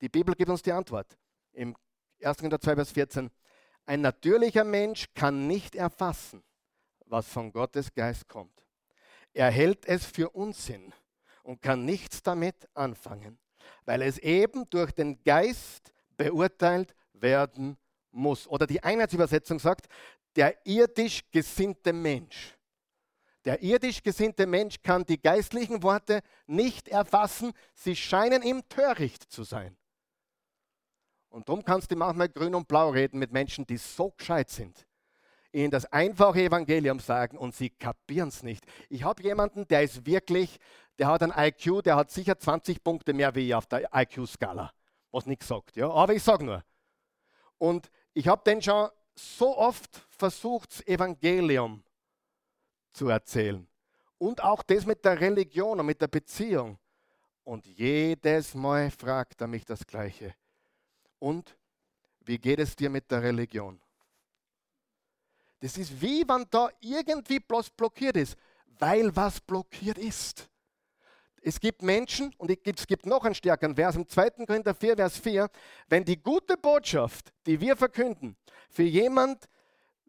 Die 0.00 0.08
Bibel 0.08 0.34
gibt 0.34 0.50
uns 0.50 0.62
die 0.62 0.72
Antwort. 0.72 1.18
Im 1.52 1.74
1. 2.22 2.36
Korinther 2.36 2.60
2, 2.60 2.74
Vers 2.76 2.92
14. 2.92 3.30
Ein 3.86 4.02
natürlicher 4.02 4.64
Mensch 4.64 5.06
kann 5.14 5.46
nicht 5.46 5.74
erfassen, 5.74 6.42
was 7.10 7.28
von 7.28 7.52
Gottes 7.52 7.92
Geist 7.92 8.28
kommt. 8.28 8.64
Er 9.32 9.50
hält 9.50 9.86
es 9.86 10.04
für 10.04 10.30
Unsinn 10.30 10.92
und 11.42 11.62
kann 11.62 11.84
nichts 11.84 12.22
damit 12.22 12.68
anfangen, 12.74 13.38
weil 13.84 14.02
es 14.02 14.18
eben 14.18 14.68
durch 14.70 14.92
den 14.92 15.22
Geist 15.22 15.92
beurteilt 16.16 16.94
werden 17.12 17.76
muss. 18.10 18.46
Oder 18.46 18.66
die 18.66 18.82
Einheitsübersetzung 18.82 19.58
sagt, 19.58 19.86
der 20.36 20.56
irdisch 20.66 21.22
gesinnte 21.30 21.92
Mensch. 21.92 22.54
Der 23.44 23.62
irdisch 23.62 24.02
gesinnte 24.02 24.46
Mensch 24.46 24.82
kann 24.82 25.04
die 25.04 25.20
geistlichen 25.20 25.82
Worte 25.82 26.20
nicht 26.46 26.88
erfassen, 26.88 27.52
sie 27.74 27.96
scheinen 27.96 28.42
ihm 28.42 28.68
töricht 28.68 29.30
zu 29.30 29.44
sein. 29.44 29.76
Und 31.30 31.48
darum 31.48 31.64
kannst 31.64 31.90
du 31.90 31.96
manchmal 31.96 32.28
grün 32.28 32.54
und 32.54 32.68
blau 32.68 32.90
reden 32.90 33.18
mit 33.18 33.32
Menschen, 33.32 33.66
die 33.66 33.76
so 33.76 34.10
gescheit 34.10 34.50
sind, 34.50 34.86
ihnen 35.52 35.70
das 35.70 35.86
einfache 35.86 36.42
Evangelium 36.42 37.00
sagen 37.00 37.38
und 37.38 37.54
sie 37.54 37.70
kapieren 37.70 38.28
es 38.28 38.42
nicht. 38.42 38.64
Ich 38.88 39.02
habe 39.02 39.22
jemanden, 39.22 39.66
der 39.68 39.82
ist 39.82 40.04
wirklich, 40.06 40.58
der 40.98 41.08
hat 41.08 41.22
ein 41.22 41.32
IQ, 41.36 41.82
der 41.82 41.96
hat 41.96 42.10
sicher 42.10 42.38
20 42.38 42.82
Punkte 42.82 43.12
mehr 43.12 43.34
wie 43.34 43.48
ich 43.48 43.54
auf 43.54 43.66
der 43.66 43.88
IQ-Skala, 43.94 44.72
was 45.10 45.26
nichts 45.26 45.48
sagt. 45.48 45.76
Ja? 45.76 45.90
Aber 45.90 46.12
ich 46.12 46.22
sage 46.22 46.44
nur. 46.44 46.64
Und 47.58 47.90
ich 48.14 48.28
habe 48.28 48.42
den 48.44 48.62
schon 48.62 48.88
so 49.14 49.56
oft 49.56 50.06
versucht, 50.10 50.72
das 50.72 50.86
Evangelium 50.86 51.82
zu 52.92 53.08
erzählen. 53.08 53.66
Und 54.18 54.42
auch 54.42 54.62
das 54.62 54.86
mit 54.86 55.04
der 55.04 55.20
Religion 55.20 55.78
und 55.78 55.86
mit 55.86 56.00
der 56.00 56.08
Beziehung. 56.08 56.78
Und 57.44 57.66
jedes 57.66 58.54
Mal 58.54 58.90
fragt 58.90 59.40
er 59.40 59.46
mich 59.46 59.64
das 59.64 59.86
Gleiche. 59.86 60.34
Und 61.18 61.56
wie 62.20 62.38
geht 62.38 62.58
es 62.58 62.76
dir 62.76 62.90
mit 62.90 63.10
der 63.10 63.22
Religion? 63.22 63.80
Das 65.60 65.76
ist 65.76 66.00
wie 66.00 66.26
wenn 66.28 66.44
da 66.50 66.70
irgendwie 66.80 67.40
bloß 67.40 67.70
blockiert 67.70 68.16
ist, 68.16 68.36
weil 68.78 69.14
was 69.14 69.40
blockiert 69.40 69.98
ist. 69.98 70.48
Es 71.42 71.58
gibt 71.60 71.82
Menschen, 71.82 72.34
und 72.36 72.50
es 72.50 72.86
gibt 72.86 73.06
noch 73.06 73.24
einen 73.24 73.34
stärkeren 73.34 73.74
Vers, 73.74 73.96
im 73.96 74.06
2. 74.06 74.30
Korinther 74.46 74.74
4, 74.74 74.96
Vers 74.96 75.18
4, 75.18 75.48
wenn 75.88 76.04
die 76.04 76.20
gute 76.20 76.56
Botschaft, 76.56 77.32
die 77.46 77.60
wir 77.60 77.76
verkünden, 77.76 78.36
für 78.68 78.82
jemand 78.82 79.48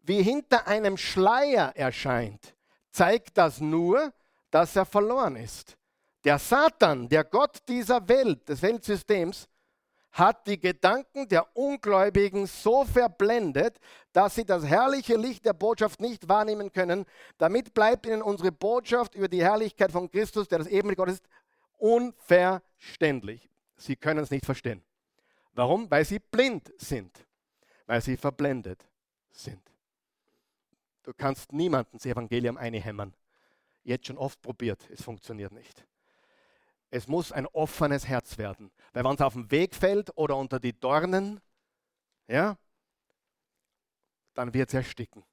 wie 0.02 0.22
hinter 0.22 0.66
einem 0.66 0.96
Schleier 0.96 1.72
erscheint, 1.76 2.54
zeigt 2.90 3.38
das 3.38 3.60
nur, 3.60 4.12
dass 4.50 4.74
er 4.76 4.84
verloren 4.84 5.36
ist. 5.36 5.76
Der 6.24 6.38
Satan, 6.38 7.08
der 7.08 7.24
Gott 7.24 7.58
dieser 7.68 8.06
Welt, 8.08 8.48
des 8.48 8.60
Weltsystems, 8.60 9.48
hat 10.12 10.46
die 10.46 10.58
Gedanken 10.58 11.28
der 11.28 11.56
Ungläubigen 11.56 12.46
so 12.46 12.84
verblendet, 12.84 13.78
dass 14.12 14.34
sie 14.34 14.44
das 14.44 14.64
herrliche 14.64 15.16
Licht 15.16 15.44
der 15.44 15.52
Botschaft 15.52 16.00
nicht 16.00 16.28
wahrnehmen 16.28 16.72
können. 16.72 17.04
Damit 17.38 17.74
bleibt 17.74 18.06
ihnen 18.06 18.22
unsere 18.22 18.50
Botschaft 18.50 19.14
über 19.14 19.28
die 19.28 19.42
Herrlichkeit 19.42 19.92
von 19.92 20.10
Christus, 20.10 20.48
der 20.48 20.58
das 20.58 20.66
Ebenbild 20.66 20.98
Gottes 20.98 21.14
ist, 21.14 21.28
unverständlich. 21.78 23.48
Sie 23.76 23.96
können 23.96 24.20
es 24.20 24.30
nicht 24.30 24.44
verstehen. 24.44 24.82
Warum? 25.52 25.90
Weil 25.90 26.04
sie 26.04 26.18
blind 26.18 26.72
sind, 26.76 27.26
weil 27.86 28.00
sie 28.00 28.16
verblendet 28.16 28.86
sind. 29.30 29.62
Du 31.02 31.12
kannst 31.16 31.52
niemandem 31.52 31.92
das 31.94 32.06
Evangelium 32.06 32.56
einhämmern. 32.56 33.14
Jetzt 33.82 34.06
schon 34.06 34.18
oft 34.18 34.40
probiert, 34.42 34.88
es 34.90 35.02
funktioniert 35.02 35.52
nicht. 35.52 35.84
Es 36.90 37.06
muss 37.06 37.32
ein 37.32 37.46
offenes 37.46 38.06
Herz 38.06 38.36
werden. 38.38 38.70
Weil 38.92 39.04
wenn 39.04 39.14
es 39.14 39.20
auf 39.20 39.34
dem 39.34 39.50
Weg 39.50 39.74
fällt 39.74 40.16
oder 40.16 40.36
unter 40.36 40.58
die 40.58 40.78
Dornen, 40.78 41.40
ja, 42.26 42.56
dann 44.34 44.52
wird 44.52 44.68
es 44.68 44.74
ersticken. 44.74 45.24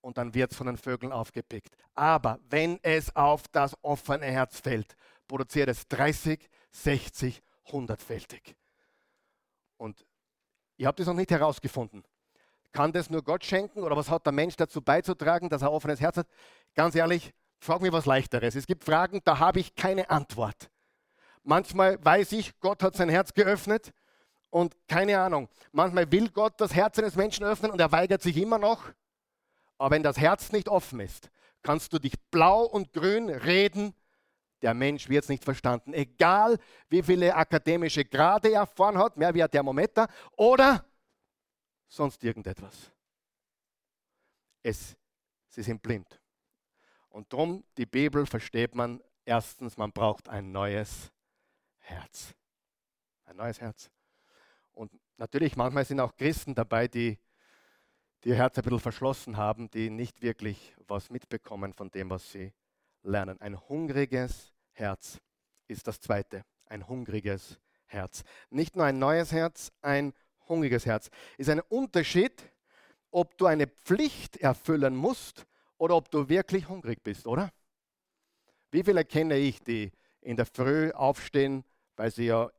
Und 0.00 0.18
dann 0.18 0.34
wird 0.34 0.50
es 0.50 0.56
von 0.56 0.66
den 0.66 0.76
Vögeln 0.76 1.12
aufgepickt. 1.12 1.76
Aber 1.94 2.40
wenn 2.48 2.82
es 2.82 3.14
auf 3.14 3.46
das 3.48 3.76
offene 3.82 4.26
Herz 4.26 4.60
fällt, 4.60 4.96
produziert 5.28 5.68
es 5.68 5.86
30, 5.88 6.48
60, 6.72 7.42
100-fältig. 7.66 8.56
Und 9.76 10.04
ich 10.76 10.86
habe 10.86 10.96
das 10.96 11.06
noch 11.06 11.14
nicht 11.14 11.30
herausgefunden. 11.30 12.02
Kann 12.72 12.92
das 12.92 13.10
nur 13.10 13.22
Gott 13.22 13.44
schenken 13.44 13.82
oder 13.82 13.96
was 13.96 14.10
hat 14.10 14.24
der 14.24 14.32
Mensch 14.32 14.56
dazu 14.56 14.80
beizutragen, 14.80 15.48
dass 15.48 15.62
er 15.62 15.68
ein 15.68 15.74
offenes 15.74 16.00
Herz 16.00 16.16
hat? 16.16 16.26
Ganz 16.74 16.94
ehrlich, 16.94 17.32
frag 17.60 17.82
mir 17.82 17.92
was 17.92 18.06
Leichteres. 18.06 18.54
Es 18.54 18.66
gibt 18.66 18.82
Fragen, 18.82 19.20
da 19.24 19.38
habe 19.38 19.60
ich 19.60 19.74
keine 19.74 20.08
Antwort. 20.10 20.71
Manchmal 21.44 22.02
weiß 22.04 22.32
ich, 22.32 22.58
Gott 22.60 22.82
hat 22.82 22.96
sein 22.96 23.08
Herz 23.08 23.34
geöffnet 23.34 23.92
und 24.50 24.76
keine 24.86 25.18
Ahnung. 25.18 25.48
Manchmal 25.72 26.10
will 26.12 26.28
Gott 26.30 26.60
das 26.60 26.74
Herz 26.74 26.98
eines 26.98 27.16
Menschen 27.16 27.44
öffnen 27.44 27.70
und 27.70 27.80
er 27.80 27.90
weigert 27.90 28.22
sich 28.22 28.36
immer 28.36 28.58
noch. 28.58 28.92
Aber 29.78 29.90
wenn 29.90 30.02
das 30.02 30.18
Herz 30.18 30.52
nicht 30.52 30.68
offen 30.68 31.00
ist, 31.00 31.30
kannst 31.62 31.92
du 31.92 31.98
dich 31.98 32.14
blau 32.30 32.64
und 32.64 32.92
grün 32.92 33.28
reden. 33.28 33.94
Der 34.60 34.74
Mensch 34.74 35.08
wird 35.08 35.24
es 35.24 35.28
nicht 35.28 35.44
verstanden. 35.44 35.92
Egal 35.92 36.58
wie 36.88 37.02
viele 37.02 37.34
akademische 37.34 38.04
Grade 38.04 38.52
er 38.52 38.66
vorn 38.66 38.96
hat, 38.98 39.16
mehr 39.16 39.34
wie 39.34 39.42
ein 39.42 39.50
Thermometer 39.50 40.06
oder 40.36 40.84
sonst 41.88 42.22
irgendetwas. 42.22 42.92
Es, 44.62 44.96
sie 45.48 45.62
sind 45.62 45.82
blind. 45.82 46.20
Und 47.08 47.32
darum, 47.32 47.64
die 47.76 47.86
Bibel 47.86 48.24
versteht 48.26 48.74
man 48.74 49.02
erstens, 49.24 49.76
man 49.76 49.92
braucht 49.92 50.28
ein 50.28 50.52
neues 50.52 51.10
Herz. 51.82 52.34
Ein 53.24 53.36
neues 53.36 53.60
Herz. 53.60 53.90
Und 54.72 54.92
natürlich, 55.16 55.56
manchmal 55.56 55.84
sind 55.84 56.00
auch 56.00 56.16
Christen 56.16 56.54
dabei, 56.54 56.88
die 56.88 57.18
ihr 58.24 58.36
Herz 58.36 58.56
ein 58.56 58.64
bisschen 58.64 58.80
verschlossen 58.80 59.36
haben, 59.36 59.70
die 59.70 59.90
nicht 59.90 60.22
wirklich 60.22 60.74
was 60.86 61.10
mitbekommen 61.10 61.72
von 61.72 61.90
dem, 61.90 62.10
was 62.10 62.30
sie 62.30 62.52
lernen. 63.02 63.40
Ein 63.40 63.60
hungriges 63.68 64.52
Herz 64.72 65.20
ist 65.68 65.86
das 65.86 66.00
Zweite. 66.00 66.44
Ein 66.66 66.86
hungriges 66.86 67.58
Herz. 67.86 68.22
Nicht 68.50 68.76
nur 68.76 68.86
ein 68.86 68.98
neues 68.98 69.32
Herz, 69.32 69.72
ein 69.82 70.14
hungriges 70.48 70.86
Herz. 70.86 71.10
Ist 71.36 71.50
ein 71.50 71.60
Unterschied, 71.60 72.42
ob 73.10 73.36
du 73.36 73.46
eine 73.46 73.66
Pflicht 73.66 74.38
erfüllen 74.38 74.96
musst 74.96 75.46
oder 75.76 75.96
ob 75.96 76.10
du 76.10 76.28
wirklich 76.28 76.68
hungrig 76.68 77.02
bist, 77.02 77.26
oder? 77.26 77.52
Wie 78.70 78.82
viele 78.82 79.04
kenne 79.04 79.36
ich, 79.36 79.60
die 79.62 79.92
in 80.20 80.36
der 80.36 80.46
Früh 80.46 80.90
aufstehen, 80.92 81.64
weil 81.96 82.10
sie 82.10 82.26
ja 82.26 82.50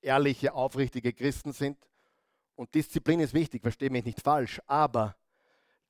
ehrliche, 0.00 0.54
aufrichtige 0.54 1.12
Christen 1.12 1.52
sind 1.52 1.78
und 2.54 2.74
Disziplin 2.74 3.20
ist 3.20 3.34
wichtig, 3.34 3.62
verstehe 3.62 3.90
mich 3.90 4.04
nicht 4.04 4.20
falsch, 4.20 4.60
aber 4.66 5.16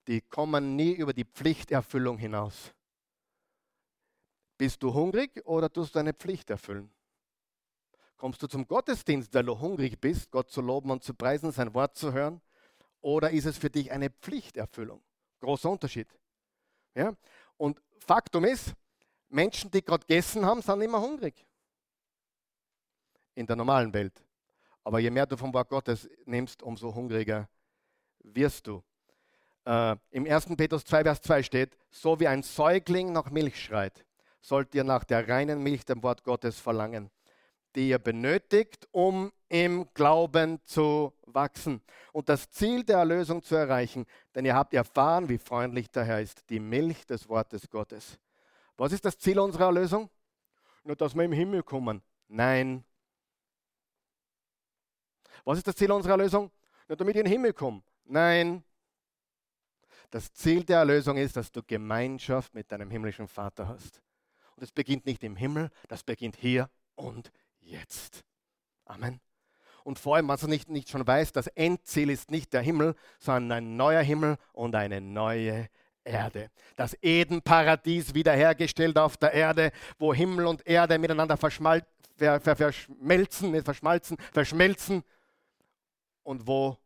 die 0.06 0.20
kommen 0.20 0.76
nie 0.76 0.92
über 0.92 1.12
die 1.12 1.24
Pflichterfüllung 1.24 2.18
hinaus. 2.18 2.74
Bist 4.56 4.82
du 4.82 4.92
hungrig 4.92 5.46
oder 5.46 5.72
tust 5.72 5.94
du 5.94 5.98
eine 5.98 6.14
Pflicht 6.14 6.50
erfüllen? 6.50 6.90
Kommst 8.16 8.42
du 8.42 8.48
zum 8.48 8.66
Gottesdienst, 8.66 9.32
weil 9.32 9.44
du 9.44 9.58
hungrig 9.58 10.00
bist, 10.00 10.30
Gott 10.30 10.50
zu 10.50 10.60
loben 10.60 10.90
und 10.90 11.04
zu 11.04 11.14
preisen, 11.14 11.52
sein 11.52 11.72
Wort 11.72 11.96
zu 11.96 12.12
hören? 12.12 12.40
Oder 13.00 13.30
ist 13.30 13.44
es 13.44 13.56
für 13.56 13.70
dich 13.70 13.92
eine 13.92 14.10
Pflichterfüllung? 14.10 15.00
Großer 15.40 15.70
Unterschied. 15.70 16.08
Ja? 16.94 17.14
Und 17.56 17.80
Faktum 18.00 18.44
ist, 18.44 18.74
Menschen, 19.28 19.70
die 19.70 19.84
gerade 19.84 20.04
gegessen 20.04 20.44
haben, 20.44 20.60
sind 20.60 20.80
immer 20.80 21.00
hungrig. 21.00 21.46
In 23.38 23.46
der 23.46 23.54
normalen 23.54 23.94
Welt. 23.94 24.24
Aber 24.82 24.98
je 24.98 25.10
mehr 25.10 25.24
du 25.24 25.36
vom 25.36 25.54
Wort 25.54 25.68
Gottes 25.68 26.10
nimmst, 26.26 26.60
umso 26.60 26.92
hungriger 26.92 27.48
wirst 28.18 28.66
du. 28.66 28.82
Äh, 29.64 29.94
Im 30.10 30.26
1. 30.26 30.56
Petrus 30.56 30.84
2, 30.84 31.04
Vers 31.04 31.22
2 31.22 31.42
steht, 31.44 31.78
so 31.88 32.18
wie 32.18 32.26
ein 32.26 32.42
Säugling 32.42 33.12
nach 33.12 33.30
Milch 33.30 33.62
schreit, 33.62 34.04
sollt 34.40 34.74
ihr 34.74 34.82
nach 34.82 35.04
der 35.04 35.28
reinen 35.28 35.62
Milch 35.62 35.84
dem 35.84 36.02
Wort 36.02 36.24
Gottes 36.24 36.58
verlangen, 36.58 37.12
die 37.76 37.90
ihr 37.90 38.00
benötigt, 38.00 38.88
um 38.90 39.30
im 39.48 39.88
Glauben 39.94 40.60
zu 40.64 41.12
wachsen 41.26 41.80
und 42.12 42.28
das 42.28 42.50
Ziel 42.50 42.82
der 42.82 42.98
Erlösung 42.98 43.40
zu 43.40 43.54
erreichen. 43.54 44.04
Denn 44.34 44.44
ihr 44.44 44.56
habt 44.56 44.74
erfahren, 44.74 45.28
wie 45.28 45.38
freundlich 45.38 45.88
der 45.92 46.02
Herr 46.02 46.20
ist, 46.20 46.50
die 46.50 46.58
Milch 46.58 47.06
des 47.06 47.28
Wortes 47.28 47.70
Gottes. 47.70 48.18
Was 48.76 48.90
ist 48.90 49.04
das 49.04 49.16
Ziel 49.16 49.38
unserer 49.38 49.66
Erlösung? 49.66 50.10
Nur, 50.82 50.96
dass 50.96 51.14
wir 51.14 51.22
im 51.22 51.32
Himmel 51.32 51.62
kommen. 51.62 52.02
Nein, 52.26 52.84
was 55.48 55.56
ist 55.56 55.66
das 55.66 55.76
Ziel 55.76 55.90
unserer 55.90 56.12
Erlösung? 56.12 56.50
Nur 56.88 56.96
damit 56.96 57.16
ich 57.16 57.20
in 57.20 57.24
den 57.24 57.32
Himmel 57.32 57.54
komme. 57.54 57.82
Nein. 58.04 58.62
Das 60.10 60.30
Ziel 60.34 60.62
der 60.62 60.80
Erlösung 60.80 61.16
ist, 61.16 61.38
dass 61.38 61.50
du 61.50 61.62
Gemeinschaft 61.62 62.54
mit 62.54 62.70
deinem 62.70 62.90
himmlischen 62.90 63.26
Vater 63.26 63.66
hast. 63.66 64.02
Und 64.56 64.62
es 64.62 64.72
beginnt 64.72 65.06
nicht 65.06 65.24
im 65.24 65.36
Himmel, 65.36 65.70
das 65.88 66.02
beginnt 66.02 66.36
hier 66.36 66.68
und 66.96 67.32
jetzt. 67.60 68.24
Amen. 68.84 69.20
Und 69.84 69.98
vor 69.98 70.16
allem, 70.16 70.28
was 70.28 70.42
du 70.42 70.48
nicht, 70.48 70.68
nicht 70.68 70.90
schon 70.90 71.06
weißt, 71.06 71.34
das 71.34 71.46
Endziel 71.46 72.10
ist 72.10 72.30
nicht 72.30 72.52
der 72.52 72.60
Himmel, 72.60 72.94
sondern 73.18 73.58
ein 73.58 73.76
neuer 73.76 74.02
Himmel 74.02 74.36
und 74.52 74.74
eine 74.74 75.00
neue 75.00 75.70
Erde. 76.04 76.50
Das 76.76 76.94
Edenparadies 77.00 78.12
wiederhergestellt 78.12 78.98
auf 78.98 79.16
der 79.16 79.32
Erde, 79.32 79.72
wo 79.98 80.12
Himmel 80.12 80.46
und 80.46 80.66
Erde 80.66 80.98
miteinander 80.98 81.38
verschmal 81.38 81.86
ver 82.18 82.40
ver 82.40 82.56
verschmelzen, 82.56 83.62
verschmalzen, 83.62 84.18
verschmelzen 84.32 85.04
und 86.28 86.46
wo 86.46 86.76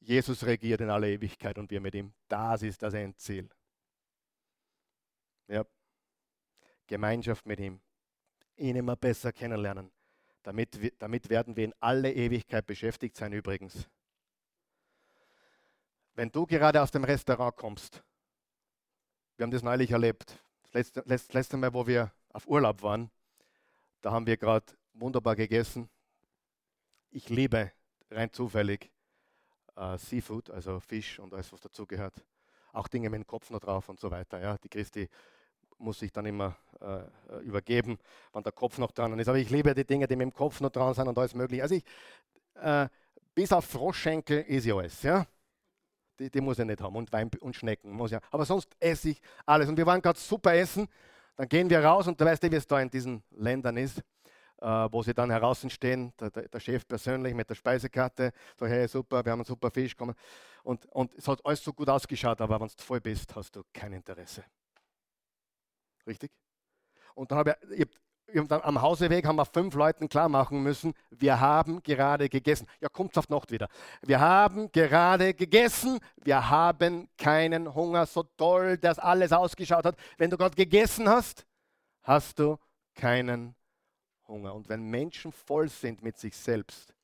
Jesus 0.00 0.44
regiert 0.44 0.80
in 0.80 0.90
aller 0.90 1.06
Ewigkeit 1.06 1.56
und 1.56 1.70
wir 1.70 1.80
mit 1.80 1.94
ihm. 1.94 2.12
Das 2.26 2.62
ist 2.62 2.82
das 2.82 2.92
Endziel. 2.92 3.48
Ja. 5.46 5.64
Gemeinschaft 6.88 7.46
mit 7.46 7.60
ihm. 7.60 7.80
Ihn 8.56 8.74
immer 8.74 8.96
besser 8.96 9.32
kennenlernen. 9.32 9.92
Damit, 10.42 11.00
damit 11.00 11.28
werden 11.30 11.54
wir 11.54 11.66
in 11.66 11.74
alle 11.78 12.12
Ewigkeit 12.12 12.66
beschäftigt 12.66 13.16
sein 13.16 13.32
übrigens. 13.32 13.88
Wenn 16.14 16.32
du 16.32 16.44
gerade 16.44 16.82
aus 16.82 16.90
dem 16.90 17.04
Restaurant 17.04 17.54
kommst, 17.54 18.02
wir 19.36 19.44
haben 19.44 19.52
das 19.52 19.62
neulich 19.62 19.92
erlebt, 19.92 20.36
das 20.62 20.72
letzte, 20.72 21.04
letzte, 21.06 21.32
letzte 21.34 21.56
Mal, 21.56 21.72
wo 21.72 21.86
wir 21.86 22.12
auf 22.30 22.48
Urlaub 22.48 22.82
waren, 22.82 23.12
da 24.00 24.10
haben 24.10 24.26
wir 24.26 24.36
gerade 24.36 24.66
wunderbar 24.94 25.36
gegessen. 25.36 25.88
Ich 27.10 27.28
liebe 27.28 27.70
rein 28.10 28.32
zufällig 28.32 28.90
äh, 29.76 29.98
Seafood, 29.98 30.50
also 30.50 30.80
Fisch 30.80 31.18
und 31.18 31.32
alles, 31.32 31.52
was 31.52 31.60
dazugehört. 31.60 32.14
Auch 32.72 32.88
Dinge 32.88 33.10
mit 33.10 33.20
dem 33.20 33.26
Kopf 33.26 33.50
noch 33.50 33.60
drauf 33.60 33.88
und 33.88 33.98
so 33.98 34.10
weiter. 34.10 34.40
Ja. 34.40 34.56
Die 34.58 34.68
Christi 34.68 35.08
muss 35.78 35.98
sich 36.00 36.12
dann 36.12 36.26
immer 36.26 36.56
äh, 36.80 37.38
übergeben, 37.42 37.98
wenn 38.32 38.42
der 38.42 38.52
Kopf 38.52 38.78
noch 38.78 38.90
dran 38.90 39.18
ist. 39.18 39.28
Aber 39.28 39.38
ich 39.38 39.50
liebe 39.50 39.74
die 39.74 39.84
Dinge, 39.84 40.06
die 40.06 40.16
mit 40.16 40.26
dem 40.26 40.34
Kopf 40.34 40.60
noch 40.60 40.70
dran 40.70 40.94
sind 40.94 41.08
und 41.08 41.16
alles 41.16 41.34
mögliche. 41.34 41.62
Also 41.62 41.76
ich, 41.76 41.84
äh, 42.54 42.88
bis 43.34 43.52
auf 43.52 43.64
Froschschenkel 43.64 44.42
ist 44.42 44.66
ja 44.66 44.76
alles. 44.76 45.02
Ja? 45.02 45.26
Die, 46.18 46.30
die, 46.30 46.40
muss 46.40 46.58
ich 46.58 46.64
nicht 46.64 46.80
haben 46.80 46.96
und 46.96 47.12
Wein 47.12 47.30
und 47.40 47.54
Schnecken 47.54 47.92
muss 47.92 48.10
ja. 48.10 48.20
Aber 48.30 48.44
sonst 48.44 48.76
esse 48.80 49.10
ich 49.10 49.20
alles. 49.46 49.68
Und 49.68 49.76
wir 49.76 49.86
waren 49.86 50.02
gerade 50.02 50.18
super 50.18 50.54
essen. 50.54 50.88
Dann 51.36 51.48
gehen 51.48 51.70
wir 51.70 51.82
raus 51.84 52.08
und 52.08 52.20
du 52.20 52.24
weißt, 52.24 52.42
wie 52.42 52.56
es 52.56 52.66
da 52.66 52.80
in 52.80 52.90
diesen 52.90 53.22
Ländern 53.30 53.76
ist 53.76 53.98
äh, 53.98 54.02
wo 54.60 55.02
sie 55.02 55.14
dann 55.14 55.30
heraus 55.30 55.64
stehen, 55.68 56.12
der, 56.18 56.30
der, 56.30 56.60
Chef 56.60 56.86
persönlich 56.86 57.34
mit 57.34 57.48
der 57.48 57.54
Speisekarte, 57.54 58.32
so 58.58 58.66
hey 58.66 58.88
super, 58.88 59.24
wir 59.24 59.32
haben 59.32 59.40
einen 59.40 59.46
super 59.46 59.70
Fisch, 59.70 59.96
komm. 59.96 60.14
Und, 60.64 60.86
und 60.86 61.14
es 61.14 61.28
hat 61.28 61.44
alles 61.44 61.62
so 61.62 61.72
gut 61.72 61.88
ausgeschaut, 61.88 62.40
aber 62.40 62.60
wenn 62.60 62.68
du 62.68 62.74
voll 62.82 63.00
bist, 63.00 63.34
hast 63.36 63.54
du 63.54 63.62
kein 63.72 63.92
Interesse. 63.92 64.44
Richtig? 66.06 66.32
Und 67.14 67.30
dann 67.30 67.38
habe 67.38 67.56
ich, 67.70 67.86
ich 68.26 68.46
dann 68.48 68.60
am 68.62 68.82
Hauseweg 68.82 69.26
haben 69.26 69.36
wir 69.36 69.44
fünf 69.44 69.74
Leuten 69.74 70.08
klar 70.08 70.28
machen 70.28 70.62
müssen, 70.62 70.94
wir 71.10 71.40
haben 71.40 71.82
gerade 71.82 72.28
gegessen. 72.28 72.66
Ja, 72.80 72.88
kommt 72.88 73.16
auf 73.16 73.28
Nacht 73.28 73.50
wieder. 73.50 73.68
Wir 74.02 74.20
haben 74.20 74.70
gerade 74.72 75.34
gegessen, 75.34 75.98
wir 76.16 76.50
haben 76.50 77.08
keinen 77.16 77.74
Hunger, 77.74 78.06
so 78.06 78.24
toll, 78.36 78.76
dass 78.76 78.98
alles 78.98 79.32
ausgeschaut 79.32 79.84
hat. 79.84 79.96
Wenn 80.18 80.30
du 80.30 80.36
gerade 80.36 80.56
gegessen 80.56 81.08
hast, 81.08 81.46
hast 82.02 82.38
du 82.38 82.58
keinen 82.94 83.54
Hunger. 84.28 84.54
Und 84.54 84.68
wenn 84.68 84.82
Menschen 84.82 85.32
voll 85.32 85.68
sind 85.68 86.02
mit 86.02 86.18
sich 86.18 86.36
selbst 86.36 86.94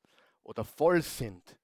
oder 0.43 0.63
voll 0.63 1.01
sind 1.01 1.57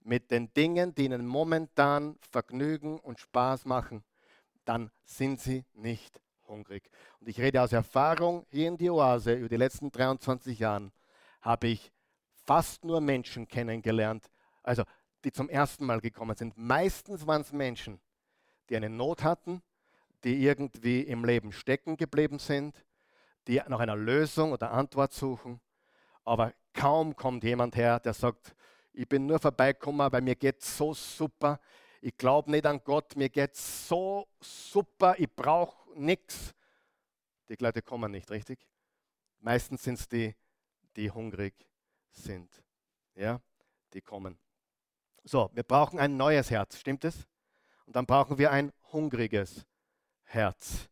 mit 0.00 0.30
den 0.30 0.52
Dingen, 0.52 0.94
die 0.94 1.04
ihnen 1.04 1.26
momentan 1.26 2.18
Vergnügen 2.30 2.98
und 2.98 3.20
Spaß 3.20 3.66
machen, 3.66 4.02
dann 4.64 4.90
sind 5.04 5.40
sie 5.40 5.64
nicht 5.74 6.20
hungrig. 6.48 6.90
Und 7.20 7.28
ich 7.28 7.38
rede 7.38 7.62
aus 7.62 7.72
Erfahrung 7.72 8.46
hier 8.50 8.68
in 8.68 8.76
die 8.76 8.90
Oase 8.90 9.34
über 9.34 9.48
die 9.48 9.56
letzten 9.56 9.90
23 9.90 10.58
Jahre 10.58 10.90
habe 11.40 11.68
ich 11.68 11.92
fast 12.44 12.84
nur 12.84 13.00
Menschen 13.00 13.46
kennengelernt, 13.46 14.30
also 14.62 14.84
die 15.24 15.32
zum 15.32 15.48
ersten 15.48 15.84
Mal 15.84 16.00
gekommen 16.00 16.36
sind. 16.36 16.56
Meistens 16.56 17.26
waren 17.26 17.42
es 17.42 17.52
Menschen, 17.52 18.00
die 18.68 18.76
eine 18.76 18.88
Not 18.88 19.22
hatten, 19.22 19.62
die 20.24 20.42
irgendwie 20.44 21.02
im 21.02 21.24
Leben 21.24 21.52
stecken 21.52 21.96
geblieben 21.96 22.38
sind, 22.38 22.84
die 23.46 23.60
nach 23.68 23.80
einer 23.80 23.96
Lösung 23.96 24.52
oder 24.52 24.70
Antwort 24.70 25.12
suchen. 25.12 25.60
Aber 26.24 26.52
kaum 26.72 27.16
kommt 27.16 27.44
jemand 27.44 27.76
her, 27.76 28.00
der 28.00 28.14
sagt, 28.14 28.54
ich 28.92 29.08
bin 29.08 29.26
nur 29.26 29.38
vorbeigekommen, 29.38 30.12
weil 30.12 30.20
mir 30.20 30.36
geht 30.36 30.62
so 30.62 30.94
super. 30.94 31.60
Ich 32.00 32.16
glaube 32.16 32.50
nicht 32.50 32.66
an 32.66 32.82
Gott, 32.84 33.16
mir 33.16 33.28
geht 33.28 33.56
so 33.56 34.28
super, 34.40 35.14
ich 35.18 35.32
brauche 35.34 35.98
nichts. 35.98 36.54
Die 37.48 37.56
Leute 37.58 37.82
kommen 37.82 38.10
nicht, 38.10 38.30
richtig? 38.30 38.66
Meistens 39.40 39.82
sind 39.82 39.98
es 39.98 40.08
die, 40.08 40.34
die 40.96 41.10
hungrig 41.10 41.54
sind. 42.10 42.62
Ja, 43.14 43.40
die 43.92 44.00
kommen. 44.00 44.38
So, 45.24 45.50
wir 45.52 45.62
brauchen 45.62 45.98
ein 45.98 46.16
neues 46.16 46.50
Herz, 46.50 46.78
stimmt 46.78 47.04
es? 47.04 47.26
Und 47.86 47.96
dann 47.96 48.06
brauchen 48.06 48.38
wir 48.38 48.50
ein 48.50 48.72
hungriges 48.92 49.66
Herz. 50.24 50.88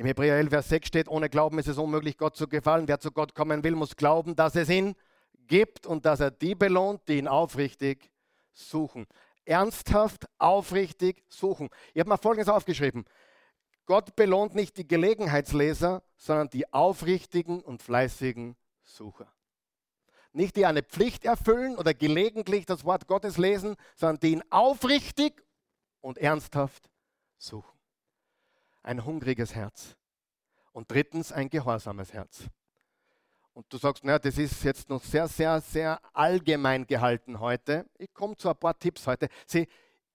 Im 0.00 0.06
Hebräer 0.06 0.36
11, 0.36 0.48
Vers 0.48 0.68
6 0.70 0.88
steht, 0.88 1.08
ohne 1.08 1.28
Glauben 1.28 1.58
ist 1.58 1.68
es 1.68 1.76
unmöglich, 1.76 2.16
Gott 2.16 2.34
zu 2.34 2.48
gefallen. 2.48 2.88
Wer 2.88 3.00
zu 3.00 3.12
Gott 3.12 3.34
kommen 3.34 3.62
will, 3.62 3.76
muss 3.76 3.96
glauben, 3.96 4.34
dass 4.34 4.54
es 4.54 4.70
ihn 4.70 4.94
gibt 5.46 5.86
und 5.86 6.06
dass 6.06 6.20
er 6.20 6.30
die 6.30 6.54
belohnt, 6.54 7.06
die 7.06 7.18
ihn 7.18 7.28
aufrichtig 7.28 8.10
suchen. 8.54 9.06
Ernsthaft, 9.44 10.26
aufrichtig 10.38 11.22
suchen. 11.28 11.68
Ich 11.92 12.00
habe 12.00 12.08
mal 12.08 12.16
Folgendes 12.16 12.48
aufgeschrieben. 12.48 13.04
Gott 13.84 14.16
belohnt 14.16 14.54
nicht 14.54 14.78
die 14.78 14.88
Gelegenheitsleser, 14.88 16.02
sondern 16.16 16.48
die 16.48 16.72
aufrichtigen 16.72 17.60
und 17.60 17.82
fleißigen 17.82 18.56
Sucher. 18.82 19.30
Nicht 20.32 20.56
die 20.56 20.64
eine 20.64 20.82
Pflicht 20.82 21.26
erfüllen 21.26 21.76
oder 21.76 21.92
gelegentlich 21.92 22.64
das 22.64 22.86
Wort 22.86 23.06
Gottes 23.06 23.36
lesen, 23.36 23.76
sondern 23.96 24.20
die 24.20 24.32
ihn 24.32 24.42
aufrichtig 24.48 25.44
und 26.00 26.16
ernsthaft 26.16 26.88
suchen. 27.36 27.79
Ein 28.82 29.04
hungriges 29.04 29.54
Herz. 29.54 29.96
Und 30.72 30.90
drittens 30.90 31.32
ein 31.32 31.48
gehorsames 31.48 32.12
Herz. 32.12 32.44
Und 33.52 33.66
du 33.72 33.78
sagst, 33.78 34.04
naja, 34.04 34.18
das 34.18 34.38
ist 34.38 34.62
jetzt 34.62 34.88
noch 34.88 35.02
sehr, 35.02 35.26
sehr, 35.28 35.60
sehr 35.60 36.00
allgemein 36.14 36.86
gehalten 36.86 37.40
heute. 37.40 37.86
Ich 37.98 38.12
komme 38.14 38.36
zu 38.36 38.48
ein 38.48 38.56
paar 38.56 38.78
Tipps 38.78 39.06
heute. 39.06 39.28
Sieh, 39.46 39.66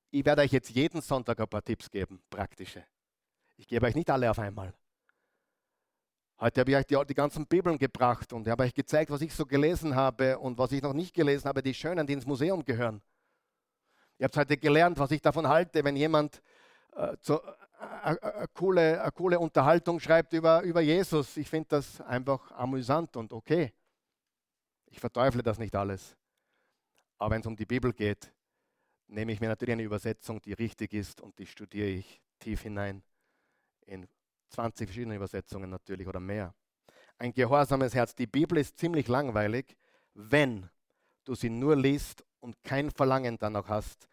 ich 0.10 0.26
werde 0.26 0.42
euch 0.42 0.52
jetzt 0.52 0.70
jeden 0.70 1.02
Sonntag 1.02 1.40
ein 1.40 1.48
paar 1.48 1.64
Tipps 1.64 1.90
geben, 1.92 2.22
praktische. 2.30 2.86
Ich 3.58 3.68
gebe 3.68 3.86
euch 3.86 3.96
nicht 3.96 4.10
alle 4.10 4.32
auf 4.32 4.40
einmal. 4.40 4.74
Heute 6.40 6.62
habe 6.62 6.72
ich 6.72 6.78
euch 6.78 6.86
die, 6.86 7.06
die 7.08 7.14
ganzen 7.14 7.46
Bibeln 7.48 7.78
gebracht 7.78 8.34
und 8.34 8.48
habe 8.48 8.64
euch 8.64 8.74
gezeigt, 8.74 9.12
was 9.12 9.22
ich 9.22 9.34
so 9.34 9.46
gelesen 9.46 9.96
habe 9.96 10.38
und 10.40 10.58
was 10.58 10.72
ich 10.72 10.82
noch 10.82 10.94
nicht 10.94 11.14
gelesen 11.14 11.48
habe, 11.48 11.62
die 11.62 11.74
schönen, 11.74 12.08
die 12.08 12.14
ins 12.14 12.26
Museum 12.26 12.64
gehören. 12.64 13.02
Ihr 14.18 14.26
habt 14.26 14.38
heute 14.38 14.58
gelernt, 14.58 14.98
was 15.00 15.12
ich 15.12 15.22
davon 15.22 15.48
halte, 15.48 15.84
wenn 15.84 15.96
jemand 15.96 16.42
äh, 16.96 17.16
zu, 17.22 17.40
eine 17.80 18.48
coole, 18.54 19.12
coole 19.16 19.40
Unterhaltung 19.40 20.00
schreibt 20.00 20.34
über, 20.34 20.62
über 20.62 20.82
Jesus. 20.82 21.38
Ich 21.38 21.50
finde 21.50 21.70
das 21.70 22.02
einfach 22.02 22.52
amüsant 22.52 23.16
und 23.18 23.34
okay. 23.34 23.74
Ich 24.88 25.00
verteufle 25.00 25.44
das 25.44 25.58
nicht 25.58 25.76
alles. 25.76 26.16
Aber 27.18 27.34
wenn 27.34 27.42
es 27.42 27.48
um 27.48 27.56
die 27.56 27.66
Bibel 27.66 27.94
geht, 27.94 28.32
nehme 29.08 29.32
ich 29.32 29.40
mir 29.40 29.50
natürlich 29.50 29.74
eine 29.74 29.84
Übersetzung, 29.84 30.42
die 30.42 30.54
richtig 30.54 30.94
ist 30.94 31.22
und 31.22 31.38
die 31.40 31.46
studiere 31.46 31.88
ich 31.88 32.22
tief 32.40 32.62
hinein. 32.62 33.04
In 33.86 34.08
20 34.50 34.88
verschiedene 34.88 35.16
Übersetzungen 35.16 35.70
natürlich 35.70 36.08
oder 36.08 36.20
mehr. 36.20 36.54
Ein 37.18 37.34
gehorsames 37.34 37.94
Herz. 37.94 38.16
Die 38.16 38.28
Bibel 38.28 38.58
ist 38.58 38.78
ziemlich 38.78 39.08
langweilig, 39.08 39.78
wenn 40.14 40.70
du 41.24 41.36
sie 41.36 41.50
nur 41.50 41.76
liest 41.76 42.24
und 42.40 42.64
kein 42.64 42.92
Verlangen 42.92 43.38
danach 43.38 43.68
hast, 43.68 44.08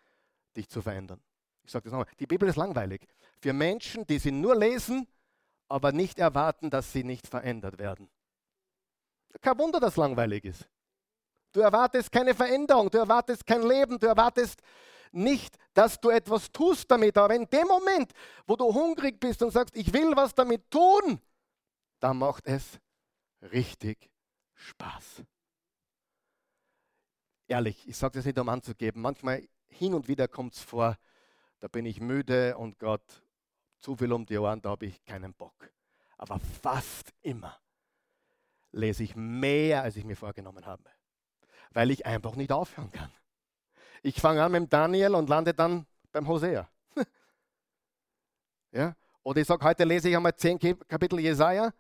dich 0.57 0.69
zu 0.69 0.81
verändern. 0.83 1.21
Ich 1.65 1.71
sage 1.71 1.85
das 1.85 1.93
nochmal. 1.93 2.09
Die 2.19 2.27
Bibel 2.27 2.49
ist 2.49 2.57
langweilig. 2.57 3.07
Für 3.43 3.53
Menschen, 3.53 4.07
die 4.07 4.21
sie 4.21 4.31
nur 4.31 4.55
lesen, 4.55 5.09
aber 5.69 5.91
nicht 5.91 6.21
erwarten, 6.21 6.71
dass 6.71 6.93
sie 6.93 7.03
nicht 7.03 7.27
verändert 7.27 7.79
werden. 7.79 8.09
Kein 9.41 9.59
Wunder, 9.59 9.81
dass 9.81 9.97
langweilig 9.97 10.45
ist. 10.45 10.69
Du 11.51 11.61
erwartest 11.61 12.13
keine 12.13 12.35
Veränderung, 12.35 12.89
du 12.89 12.99
erwartest 12.99 13.45
kein 13.45 13.63
Leben, 13.63 13.99
du 13.99 14.07
erwartest 14.07 14.63
nicht, 15.11 15.57
dass 15.75 16.01
du 16.01 16.11
etwas 16.11 16.53
tust 16.53 16.89
damit. 16.89 17.19
Aber 17.19 17.35
in 17.35 17.49
dem 17.51 17.67
Moment, 17.67 18.13
wo 18.47 18.55
du 18.55 18.73
hungrig 18.73 19.19
bist 19.19 19.43
und 19.43 19.51
sagst, 19.51 19.77
ich 19.77 19.93
will 19.93 20.15
was 20.15 20.35
damit 20.35 20.71
tun, 20.71 21.21
dann 21.99 22.19
macht 22.19 22.47
es 22.47 22.79
richtig 23.41 24.09
Spaß. 24.55 25.25
Ehrlich, 27.49 27.89
ich 27.89 27.97
sage 27.97 28.19
das 28.19 28.25
nicht, 28.25 28.39
um 28.39 28.49
anzugeben. 28.49 29.03
Manchmal 29.03 29.47
hin 29.69 29.95
und 29.95 30.07
wieder 30.07 30.29
kommt 30.29 30.55
es 30.55 30.61
vor, 30.61 30.97
da 31.59 31.67
bin 31.67 31.87
ich 31.87 32.01
müde 32.01 32.57
und 32.57 32.79
Gott 32.79 33.23
zu 33.83 33.97
viel 33.97 34.13
um 34.13 34.25
die 34.25 34.39
Ohren, 34.39 34.63
da 34.63 34.71
habe 34.71 34.87
ich 34.87 35.05
keinen 35.05 35.35
Bock. 35.35 35.71
Aber 36.17 36.39
fast 36.39 37.13
immer 37.21 37.59
lese 38.71 39.03
ich 39.03 39.15
mehr, 39.17 39.83
als 39.83 39.97
ich 39.97 40.05
mir 40.05 40.17
vorgenommen 40.17 40.65
habe, 40.65 40.85
weil 41.73 41.91
ich 41.91 42.07
einfach 42.07 42.37
nicht 42.37 42.53
aufhören 42.53 42.91
kann. 42.91 43.11
Ich 44.03 44.21
fange 44.21 44.43
an 44.43 44.53
mit 44.53 44.73
Daniel 44.73 45.15
und 45.15 45.29
lande 45.29 45.53
dann 45.53 45.87
beim 46.11 46.27
Hosea. 46.27 46.69
ja? 48.73 48.97
Oder 49.23 49.41
ich 49.41 49.47
sage, 49.47 49.65
heute 49.65 49.85
lese 49.85 50.09
ich 50.09 50.17
einmal 50.17 50.35
10 50.35 50.59
Kapitel 50.89 51.21
Jesaja 51.21 51.73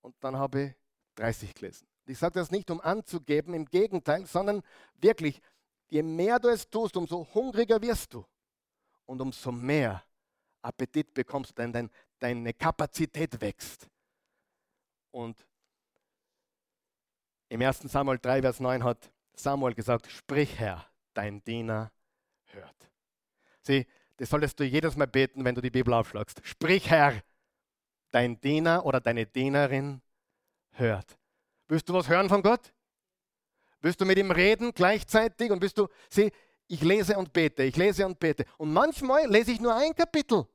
und 0.00 0.14
dann 0.20 0.36
habe 0.36 0.62
ich 0.62 0.74
30 1.16 1.54
gelesen. 1.54 1.86
Ich 2.06 2.18
sage 2.18 2.34
das 2.34 2.50
nicht, 2.50 2.70
um 2.70 2.80
anzugeben, 2.80 3.54
im 3.54 3.64
Gegenteil, 3.66 4.26
sondern 4.26 4.62
wirklich, 4.96 5.40
je 5.88 6.02
mehr 6.02 6.38
du 6.38 6.48
es 6.48 6.68
tust, 6.68 6.96
umso 6.96 7.26
hungriger 7.34 7.80
wirst 7.80 8.12
du 8.12 8.26
und 9.06 9.20
umso 9.20 9.52
mehr 9.52 10.02
Appetit 10.64 11.12
bekommst 11.12 11.50
du, 11.50 11.62
denn 11.62 11.72
dein, 11.72 11.90
deine 12.18 12.54
Kapazität 12.54 13.40
wächst. 13.40 13.88
Und 15.10 15.46
im 17.48 17.60
1. 17.60 17.80
Samuel 17.80 18.18
3, 18.18 18.42
Vers 18.42 18.60
9 18.60 18.82
hat 18.82 19.12
Samuel 19.34 19.74
gesagt, 19.74 20.10
sprich 20.10 20.58
Herr, 20.58 20.84
dein 21.12 21.44
Diener 21.44 21.92
hört. 22.46 22.90
Sieh, 23.62 23.86
das 24.16 24.30
solltest 24.30 24.58
du 24.58 24.64
jedes 24.64 24.96
Mal 24.96 25.06
beten, 25.06 25.44
wenn 25.44 25.54
du 25.54 25.60
die 25.60 25.70
Bibel 25.70 25.92
aufschlagst. 25.92 26.40
Sprich 26.44 26.90
Herr, 26.90 27.22
dein 28.10 28.40
Diener 28.40 28.84
oder 28.84 29.00
deine 29.00 29.26
Dienerin 29.26 30.00
hört. 30.72 31.18
Willst 31.68 31.88
du 31.88 31.94
was 31.94 32.08
hören 32.08 32.28
von 32.28 32.42
Gott? 32.42 32.72
Willst 33.80 34.00
du 34.00 34.06
mit 34.06 34.18
ihm 34.18 34.30
reden 34.30 34.72
gleichzeitig 34.72 35.50
und 35.50 35.60
willst 35.60 35.76
du, 35.76 35.88
sieh, 36.08 36.32
ich 36.66 36.82
lese 36.82 37.18
und 37.18 37.32
bete, 37.32 37.62
ich 37.64 37.76
lese 37.76 38.06
und 38.06 38.18
bete. 38.18 38.46
Und 38.56 38.72
manchmal 38.72 39.26
lese 39.30 39.52
ich 39.52 39.60
nur 39.60 39.74
ein 39.74 39.94
Kapitel. 39.94 40.46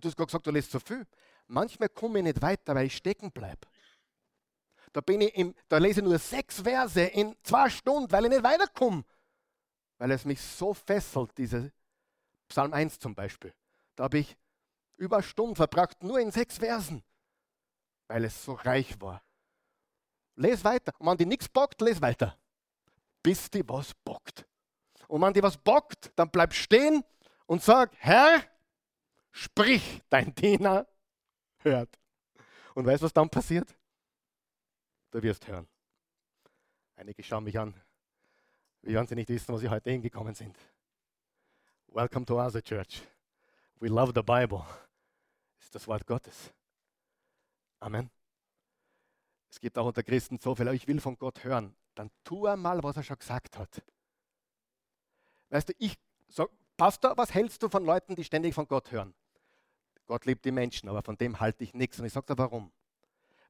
Du 0.00 0.08
hast 0.08 0.16
gerade 0.16 0.26
gesagt, 0.26 0.46
du 0.46 0.50
lässt 0.50 0.70
so 0.72 0.80
viel. 0.80 1.06
Manchmal 1.46 1.88
komme 1.88 2.18
ich 2.18 2.24
nicht 2.24 2.42
weiter, 2.42 2.74
weil 2.74 2.86
ich 2.86 2.96
stecken 2.96 3.30
bleibe. 3.30 3.68
Da, 4.92 5.00
da 5.68 5.78
lese 5.78 6.00
ich 6.00 6.06
nur 6.06 6.18
sechs 6.18 6.60
Verse 6.60 7.00
in 7.00 7.36
zwei 7.42 7.68
Stunden, 7.68 8.10
weil 8.10 8.24
ich 8.24 8.30
nicht 8.30 8.42
weiterkomme. 8.42 9.04
Weil 9.98 10.10
es 10.10 10.24
mich 10.24 10.40
so 10.40 10.74
fesselt, 10.74 11.36
diese 11.36 11.72
Psalm 12.48 12.72
1 12.72 12.98
zum 12.98 13.14
Beispiel. 13.14 13.52
Da 13.94 14.04
habe 14.04 14.18
ich 14.18 14.36
über 14.96 15.22
Stunden 15.22 15.56
verbracht, 15.56 16.02
nur 16.02 16.18
in 16.18 16.30
sechs 16.30 16.58
Versen, 16.58 17.02
weil 18.08 18.24
es 18.24 18.44
so 18.44 18.54
reich 18.54 19.00
war. 19.00 19.22
Les 20.36 20.64
weiter. 20.64 20.92
Und 20.98 21.06
wenn 21.06 21.18
die 21.18 21.26
nichts 21.26 21.48
bockt, 21.48 21.80
les 21.80 22.00
weiter. 22.00 22.36
Bis 23.22 23.48
die 23.50 23.68
was 23.68 23.94
bockt. 24.04 24.44
Und 25.06 25.22
wenn 25.22 25.32
die 25.32 25.42
was 25.42 25.56
bockt, 25.56 26.12
dann 26.16 26.30
bleib 26.30 26.52
stehen 26.52 27.04
und 27.46 27.62
sag, 27.62 27.92
Herr, 27.98 28.42
sprich, 29.34 30.00
dein 30.08 30.34
Diener 30.34 30.86
hört. 31.58 31.98
Und 32.74 32.86
weißt 32.86 33.02
du, 33.02 33.04
was 33.06 33.12
dann 33.12 33.28
passiert? 33.28 33.76
Du 35.10 35.22
wirst 35.22 35.46
hören. 35.46 35.68
Einige 36.96 37.22
schauen 37.22 37.44
mich 37.44 37.58
an, 37.58 37.74
wie 38.82 38.94
wenn 38.94 39.06
sie 39.06 39.14
nicht 39.14 39.28
wissen, 39.28 39.52
wo 39.52 39.58
sie 39.58 39.68
heute 39.68 39.90
hingekommen 39.90 40.34
sind. 40.34 40.56
Welcome 41.88 42.24
to 42.26 42.40
our 42.40 42.50
church. 42.62 43.02
We 43.80 43.88
love 43.88 44.12
the 44.14 44.22
Bible. 44.22 44.64
Ist 45.60 45.74
das 45.74 45.86
Wort 45.88 46.06
Gottes. 46.06 46.52
Amen. 47.80 48.10
Es 49.50 49.60
gibt 49.60 49.76
auch 49.78 49.86
unter 49.86 50.02
Christen 50.02 50.38
so 50.38 50.54
viel, 50.54 50.68
ich 50.68 50.86
will 50.86 51.00
von 51.00 51.18
Gott 51.18 51.42
hören. 51.44 51.76
Dann 51.94 52.10
tu 52.22 52.46
einmal, 52.46 52.82
was 52.82 52.96
er 52.96 53.02
schon 53.02 53.18
gesagt 53.18 53.58
hat. 53.58 53.82
Weißt 55.50 55.68
du, 55.68 55.72
ich 55.78 55.96
sag, 56.28 56.48
Pastor, 56.76 57.16
was 57.16 57.32
hältst 57.34 57.62
du 57.62 57.68
von 57.68 57.84
Leuten, 57.84 58.16
die 58.16 58.24
ständig 58.24 58.54
von 58.54 58.66
Gott 58.66 58.90
hören? 58.90 59.14
Gott 60.06 60.26
liebt 60.26 60.44
die 60.44 60.52
Menschen, 60.52 60.88
aber 60.88 61.02
von 61.02 61.16
dem 61.16 61.40
halte 61.40 61.64
ich 61.64 61.74
nichts. 61.74 61.98
Und 61.98 62.06
ich 62.06 62.12
sage 62.12 62.26
dir 62.26 62.38
warum. 62.38 62.70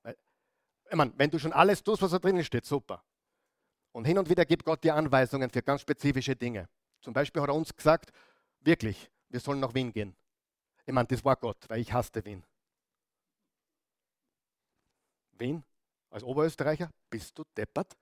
Weil, 0.02 0.16
ich 0.90 0.96
meine, 0.96 1.12
wenn 1.16 1.30
du 1.30 1.38
schon 1.38 1.52
alles 1.52 1.82
tust, 1.82 2.02
was 2.02 2.10
da 2.10 2.18
drinnen 2.18 2.44
steht, 2.44 2.64
super. 2.64 3.02
Und 3.92 4.04
hin 4.04 4.18
und 4.18 4.28
wieder 4.28 4.44
gibt 4.44 4.64
Gott 4.64 4.82
dir 4.82 4.94
Anweisungen 4.94 5.50
für 5.50 5.62
ganz 5.62 5.80
spezifische 5.80 6.34
Dinge. 6.34 6.68
Zum 7.00 7.12
Beispiel 7.12 7.42
hat 7.42 7.48
er 7.48 7.54
uns 7.54 7.74
gesagt, 7.74 8.12
wirklich, 8.60 9.10
wir 9.28 9.40
sollen 9.40 9.60
nach 9.60 9.74
Wien 9.74 9.92
gehen. 9.92 10.16
Ich 10.86 10.92
meine, 10.92 11.08
das 11.08 11.24
war 11.24 11.36
Gott, 11.36 11.58
weil 11.68 11.80
ich 11.80 11.92
hasste 11.92 12.24
Wien. 12.24 12.44
Wien? 15.32 15.64
Als 16.10 16.22
Oberösterreicher? 16.22 16.90
Bist 17.10 17.36
du 17.38 17.44
deppert? 17.56 17.96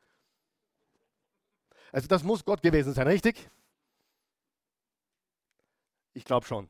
Also 1.90 2.09
das 2.09 2.22
muss 2.22 2.44
Gott 2.44 2.62
gewesen 2.62 2.92
sein, 2.92 3.07
richtig? 3.07 3.48
Ich 6.14 6.24
glaube 6.24 6.46
schon. 6.46 6.68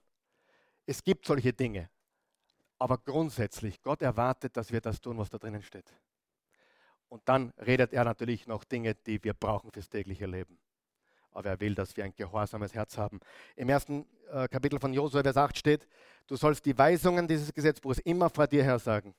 Es 0.86 1.02
gibt 1.02 1.26
solche 1.26 1.52
Dinge. 1.52 1.88
Aber 2.78 2.98
grundsätzlich, 2.98 3.80
Gott 3.82 4.02
erwartet, 4.02 4.56
dass 4.56 4.72
wir 4.72 4.80
das 4.80 5.00
tun, 5.00 5.16
was 5.18 5.30
da 5.30 5.38
drinnen 5.38 5.62
steht. 5.62 5.92
Und 7.08 7.22
dann 7.26 7.52
redet 7.58 7.92
er 7.92 8.04
natürlich 8.04 8.46
noch 8.46 8.64
Dinge, 8.64 8.94
die 8.94 9.22
wir 9.22 9.34
brauchen 9.34 9.70
fürs 9.70 9.88
tägliche 9.88 10.26
Leben. 10.26 10.58
Aber 11.30 11.50
er 11.50 11.60
will, 11.60 11.74
dass 11.74 11.96
wir 11.96 12.04
ein 12.04 12.14
gehorsames 12.16 12.74
Herz 12.74 12.98
haben. 12.98 13.20
Im 13.54 13.68
ersten 13.68 14.06
äh, 14.30 14.48
Kapitel 14.48 14.80
von 14.80 14.92
Josua, 14.92 15.22
Vers 15.22 15.36
8 15.36 15.56
steht, 15.56 15.86
du 16.26 16.36
sollst 16.36 16.66
die 16.66 16.76
Weisungen 16.76 17.28
dieses 17.28 17.52
Gesetzbuches 17.54 17.98
immer 18.00 18.28
vor 18.28 18.46
dir 18.46 18.64
her 18.64 18.78
sagen 18.78 19.14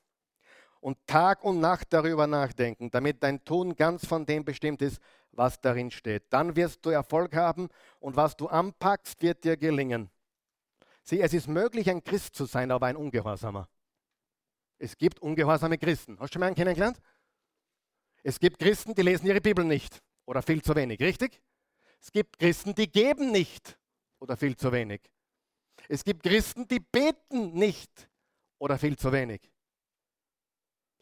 und 0.84 0.98
Tag 1.06 1.42
und 1.42 1.60
Nacht 1.60 1.86
darüber 1.94 2.26
nachdenken, 2.26 2.90
damit 2.90 3.22
dein 3.22 3.42
Tun 3.42 3.74
ganz 3.74 4.04
von 4.04 4.26
dem 4.26 4.44
bestimmt 4.44 4.82
ist, 4.82 5.00
was 5.32 5.58
darin 5.58 5.90
steht. 5.90 6.24
Dann 6.28 6.56
wirst 6.56 6.84
du 6.84 6.90
Erfolg 6.90 7.34
haben 7.34 7.70
und 8.00 8.16
was 8.16 8.36
du 8.36 8.48
anpackst, 8.48 9.22
wird 9.22 9.44
dir 9.44 9.56
gelingen. 9.56 10.10
Sieh, 11.04 11.20
es 11.20 11.34
ist 11.34 11.48
möglich, 11.48 11.90
ein 11.90 12.02
Christ 12.02 12.34
zu 12.34 12.46
sein, 12.46 12.70
aber 12.70 12.86
ein 12.86 12.96
Ungehorsamer. 12.96 13.68
Es 14.78 14.96
gibt 14.96 15.20
ungehorsame 15.20 15.76
Christen. 15.76 16.18
Hast 16.18 16.30
du 16.30 16.34
schon 16.34 16.40
mal 16.40 16.46
einen 16.46 16.56
kennengelernt? 16.56 16.98
Es 18.22 18.40
gibt 18.40 18.58
Christen, 18.58 18.94
die 18.94 19.02
lesen 19.02 19.26
ihre 19.26 19.40
Bibel 19.42 19.64
nicht 19.64 20.02
oder 20.24 20.42
viel 20.42 20.62
zu 20.62 20.74
wenig, 20.74 20.98
richtig? 21.00 21.42
Es 22.00 22.10
gibt 22.10 22.38
Christen, 22.38 22.74
die 22.74 22.90
geben 22.90 23.30
nicht 23.32 23.78
oder 24.18 24.36
viel 24.36 24.56
zu 24.56 24.72
wenig. 24.72 25.02
Es 25.88 26.02
gibt 26.02 26.22
Christen, 26.22 26.66
die 26.66 26.80
beten 26.80 27.52
nicht 27.52 28.08
oder 28.58 28.78
viel 28.78 28.96
zu 28.96 29.12
wenig. 29.12 29.42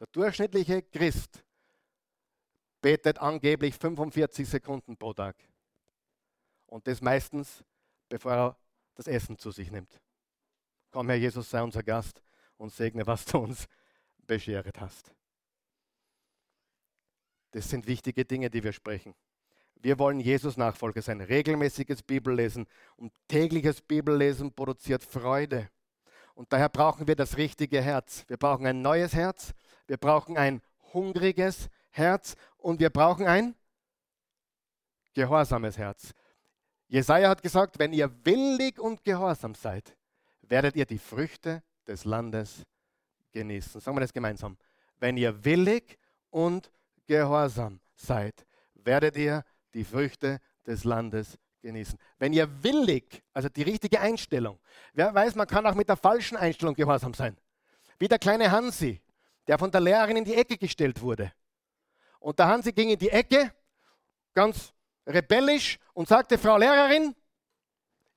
Der 0.00 0.08
durchschnittliche 0.08 0.82
Christ 0.82 1.44
betet 2.80 3.18
angeblich 3.18 3.76
45 3.76 4.48
Sekunden 4.48 4.96
pro 4.96 5.12
Tag. 5.12 5.36
Und 6.66 6.88
das 6.88 7.00
meistens, 7.00 7.62
bevor 8.08 8.32
er 8.32 8.61
das 8.94 9.06
Essen 9.06 9.38
zu 9.38 9.50
sich 9.50 9.70
nimmt. 9.70 10.00
Komm, 10.90 11.08
Herr 11.08 11.16
Jesus, 11.16 11.50
sei 11.50 11.62
unser 11.62 11.82
Gast 11.82 12.22
und 12.56 12.72
segne, 12.72 13.06
was 13.06 13.24
du 13.24 13.38
uns 13.38 13.66
beschert 14.26 14.80
hast. 14.80 15.14
Das 17.52 17.68
sind 17.68 17.86
wichtige 17.86 18.24
Dinge, 18.24 18.50
die 18.50 18.62
wir 18.62 18.72
sprechen. 18.72 19.14
Wir 19.76 19.98
wollen 19.98 20.20
Jesus 20.20 20.56
Nachfolger 20.56 21.02
sein. 21.02 21.20
Regelmäßiges 21.20 22.02
Bibellesen 22.02 22.66
und 22.96 23.12
tägliches 23.28 23.80
Bibellesen 23.80 24.52
produziert 24.52 25.02
Freude. 25.02 25.68
Und 26.34 26.52
daher 26.52 26.68
brauchen 26.68 27.06
wir 27.06 27.16
das 27.16 27.36
richtige 27.36 27.82
Herz. 27.82 28.24
Wir 28.28 28.36
brauchen 28.36 28.66
ein 28.66 28.80
neues 28.80 29.12
Herz. 29.12 29.52
Wir 29.86 29.96
brauchen 29.96 30.36
ein 30.38 30.62
hungriges 30.92 31.68
Herz 31.90 32.36
und 32.56 32.80
wir 32.80 32.90
brauchen 32.90 33.26
ein 33.26 33.54
gehorsames 35.14 35.76
Herz. 35.76 36.12
Jesaja 36.92 37.30
hat 37.30 37.42
gesagt: 37.42 37.78
Wenn 37.78 37.94
ihr 37.94 38.10
willig 38.22 38.78
und 38.78 39.02
gehorsam 39.02 39.54
seid, 39.54 39.96
werdet 40.42 40.76
ihr 40.76 40.84
die 40.84 40.98
Früchte 40.98 41.62
des 41.86 42.04
Landes 42.04 42.66
genießen. 43.32 43.80
Sagen 43.80 43.96
wir 43.96 44.02
das 44.02 44.12
gemeinsam. 44.12 44.58
Wenn 44.98 45.16
ihr 45.16 45.42
willig 45.42 45.98
und 46.28 46.70
gehorsam 47.06 47.80
seid, 47.94 48.44
werdet 48.74 49.16
ihr 49.16 49.42
die 49.72 49.84
Früchte 49.84 50.38
des 50.66 50.84
Landes 50.84 51.38
genießen. 51.62 51.98
Wenn 52.18 52.34
ihr 52.34 52.46
willig, 52.62 53.22
also 53.32 53.48
die 53.48 53.62
richtige 53.62 53.98
Einstellung, 53.98 54.60
wer 54.92 55.14
weiß, 55.14 55.34
man 55.34 55.46
kann 55.46 55.66
auch 55.66 55.74
mit 55.74 55.88
der 55.88 55.96
falschen 55.96 56.36
Einstellung 56.36 56.74
gehorsam 56.74 57.14
sein. 57.14 57.38
Wie 57.98 58.06
der 58.06 58.18
kleine 58.18 58.50
Hansi, 58.50 59.00
der 59.46 59.58
von 59.58 59.70
der 59.70 59.80
Lehrerin 59.80 60.18
in 60.18 60.24
die 60.26 60.34
Ecke 60.34 60.58
gestellt 60.58 61.00
wurde. 61.00 61.32
Und 62.20 62.38
der 62.38 62.48
Hansi 62.48 62.70
ging 62.70 62.90
in 62.90 62.98
die 62.98 63.08
Ecke, 63.08 63.50
ganz 64.34 64.74
rebellisch, 65.06 65.78
und 65.94 66.08
sagte, 66.08 66.38
Frau 66.38 66.56
Lehrerin, 66.56 67.14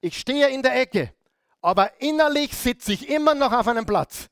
ich 0.01 0.17
stehe 0.17 0.49
in 0.49 0.61
der 0.61 0.79
Ecke, 0.79 1.13
aber 1.61 1.99
innerlich 2.01 2.55
sitze 2.55 2.93
ich 2.93 3.09
immer 3.09 3.33
noch 3.33 3.51
auf 3.51 3.67
einem 3.67 3.85
Platz. 3.85 4.29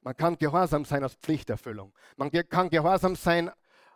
Man 0.00 0.16
kann 0.16 0.38
gehorsam 0.38 0.84
sein 0.84 1.04
aus 1.04 1.14
Pflichterfüllung. 1.14 1.92
Man 2.16 2.30
kann 2.30 2.70
gehorsam 2.70 3.14
sein 3.16 3.50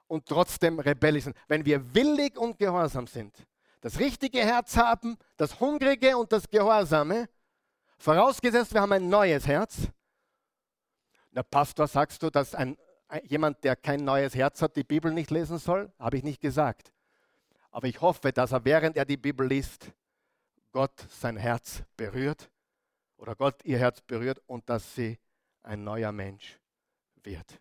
und 0.07 0.27
trotzdem 0.27 0.79
rebellisch 0.79 1.25
sein. 1.25 1.35
Wenn 1.49 1.65
wir 1.65 1.95
willig 1.95 2.37
und 2.37 2.59
gehorsam 2.59 3.07
sind, 3.07 3.35
das 3.81 3.99
richtige 3.99 4.41
Herz 4.41 4.77
haben, 4.77 5.17
das 5.37 5.59
Hungrige 5.61 6.17
und 6.17 6.33
das 6.33 6.49
Gehorsame, 6.49 7.29
vorausgesetzt 7.99 8.75
wir 8.75 8.83
haben 8.83 8.93
ein 8.93 9.09
neues 9.09 9.47
Herz. 9.47 9.89
Na 11.31 11.43
Pastor, 11.43 11.89
sagst 11.89 12.23
du, 12.23 12.31
dass 12.31 12.55
ein, 12.55 12.77
jemand, 13.23 13.63
der 13.65 13.77
kein 13.77 14.05
neues 14.05 14.35
Herz 14.35 14.63
hat, 14.63 14.77
die 14.77 14.85
Bibel 14.85 15.13
nicht 15.13 15.31
lesen 15.31 15.59
soll? 15.59 15.93
Habe 15.99 16.17
ich 16.17 16.25
nicht 16.25 16.41
gesagt. 16.41 16.93
Aber 17.71 17.87
ich 17.87 18.01
hoffe, 18.01 18.33
dass 18.33 18.53
er, 18.53 18.65
während 18.65 18.97
er 18.97 19.05
die 19.05 19.17
Bibel 19.17 19.47
liest, 19.47 19.93
Gott 20.73 21.07
sein 21.09 21.37
Herz 21.37 21.83
berührt 21.97 22.51
oder 23.17 23.35
Gott 23.35 23.65
ihr 23.65 23.79
Herz 23.79 24.01
berührt 24.01 24.41
und 24.47 24.69
dass 24.69 24.95
sie 24.95 25.19
ein 25.63 25.85
neuer 25.85 26.13
Mensch 26.13 26.59
wird. 27.23 27.61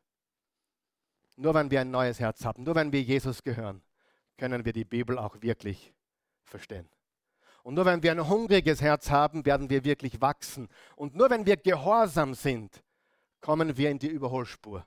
Nur 1.35 1.53
wenn 1.53 1.71
wir 1.71 1.81
ein 1.81 1.91
neues 1.91 2.19
Herz 2.19 2.45
haben, 2.45 2.63
nur 2.63 2.75
wenn 2.75 2.91
wir 2.91 3.01
Jesus 3.01 3.43
gehören, 3.43 3.81
können 4.37 4.65
wir 4.65 4.73
die 4.73 4.85
Bibel 4.85 5.17
auch 5.17 5.41
wirklich 5.41 5.93
verstehen. 6.43 6.87
Und 7.63 7.75
nur 7.75 7.85
wenn 7.85 8.03
wir 8.03 8.11
ein 8.11 8.27
hungriges 8.27 8.81
Herz 8.81 9.09
haben, 9.09 9.45
werden 9.45 9.69
wir 9.69 9.83
wirklich 9.85 10.19
wachsen. 10.19 10.67
Und 10.95 11.15
nur 11.15 11.29
wenn 11.29 11.45
wir 11.45 11.55
gehorsam 11.57 12.33
sind, 12.33 12.83
kommen 13.41 13.77
wir 13.77 13.89
in 13.89 13.99
die 13.99 14.07
Überholspur. 14.07 14.85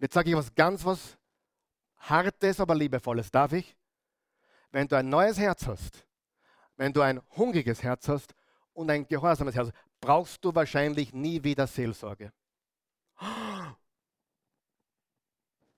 Und 0.00 0.04
jetzt 0.04 0.14
sage 0.14 0.30
ich 0.30 0.36
was 0.36 0.54
ganz 0.54 0.82
was 0.82 1.18
Hartes, 1.98 2.58
aber 2.58 2.74
Liebevolles. 2.74 3.30
Darf 3.30 3.52
ich? 3.52 3.76
Wenn 4.70 4.88
du 4.88 4.96
ein 4.96 5.06
neues 5.06 5.38
Herz 5.38 5.66
hast, 5.66 6.06
wenn 6.78 6.90
du 6.90 7.02
ein 7.02 7.20
hungriges 7.36 7.82
Herz 7.82 8.08
hast 8.08 8.32
und 8.72 8.90
ein 8.90 9.06
gehorsames 9.06 9.54
Herz, 9.54 9.68
brauchst 10.00 10.42
du 10.42 10.54
wahrscheinlich 10.54 11.12
nie 11.12 11.44
wieder 11.44 11.66
Seelsorge. 11.66 12.32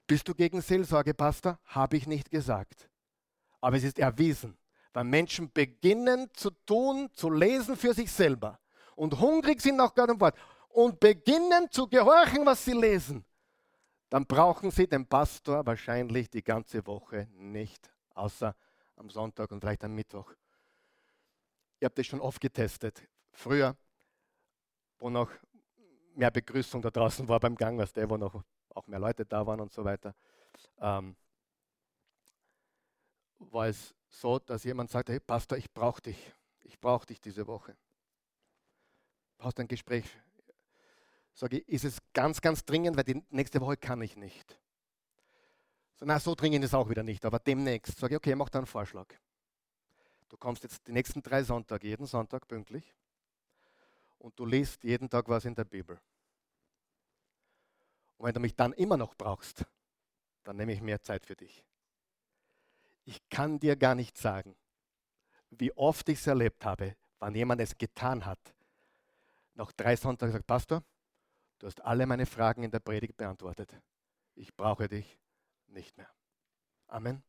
Bist 0.06 0.28
du 0.28 0.36
gegen 0.36 0.60
Seelsorge, 0.60 1.14
Pastor? 1.14 1.58
Habe 1.64 1.96
ich 1.96 2.06
nicht 2.06 2.30
gesagt. 2.30 2.88
Aber 3.60 3.76
es 3.76 3.82
ist 3.82 3.98
erwiesen, 3.98 4.56
weil 4.92 5.02
Menschen 5.02 5.50
beginnen 5.52 6.30
zu 6.32 6.50
tun, 6.64 7.10
zu 7.12 7.28
lesen 7.28 7.76
für 7.76 7.92
sich 7.92 8.12
selber 8.12 8.60
und 8.94 9.18
hungrig 9.18 9.60
sind 9.60 9.78
nach 9.78 9.92
Gott 9.92 10.10
und 10.10 10.20
Wort 10.20 10.36
und 10.68 11.00
beginnen 11.00 11.68
zu 11.72 11.88
gehorchen, 11.88 12.46
was 12.46 12.64
sie 12.64 12.74
lesen, 12.74 13.24
dann 14.12 14.26
brauchen 14.26 14.70
sie 14.70 14.86
den 14.86 15.06
Pastor 15.06 15.64
wahrscheinlich 15.64 16.28
die 16.28 16.44
ganze 16.44 16.86
Woche 16.86 17.28
nicht, 17.32 17.90
außer 18.10 18.54
am 18.96 19.08
Sonntag 19.08 19.50
und 19.50 19.62
vielleicht 19.62 19.84
am 19.84 19.94
Mittwoch. 19.94 20.30
Ihr 21.80 21.86
habt 21.86 21.96
das 21.96 22.06
schon 22.06 22.20
oft 22.20 22.38
getestet. 22.38 23.08
Früher 23.32 23.74
wo 24.98 25.08
noch 25.08 25.30
mehr 26.14 26.30
Begrüßung 26.30 26.82
da 26.82 26.90
draußen 26.90 27.26
war 27.26 27.40
beim 27.40 27.56
Gang, 27.56 27.80
als 27.80 27.94
der, 27.94 28.08
wo 28.10 28.18
noch 28.18 28.44
auch 28.68 28.86
mehr 28.86 28.98
Leute 28.98 29.24
da 29.24 29.46
waren 29.46 29.60
und 29.60 29.72
so 29.72 29.82
weiter, 29.82 30.14
ähm, 30.78 31.16
war 33.38 33.68
es 33.68 33.94
so, 34.10 34.38
dass 34.38 34.62
jemand 34.64 34.90
sagte, 34.90 35.12
hey 35.12 35.20
Pastor, 35.20 35.56
ich 35.56 35.72
brauche 35.72 36.02
dich, 36.02 36.32
ich 36.64 36.78
brauche 36.78 37.06
dich 37.06 37.18
diese 37.18 37.46
Woche. 37.46 37.74
Hast 39.38 39.58
ein 39.58 39.68
Gespräch? 39.68 40.04
Sage 41.34 41.58
ich, 41.58 41.68
ist 41.68 41.84
es 41.84 41.98
ganz, 42.12 42.40
ganz 42.40 42.64
dringend, 42.64 42.96
weil 42.96 43.04
die 43.04 43.22
nächste 43.30 43.60
Woche 43.60 43.76
kann 43.76 44.00
ich 44.02 44.16
nicht. 44.16 44.58
So, 45.96 46.04
na, 46.04 46.18
so 46.20 46.34
dringend 46.34 46.64
ist 46.64 46.74
auch 46.74 46.88
wieder 46.88 47.02
nicht, 47.02 47.24
aber 47.24 47.38
demnächst. 47.38 47.98
Sage 47.98 48.14
ich, 48.14 48.16
okay, 48.16 48.34
mach 48.34 48.48
da 48.48 48.58
einen 48.58 48.66
Vorschlag. 48.66 49.06
Du 50.28 50.36
kommst 50.36 50.62
jetzt 50.62 50.86
die 50.86 50.92
nächsten 50.92 51.22
drei 51.22 51.42
Sonntage, 51.42 51.86
jeden 51.88 52.06
Sonntag 52.06 52.48
pünktlich 52.48 52.94
und 54.18 54.38
du 54.38 54.46
liest 54.46 54.82
jeden 54.84 55.10
Tag 55.10 55.28
was 55.28 55.44
in 55.44 55.54
der 55.54 55.64
Bibel. 55.64 56.00
Und 58.16 58.26
wenn 58.26 58.34
du 58.34 58.40
mich 58.40 58.54
dann 58.54 58.72
immer 58.72 58.96
noch 58.96 59.14
brauchst, 59.14 59.64
dann 60.44 60.56
nehme 60.56 60.72
ich 60.72 60.80
mehr 60.80 61.02
Zeit 61.02 61.26
für 61.26 61.34
dich. 61.34 61.64
Ich 63.04 63.28
kann 63.28 63.58
dir 63.58 63.76
gar 63.76 63.94
nicht 63.94 64.16
sagen, 64.16 64.54
wie 65.50 65.72
oft 65.76 66.08
ich 66.08 66.20
es 66.20 66.26
erlebt 66.26 66.64
habe, 66.64 66.96
wann 67.18 67.34
jemand 67.34 67.60
es 67.60 67.76
getan 67.76 68.24
hat. 68.24 68.38
Nach 69.54 69.72
drei 69.72 69.96
Sonntagen 69.96 70.32
sagt, 70.32 70.46
Pastor, 70.46 70.82
du 71.62 71.68
hast 71.68 71.80
alle 71.82 72.06
meine 72.06 72.26
Fragen 72.26 72.64
in 72.64 72.72
der 72.72 72.80
Predigt 72.80 73.16
beantwortet. 73.16 73.72
Ich 74.34 74.54
brauche 74.56 74.88
dich 74.88 75.18
nicht 75.68 75.96
mehr. 75.96 76.10
Amen. 76.88 77.22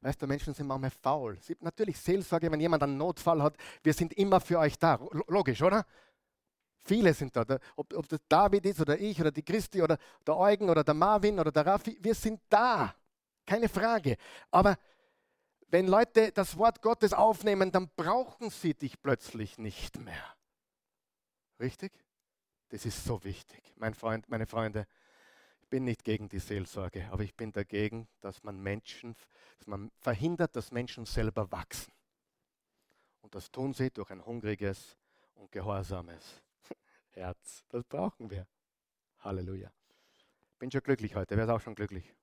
Weißt 0.00 0.20
du, 0.20 0.26
Menschen 0.26 0.54
sind 0.54 0.66
manchmal 0.66 0.90
faul. 0.90 1.38
Natürlich 1.60 1.98
Seelsorge, 1.98 2.50
wenn 2.50 2.60
jemand 2.60 2.82
einen 2.82 2.96
Notfall 2.96 3.42
hat, 3.42 3.56
wir 3.84 3.94
sind 3.94 4.12
immer 4.14 4.40
für 4.40 4.58
euch 4.58 4.76
da. 4.76 4.98
Logisch, 5.28 5.62
oder? 5.62 5.86
Viele 6.78 7.14
sind 7.14 7.36
da. 7.36 7.44
Ob, 7.76 7.94
ob 7.94 8.08
das 8.08 8.20
David 8.28 8.66
ist 8.66 8.80
oder 8.80 8.98
ich 8.98 9.20
oder 9.20 9.30
die 9.30 9.44
Christi 9.44 9.82
oder 9.82 9.96
der 10.26 10.36
Eugen 10.36 10.68
oder 10.68 10.82
der 10.82 10.94
Marvin 10.94 11.38
oder 11.38 11.52
der 11.52 11.66
Raffi, 11.66 11.96
wir 12.00 12.14
sind 12.14 12.40
da. 12.48 12.92
Keine 13.46 13.68
Frage. 13.68 14.16
Aber 14.50 14.76
wenn 15.68 15.86
Leute 15.86 16.32
das 16.32 16.56
Wort 16.56 16.82
Gottes 16.82 17.12
aufnehmen, 17.12 17.70
dann 17.70 17.88
brauchen 17.94 18.50
sie 18.50 18.74
dich 18.74 19.00
plötzlich 19.00 19.58
nicht 19.58 20.00
mehr. 20.00 20.34
Richtig? 21.60 21.92
Das 22.70 22.86
ist 22.86 23.04
so 23.04 23.22
wichtig, 23.24 23.74
mein 23.76 23.94
Freund, 23.94 24.28
meine 24.28 24.46
Freunde 24.46 24.86
bin 25.70 25.84
nicht 25.84 26.04
gegen 26.04 26.28
die 26.28 26.38
Seelsorge, 26.38 27.08
aber 27.10 27.22
ich 27.22 27.34
bin 27.34 27.52
dagegen, 27.52 28.08
dass 28.20 28.42
man 28.42 28.60
Menschen, 28.60 29.16
dass 29.58 29.66
man 29.66 29.90
verhindert, 29.98 30.54
dass 30.56 30.70
Menschen 30.72 31.04
selber 31.04 31.50
wachsen. 31.50 31.92
Und 33.22 33.34
das 33.34 33.50
tun 33.50 33.74
sie 33.74 33.90
durch 33.90 34.10
ein 34.10 34.24
hungriges 34.24 34.96
und 35.34 35.50
gehorsames 35.50 36.42
Herz. 37.10 37.64
Das 37.68 37.84
brauchen 37.84 38.30
wir. 38.30 38.46
Halleluja. 39.20 39.70
Bin 40.58 40.70
schon 40.70 40.82
glücklich 40.82 41.14
heute. 41.14 41.36
Wer 41.36 41.44
ist 41.44 41.50
auch 41.50 41.60
schon 41.60 41.74
glücklich? 41.74 42.14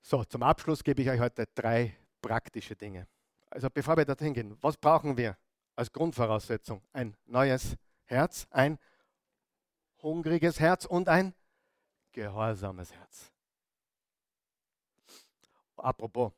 So, 0.00 0.24
zum 0.24 0.42
Abschluss 0.42 0.82
gebe 0.82 1.02
ich 1.02 1.08
euch 1.08 1.20
heute 1.20 1.46
drei 1.54 1.96
praktische 2.20 2.74
Dinge. 2.74 3.06
Also 3.48 3.68
bevor 3.70 3.96
wir 3.96 4.04
dorthin 4.04 4.34
gehen, 4.34 4.56
was 4.60 4.76
brauchen 4.76 5.16
wir 5.16 5.36
als 5.76 5.92
Grundvoraussetzung? 5.92 6.82
Ein 6.92 7.16
neues 7.26 7.76
Herz, 8.12 8.46
ein 8.50 8.78
hungriges 10.02 10.60
Herz 10.60 10.84
und 10.84 11.08
ein 11.08 11.34
gehorsames 12.12 12.92
Herz. 12.92 13.32
Apropos, 15.76 16.32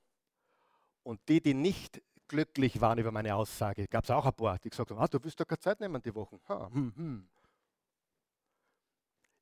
und 1.03 1.21
die, 1.29 1.41
die 1.41 1.55
nicht 1.55 2.01
glücklich 2.29 2.81
waren 2.81 2.99
über 2.99 3.11
meine 3.11 3.35
Aussage, 3.35 3.87
gab 3.89 4.05
es 4.05 4.11
auch 4.11 4.25
ein 4.25 4.33
paar, 4.33 4.59
die 4.59 4.71
gesagt 4.71 4.91
haben, 4.91 4.99
ah, 4.99 5.07
du 5.07 5.23
willst 5.23 5.39
doch 5.39 5.47
keine 5.47 5.59
Zeit 5.59 5.81
nehmen 5.81 6.01
die 6.01 6.15
Wochen. 6.15 6.41
Ha, 6.49 6.71
hm, 6.73 6.93
hm. 6.97 7.29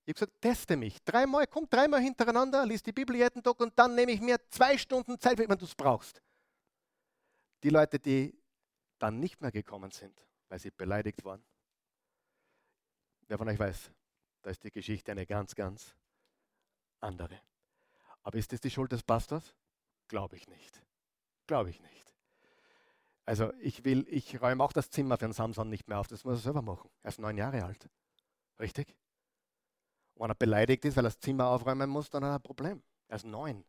Ich 0.04 0.10
habe 0.10 0.14
gesagt, 0.14 0.40
teste 0.40 0.76
mich. 0.76 1.00
Dreimal, 1.04 1.46
komm 1.46 1.68
dreimal 1.70 2.00
hintereinander, 2.00 2.66
lies 2.66 2.82
die 2.82 2.92
Bibel 2.92 3.14
jeden 3.14 3.42
Tag 3.42 3.60
und 3.60 3.78
dann 3.78 3.94
nehme 3.94 4.10
ich 4.10 4.20
mir 4.20 4.36
zwei 4.50 4.76
Stunden 4.76 5.18
Zeit, 5.20 5.38
wenn 5.38 5.46
du 5.56 5.64
es 5.64 5.74
brauchst. 5.76 6.20
Die 7.62 7.70
Leute, 7.70 8.00
die 8.00 8.36
dann 8.98 9.20
nicht 9.20 9.40
mehr 9.40 9.52
gekommen 9.52 9.92
sind, 9.92 10.18
weil 10.48 10.58
sie 10.58 10.72
beleidigt 10.72 11.24
waren. 11.24 11.44
Wer 13.32 13.38
von 13.38 13.48
euch 13.48 13.58
weiß, 13.58 13.90
da 14.42 14.50
ist 14.50 14.62
die 14.62 14.70
Geschichte 14.70 15.10
eine 15.10 15.24
ganz, 15.24 15.54
ganz 15.54 15.96
andere. 17.00 17.40
Aber 18.22 18.36
ist 18.36 18.52
das 18.52 18.60
die 18.60 18.70
Schuld 18.70 18.92
des 18.92 19.02
Pastors? 19.02 19.56
Glaube 20.06 20.36
ich 20.36 20.48
nicht. 20.48 20.82
Glaube 21.46 21.70
ich 21.70 21.80
nicht. 21.80 22.12
Also 23.24 23.50
ich 23.54 23.86
will, 23.86 24.06
ich 24.10 24.42
räume 24.42 24.62
auch 24.62 24.74
das 24.74 24.90
Zimmer 24.90 25.16
für 25.16 25.24
den 25.24 25.32
Samson 25.32 25.70
nicht 25.70 25.88
mehr 25.88 25.98
auf. 25.98 26.08
Das 26.08 26.24
muss 26.24 26.40
er 26.40 26.42
selber 26.42 26.60
machen. 26.60 26.90
Er 27.02 27.08
ist 27.08 27.20
neun 27.20 27.38
Jahre 27.38 27.64
alt. 27.64 27.88
Richtig? 28.60 28.94
wenn 30.16 30.28
er 30.28 30.34
beleidigt 30.34 30.84
ist, 30.84 30.98
weil 30.98 31.06
er 31.06 31.08
das 31.08 31.18
Zimmer 31.18 31.46
aufräumen 31.46 31.88
muss, 31.88 32.10
dann 32.10 32.24
hat 32.24 32.32
er 32.32 32.34
ein 32.34 32.42
Problem. 32.42 32.82
Er 33.08 33.16
ist 33.16 33.24
neun. 33.24 33.64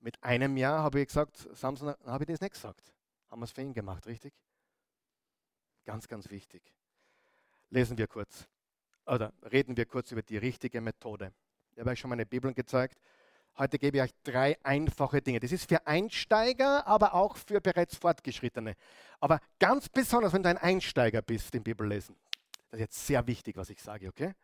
Mit 0.00 0.20
einem 0.24 0.56
Jahr 0.56 0.82
habe 0.82 1.02
ich 1.02 1.06
gesagt, 1.06 1.36
Samson, 1.52 1.94
habe 2.04 2.24
ich 2.24 2.30
das 2.30 2.40
nicht 2.40 2.54
gesagt. 2.54 2.92
Haben 3.28 3.42
wir 3.42 3.44
es 3.44 3.52
für 3.52 3.62
ihn 3.62 3.72
gemacht, 3.72 4.08
richtig? 4.08 4.34
Ganz, 5.84 6.08
ganz 6.08 6.28
wichtig. 6.30 6.74
Lesen 7.72 7.96
wir 7.96 8.06
kurz, 8.06 8.46
oder 9.06 9.32
reden 9.50 9.78
wir 9.78 9.86
kurz 9.86 10.12
über 10.12 10.20
die 10.20 10.36
richtige 10.36 10.82
Methode. 10.82 11.32
Ich 11.72 11.80
habe 11.80 11.88
euch 11.88 11.98
schon 11.98 12.10
meine 12.10 12.26
Bibeln 12.26 12.54
gezeigt. 12.54 13.00
Heute 13.56 13.78
gebe 13.78 13.96
ich 13.96 14.02
euch 14.02 14.10
drei 14.24 14.58
einfache 14.62 15.22
Dinge. 15.22 15.40
Das 15.40 15.52
ist 15.52 15.66
für 15.66 15.86
Einsteiger, 15.86 16.86
aber 16.86 17.14
auch 17.14 17.34
für 17.38 17.62
bereits 17.62 17.96
Fortgeschrittene. 17.96 18.74
Aber 19.20 19.40
ganz 19.58 19.88
besonders, 19.88 20.34
wenn 20.34 20.42
du 20.42 20.50
ein 20.50 20.58
Einsteiger 20.58 21.22
bist 21.22 21.54
im 21.54 21.62
Bibellesen. 21.62 22.14
Das 22.70 22.78
ist 22.78 22.80
jetzt 22.80 23.06
sehr 23.06 23.26
wichtig, 23.26 23.56
was 23.56 23.70
ich 23.70 23.80
sage, 23.80 24.06
okay? 24.08 24.34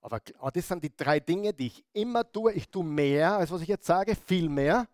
Aber, 0.00 0.20
aber 0.40 0.50
das 0.50 0.66
sind 0.66 0.82
die 0.82 0.96
drei 0.96 1.20
Dinge, 1.20 1.54
die 1.54 1.68
ich 1.68 1.84
immer 1.92 2.28
tue. 2.28 2.54
Ich 2.54 2.68
tue 2.68 2.84
mehr, 2.84 3.36
als 3.36 3.52
was 3.52 3.62
ich 3.62 3.68
jetzt 3.68 3.86
sage, 3.86 4.16
viel 4.16 4.48
mehr. 4.48 4.88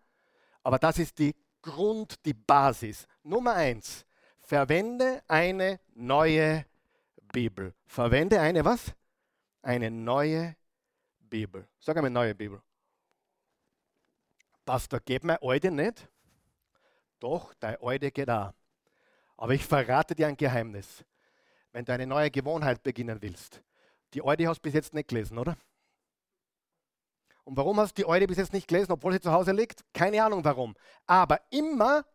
Aber 0.61 0.77
das 0.77 0.99
ist 0.99 1.17
die 1.17 1.33
Grund, 1.63 2.23
die 2.27 2.35
Basis. 2.35 3.07
Nummer 3.23 3.55
eins, 3.55 4.05
verwende 4.37 5.23
eine 5.27 5.79
neue 5.95 6.63
Bibel. 7.35 7.75
Verwende 7.85 8.39
eine 8.39 8.63
was? 8.63 8.95
Eine 9.61 9.91
neue 9.91 10.55
Bibel. 11.19 11.67
Sag 11.79 11.97
einmal 11.97 12.09
neue 12.09 12.33
Bibel. 12.33 12.61
Pastor, 14.63 15.01
geht 15.01 15.25
mir 15.25 15.43
alte 15.43 15.69
nicht? 15.69 16.07
Doch, 17.19 17.53
deine 17.55 17.81
alte 17.81 18.09
geht 18.09 18.29
auch. 18.29 18.53
Aber 19.35 19.53
ich 19.53 19.65
verrate 19.65 20.15
dir 20.15 20.27
ein 20.27 20.37
Geheimnis. 20.37 21.03
Wenn 21.73 21.83
du 21.83 21.91
eine 21.91 22.07
neue 22.07 22.31
Gewohnheit 22.31 22.81
beginnen 22.81 23.21
willst, 23.21 23.61
die 24.13 24.23
alte 24.23 24.47
hast 24.47 24.59
du 24.59 24.61
bis 24.61 24.73
jetzt 24.73 24.93
nicht 24.93 25.09
gelesen, 25.09 25.37
oder? 25.37 25.57
Und 27.43 27.57
warum 27.57 27.77
hast 27.81 27.97
du 27.97 28.01
die 28.01 28.09
alte 28.09 28.27
bis 28.27 28.37
jetzt 28.37 28.53
nicht 28.53 28.69
gelesen, 28.69 28.93
obwohl 28.93 29.11
sie 29.11 29.19
zu 29.19 29.33
Hause 29.33 29.51
liegt? 29.51 29.83
Keine 29.93 30.23
Ahnung 30.23 30.41
warum. 30.45 30.73
Aber 31.05 31.41
immer, 31.49 32.05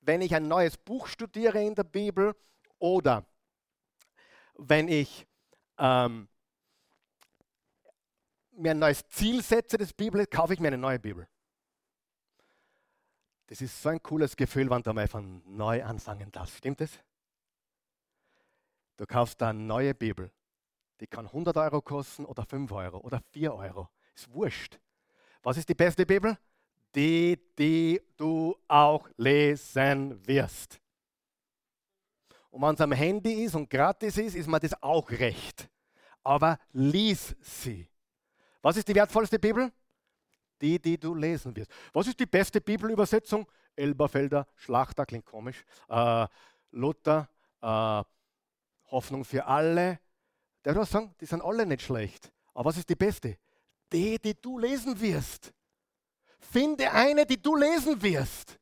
wenn 0.00 0.22
ich 0.22 0.34
ein 0.34 0.48
neues 0.48 0.78
Buch 0.78 1.08
studiere 1.08 1.62
in 1.62 1.74
der 1.74 1.84
Bibel 1.84 2.34
oder 2.78 3.26
wenn 4.58 4.88
ich 4.88 5.26
ähm, 5.78 6.28
mir 8.52 8.72
ein 8.72 8.78
neues 8.78 9.06
Ziel 9.08 9.42
setze 9.42 9.78
des 9.78 9.92
Bibel, 9.92 10.26
kaufe 10.26 10.54
ich 10.54 10.60
mir 10.60 10.68
eine 10.68 10.78
neue 10.78 10.98
Bibel. 10.98 11.26
Das 13.46 13.60
ist 13.60 13.82
so 13.82 13.90
ein 13.90 14.02
cooles 14.02 14.36
Gefühl, 14.36 14.70
wenn 14.70 14.82
du 14.82 14.92
mal 14.92 15.08
von 15.08 15.42
neu 15.44 15.84
anfangen 15.84 16.30
darfst. 16.32 16.56
Stimmt 16.56 16.80
das? 16.80 16.90
Du 18.96 19.06
kaufst 19.06 19.42
eine 19.42 19.58
neue 19.58 19.94
Bibel. 19.94 20.30
Die 21.00 21.06
kann 21.06 21.26
100 21.26 21.56
Euro 21.56 21.82
kosten 21.82 22.24
oder 22.24 22.44
5 22.44 22.70
Euro 22.72 22.98
oder 22.98 23.20
4 23.32 23.54
Euro. 23.54 23.88
Ist 24.14 24.32
wurscht. 24.32 24.78
Was 25.42 25.56
ist 25.56 25.68
die 25.68 25.74
beste 25.74 26.06
Bibel? 26.06 26.38
Die, 26.94 27.38
die 27.58 28.00
du 28.16 28.56
auch 28.68 29.08
lesen 29.16 30.24
wirst. 30.26 30.81
Und 32.52 32.60
wenn 32.60 32.74
es 32.74 32.80
am 32.82 32.92
Handy 32.92 33.44
ist 33.44 33.54
und 33.54 33.68
gratis 33.68 34.18
ist, 34.18 34.36
ist 34.36 34.46
mir 34.46 34.60
das 34.60 34.80
auch 34.82 35.10
recht. 35.10 35.70
Aber 36.22 36.58
lies 36.72 37.34
sie. 37.40 37.88
Was 38.60 38.76
ist 38.76 38.86
die 38.86 38.94
wertvollste 38.94 39.38
Bibel? 39.38 39.72
Die, 40.60 40.78
die 40.78 40.98
du 40.98 41.14
lesen 41.14 41.56
wirst. 41.56 41.70
Was 41.94 42.06
ist 42.06 42.20
die 42.20 42.26
beste 42.26 42.60
Bibelübersetzung? 42.60 43.50
Elberfelder, 43.74 44.46
Schlachter, 44.54 45.06
klingt 45.06 45.24
komisch. 45.24 45.64
Äh, 45.88 46.26
Luther, 46.72 47.28
äh, 47.62 48.04
Hoffnung 48.90 49.24
für 49.24 49.46
alle. 49.46 49.98
Der 50.62 50.74
würde 50.74 50.88
sagen, 50.88 51.14
die 51.22 51.26
sind 51.26 51.42
alle 51.42 51.64
nicht 51.64 51.80
schlecht. 51.80 52.30
Aber 52.52 52.66
was 52.66 52.76
ist 52.76 52.88
die 52.90 52.94
beste? 52.94 53.38
Die, 53.90 54.18
die 54.18 54.38
du 54.38 54.58
lesen 54.58 55.00
wirst. 55.00 55.54
Finde 56.38 56.92
eine, 56.92 57.24
die 57.24 57.40
du 57.40 57.56
lesen 57.56 58.00
wirst. 58.02 58.58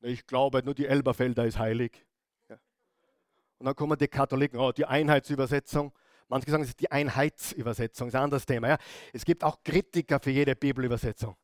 Ich 0.00 0.26
glaube, 0.26 0.60
nur 0.64 0.74
die 0.74 0.86
Elberfelder 0.86 1.46
ist 1.46 1.58
heilig. 1.58 2.04
Und 3.58 3.66
dann 3.66 3.74
kommen 3.74 3.98
die 3.98 4.08
Katholiken, 4.08 4.58
oh, 4.58 4.72
die 4.72 4.86
Einheitsübersetzung. 4.86 5.92
Manche 6.28 6.50
sagen, 6.50 6.62
es 6.62 6.70
ist 6.70 6.80
die 6.80 6.90
Einheitsübersetzung, 6.90 8.08
das 8.08 8.14
ist 8.14 8.18
ein 8.18 8.24
anderes 8.24 8.46
Thema. 8.46 8.68
Ja? 8.68 8.78
Es 9.12 9.24
gibt 9.24 9.42
auch 9.42 9.62
Kritiker 9.64 10.20
für 10.20 10.30
jede 10.30 10.54
Bibelübersetzung. 10.54 11.36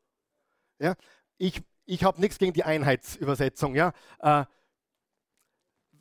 Ja? 0.78 0.94
Ich, 1.38 1.62
ich 1.86 2.04
habe 2.04 2.20
nichts 2.20 2.38
gegen 2.38 2.52
die 2.52 2.64
Einheitsübersetzung. 2.64 3.74
Ja? 3.74 3.92
Äh, 4.20 4.44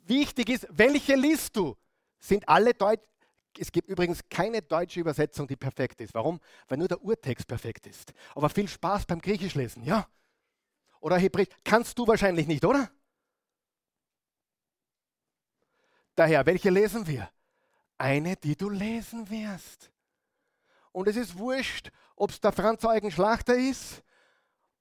wichtig 0.04 0.50
ist, 0.50 0.68
welche 0.70 1.16
liest 1.16 1.56
du? 1.56 1.76
Sind 2.18 2.48
alle 2.48 2.74
Deutsch? 2.74 3.02
Es 3.58 3.70
gibt 3.70 3.88
übrigens 3.88 4.20
keine 4.28 4.62
deutsche 4.62 5.00
Übersetzung, 5.00 5.46
die 5.46 5.56
perfekt 5.56 6.00
ist. 6.00 6.12
Warum? 6.12 6.40
Weil 6.68 6.78
nur 6.78 6.88
der 6.88 7.00
Urtext 7.02 7.46
perfekt 7.46 7.86
ist. 7.86 8.12
Aber 8.34 8.48
viel 8.48 8.68
Spaß 8.68 9.06
beim 9.06 9.20
Griechisch 9.20 9.54
lesen, 9.54 9.84
ja? 9.84 10.08
Oder 11.00 11.18
Hebräisch. 11.18 11.48
Kannst 11.62 11.98
du 11.98 12.06
wahrscheinlich 12.06 12.46
nicht, 12.46 12.64
oder? 12.64 12.90
Daher, 16.14 16.46
welche 16.46 16.70
lesen 16.70 17.06
wir? 17.06 17.30
Eine, 17.98 18.36
die 18.36 18.56
du 18.56 18.70
lesen 18.70 19.28
wirst. 19.30 19.90
Und 20.92 21.08
es 21.08 21.16
ist 21.16 21.36
wurscht, 21.36 21.90
ob 22.14 22.30
es 22.30 22.40
der 22.40 22.52
Franz 22.52 22.84
Eugen 22.84 23.10
Schlachter 23.10 23.56
ist 23.56 24.02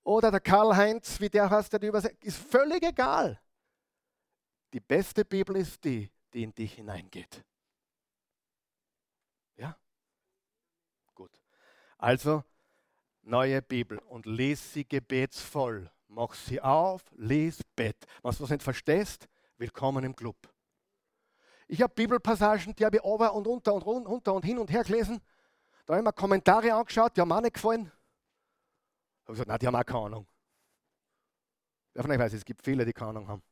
oder 0.04 0.30
der 0.30 0.40
Karl-Heinz, 0.40 1.20
wie 1.20 1.30
der 1.30 1.50
heißt, 1.50 1.72
der 1.74 1.80
die 1.80 1.88
übersetzt. 1.88 2.24
Ist 2.24 2.38
völlig 2.38 2.84
egal. 2.84 3.40
Die 4.74 4.80
beste 4.80 5.26
Bibel 5.26 5.56
ist 5.56 5.84
die, 5.84 6.12
die 6.34 6.44
in 6.44 6.54
dich 6.54 6.74
hineingeht. 6.74 7.44
Ja? 9.56 9.76
Gut. 11.16 11.42
Also, 11.98 12.44
neue 13.24 13.62
Bibel 13.62 13.98
und 14.00 14.26
lies 14.26 14.74
sie 14.74 14.88
gebetsvoll. 14.88 15.90
Mach 16.08 16.36
sie 16.36 16.62
auf, 16.62 17.04
lies 17.16 17.64
Bett. 17.76 18.06
Was 18.22 18.38
du 18.38 18.46
nicht 18.46 18.62
verstehst, 18.62 19.28
willkommen 19.58 20.04
im 20.04 20.16
Club. 20.16 20.53
Ich 21.68 21.82
habe 21.82 21.94
Bibelpassagen, 21.94 22.76
die 22.76 22.86
habe 22.86 22.98
ich 22.98 23.04
over 23.04 23.34
und 23.34 23.48
unter 23.48 23.74
und 23.74 23.84
runter 23.84 24.34
und 24.34 24.44
hin 24.44 24.58
und 24.58 24.70
her 24.72 24.84
gelesen. 24.84 25.22
Da 25.86 25.94
habe 25.94 26.02
ich 26.02 26.06
mir 26.06 26.14
Kommentare 26.14 26.74
angeschaut, 26.74 27.16
die 27.16 27.22
haben 27.22 27.30
mir 27.30 27.38
auch 27.38 27.42
nicht 27.42 27.56
gefallen. 27.56 27.92
Ich 29.22 29.28
habe 29.28 29.34
gesagt, 29.34 29.48
nein, 29.48 29.60
die 29.60 29.68
haben 29.68 29.76
auch 29.76 29.86
keine 29.86 30.06
Ahnung. 30.06 30.28
Wer 31.94 32.04
von 32.04 32.12
euch 32.12 32.20
weiß, 32.20 32.34
es 32.34 32.46
gibt 32.46 32.64
viele, 32.64 32.86
die 32.86 32.94
keine 32.94 33.10
Ahnung 33.10 33.28
haben. 33.28 33.44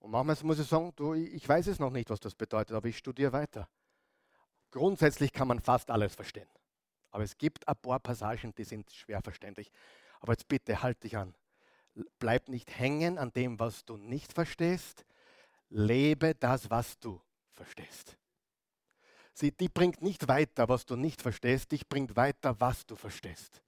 Und 0.00 0.10
manchmal 0.10 0.36
muss 0.44 0.58
ich 0.58 0.68
sagen, 0.68 0.92
du, 0.96 1.14
ich 1.14 1.48
weiß 1.48 1.66
es 1.66 1.78
noch 1.78 1.90
nicht, 1.90 2.10
was 2.10 2.20
das 2.20 2.34
bedeutet, 2.34 2.76
aber 2.76 2.88
ich 2.88 2.98
studiere 2.98 3.32
weiter. 3.32 3.68
Grundsätzlich 4.70 5.32
kann 5.32 5.48
man 5.48 5.60
fast 5.60 5.90
alles 5.90 6.14
verstehen. 6.14 6.48
Aber 7.10 7.24
es 7.24 7.38
gibt 7.38 7.66
ein 7.66 7.76
paar 7.76 7.98
Passagen, 7.98 8.54
die 8.54 8.64
sind 8.64 8.90
schwer 8.92 9.22
verständlich. 9.22 9.70
Aber 10.20 10.32
jetzt 10.32 10.48
bitte, 10.48 10.82
halt 10.82 11.02
dich 11.02 11.16
an. 11.16 11.34
Bleib 12.18 12.48
nicht 12.48 12.78
hängen 12.78 13.16
an 13.18 13.32
dem, 13.32 13.58
was 13.58 13.84
du 13.84 13.96
nicht 13.96 14.32
verstehst, 14.32 15.06
lebe 15.70 16.34
das, 16.34 16.70
was 16.70 16.98
du 16.98 17.20
verstehst. 17.52 18.16
Sie, 19.32 19.52
die 19.52 19.68
bringt 19.68 20.02
nicht 20.02 20.28
weiter, 20.28 20.68
was 20.68 20.86
du 20.86 20.96
nicht 20.96 21.20
verstehst, 21.20 21.72
dich 21.72 21.86
bringt 21.88 22.16
weiter, 22.16 22.58
was 22.58 22.86
du 22.86 22.96
verstehst. 22.96 23.62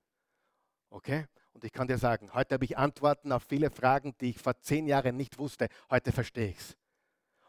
Okay? 0.90 1.26
Und 1.52 1.64
ich 1.64 1.72
kann 1.72 1.88
dir 1.88 1.98
sagen, 1.98 2.32
heute 2.32 2.54
habe 2.54 2.64
ich 2.64 2.78
Antworten 2.78 3.32
auf 3.32 3.42
viele 3.42 3.70
Fragen, 3.70 4.14
die 4.20 4.30
ich 4.30 4.38
vor 4.38 4.58
zehn 4.60 4.86
Jahren 4.86 5.16
nicht 5.16 5.38
wusste. 5.38 5.68
Heute 5.90 6.12
verstehe 6.12 6.50
ich 6.50 6.58
es. 6.58 6.76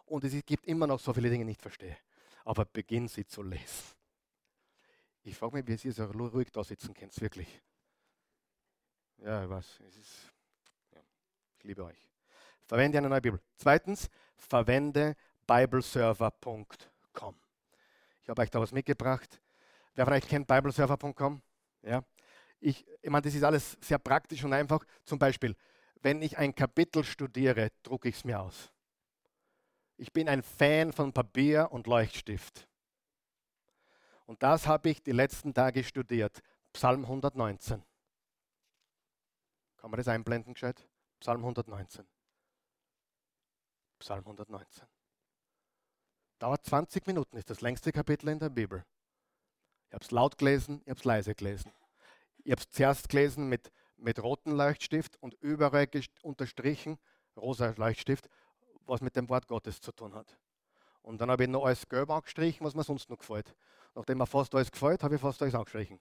Und 0.06 0.24
es 0.24 0.46
gibt 0.46 0.66
immer 0.66 0.88
noch 0.88 1.00
so 1.00 1.14
viele 1.14 1.30
Dinge, 1.30 1.46
die 1.46 1.52
ich 1.52 1.58
nicht 1.58 1.62
verstehe. 1.62 1.98
Aber 2.44 2.66
beginn 2.66 3.08
sie 3.08 3.26
zu 3.26 3.44
lesen. 3.44 3.96
Ich 5.24 5.38
frage 5.38 5.58
mich, 5.58 5.68
wie 5.68 5.88
ihr 5.88 5.94
so 5.94 6.06
ruhig 6.06 6.52
da 6.52 6.64
sitzen 6.64 6.94
könnt, 6.94 7.20
wirklich. 7.22 7.62
Ja, 9.20 9.44
ich 9.44 9.50
weiß. 9.50 9.80
Es 9.88 9.98
ist, 9.98 10.34
ja, 10.94 11.02
ich 11.58 11.64
liebe 11.64 11.84
euch. 11.84 12.10
Verwende 12.66 12.98
eine 12.98 13.10
neue 13.10 13.22
Bibel. 13.22 13.40
Zweitens, 13.56 14.10
verwende 14.40 15.16
bibleserver.com. 15.48 17.36
Ich 18.22 18.30
habe 18.30 18.42
euch 18.42 18.50
da 18.50 18.60
was 18.60 18.72
mitgebracht. 18.72 19.42
Wer 19.96 20.06
von 20.06 20.14
euch 20.14 20.28
kennt 20.28 20.48
bibleserver.com? 20.48 21.42
Ja. 21.84 22.04
Ich, 22.60 22.86
ich 23.02 23.10
meine, 23.10 23.24
das 23.24 23.34
ist 23.34 23.44
alles 23.44 23.78
sehr 23.82 24.00
praktisch 24.00 24.44
und 24.44 24.54
einfach. 24.54 24.84
Zum 25.04 25.18
Beispiel, 25.18 25.56
wenn 26.02 26.22
ich 26.22 26.38
ein 26.38 26.54
Kapitel 26.54 27.04
studiere, 27.04 27.70
drucke 27.84 28.10
ich 28.10 28.16
es 28.16 28.24
mir 28.24 28.40
aus. 28.40 28.72
Ich 29.98 30.14
bin 30.14 30.30
ein 30.30 30.44
Fan 30.44 30.94
von 30.94 31.12
Papier 31.12 31.70
und 31.72 31.88
Leuchtstift. 31.88 32.68
Und 34.26 34.44
das 34.44 34.68
habe 34.68 34.90
ich 34.90 35.02
die 35.02 35.12
letzten 35.12 35.54
Tage 35.54 35.84
studiert. 35.84 36.42
Psalm 36.72 37.04
119. 37.04 37.84
Kann 39.78 39.92
man 39.92 39.98
das 39.98 40.08
einblenden 40.08 40.54
gescheit? 40.54 40.88
Psalm 41.20 41.40
119. 41.40 42.06
Psalm 44.00 44.22
119. 44.22 44.88
Dauert 46.40 46.66
20 46.66 47.06
Minuten, 47.06 47.36
ist 47.38 47.50
das 47.50 47.62
längste 47.62 47.92
Kapitel 47.92 48.30
in 48.30 48.40
der 48.40 48.50
Bibel. 48.50 48.86
Ich 49.88 49.94
habe 49.94 50.06
es 50.06 50.12
laut 50.12 50.38
gelesen, 50.38 50.82
ich 50.84 50.90
habe 50.90 51.00
es 51.00 51.06
leise 51.06 51.36
gelesen. 51.36 51.74
Ich 52.46 52.52
habe 52.52 52.62
es 52.62 52.70
zuerst 52.70 53.10
gelesen 53.10 53.50
mit, 53.50 53.72
mit 53.98 54.24
rotem 54.24 54.56
Leuchtstift 54.56 55.18
und 55.22 55.34
überall 55.42 55.90
unterstrichen, 56.22 56.98
rosa 57.36 57.74
Leuchtstift, 57.76 58.30
was 58.86 59.02
mit 59.02 59.18
dem 59.18 59.28
Wort 59.28 59.48
Gottes 59.48 59.82
zu 59.82 59.92
tun 59.92 60.16
hat. 60.16 60.40
Und 61.02 61.20
dann 61.20 61.30
habe 61.30 61.44
ich 61.44 61.50
noch 61.50 61.66
alles 61.66 61.88
gelb 61.90 62.10
angestrichen, 62.10 62.66
was 62.66 62.76
mir 62.76 62.84
sonst 62.84 63.10
noch 63.10 63.18
gefällt. 63.18 63.54
Nachdem 63.96 64.20
mir 64.20 64.28
fast 64.28 64.56
alles 64.56 64.72
gefällt, 64.72 65.04
habe 65.04 65.16
ich 65.16 65.22
fast 65.22 65.42
alles 65.42 65.56
angestrichen. 65.56 66.00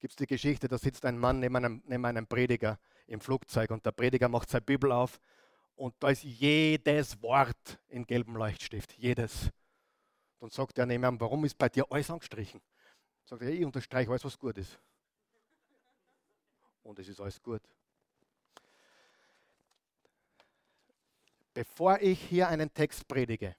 Gibt 0.00 0.12
es 0.12 0.16
die 0.16 0.26
Geschichte, 0.26 0.66
da 0.66 0.78
sitzt 0.78 1.04
ein 1.04 1.18
Mann 1.18 1.40
neben 1.40 1.56
einem, 1.56 1.82
neben 1.86 2.04
einem 2.04 2.26
Prediger 2.26 2.78
im 3.10 3.20
Flugzeug 3.20 3.70
und 3.70 3.84
der 3.84 3.90
Prediger 3.90 4.28
macht 4.28 4.48
seine 4.48 4.62
Bibel 4.62 4.92
auf 4.92 5.20
und 5.74 5.94
da 5.98 6.10
ist 6.10 6.22
jedes 6.22 7.20
Wort 7.22 7.78
in 7.88 8.06
gelbem 8.06 8.36
Leuchtstift, 8.36 8.92
jedes. 8.92 9.50
Dann 10.38 10.50
sagt 10.50 10.78
er 10.78 10.86
neben 10.86 11.04
ihm, 11.04 11.20
warum 11.20 11.44
ist 11.44 11.58
bei 11.58 11.68
dir 11.68 11.84
alles 11.90 12.08
angestrichen? 12.08 12.60
Sagt 13.24 13.42
er, 13.42 13.48
ich 13.48 13.64
unterstreiche 13.64 14.10
alles, 14.10 14.24
was 14.24 14.38
gut 14.38 14.56
ist. 14.58 14.78
Und 16.84 16.98
es 17.00 17.08
ist 17.08 17.20
alles 17.20 17.42
gut. 17.42 17.60
Bevor 21.52 22.00
ich 22.00 22.22
hier 22.22 22.48
einen 22.48 22.72
Text 22.72 23.08
predige, 23.08 23.56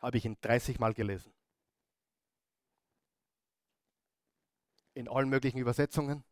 habe 0.00 0.16
ich 0.16 0.24
ihn 0.24 0.36
30 0.40 0.78
Mal 0.78 0.94
gelesen. 0.94 1.32
In 4.94 5.08
allen 5.08 5.28
möglichen 5.28 5.58
Übersetzungen. 5.58 6.24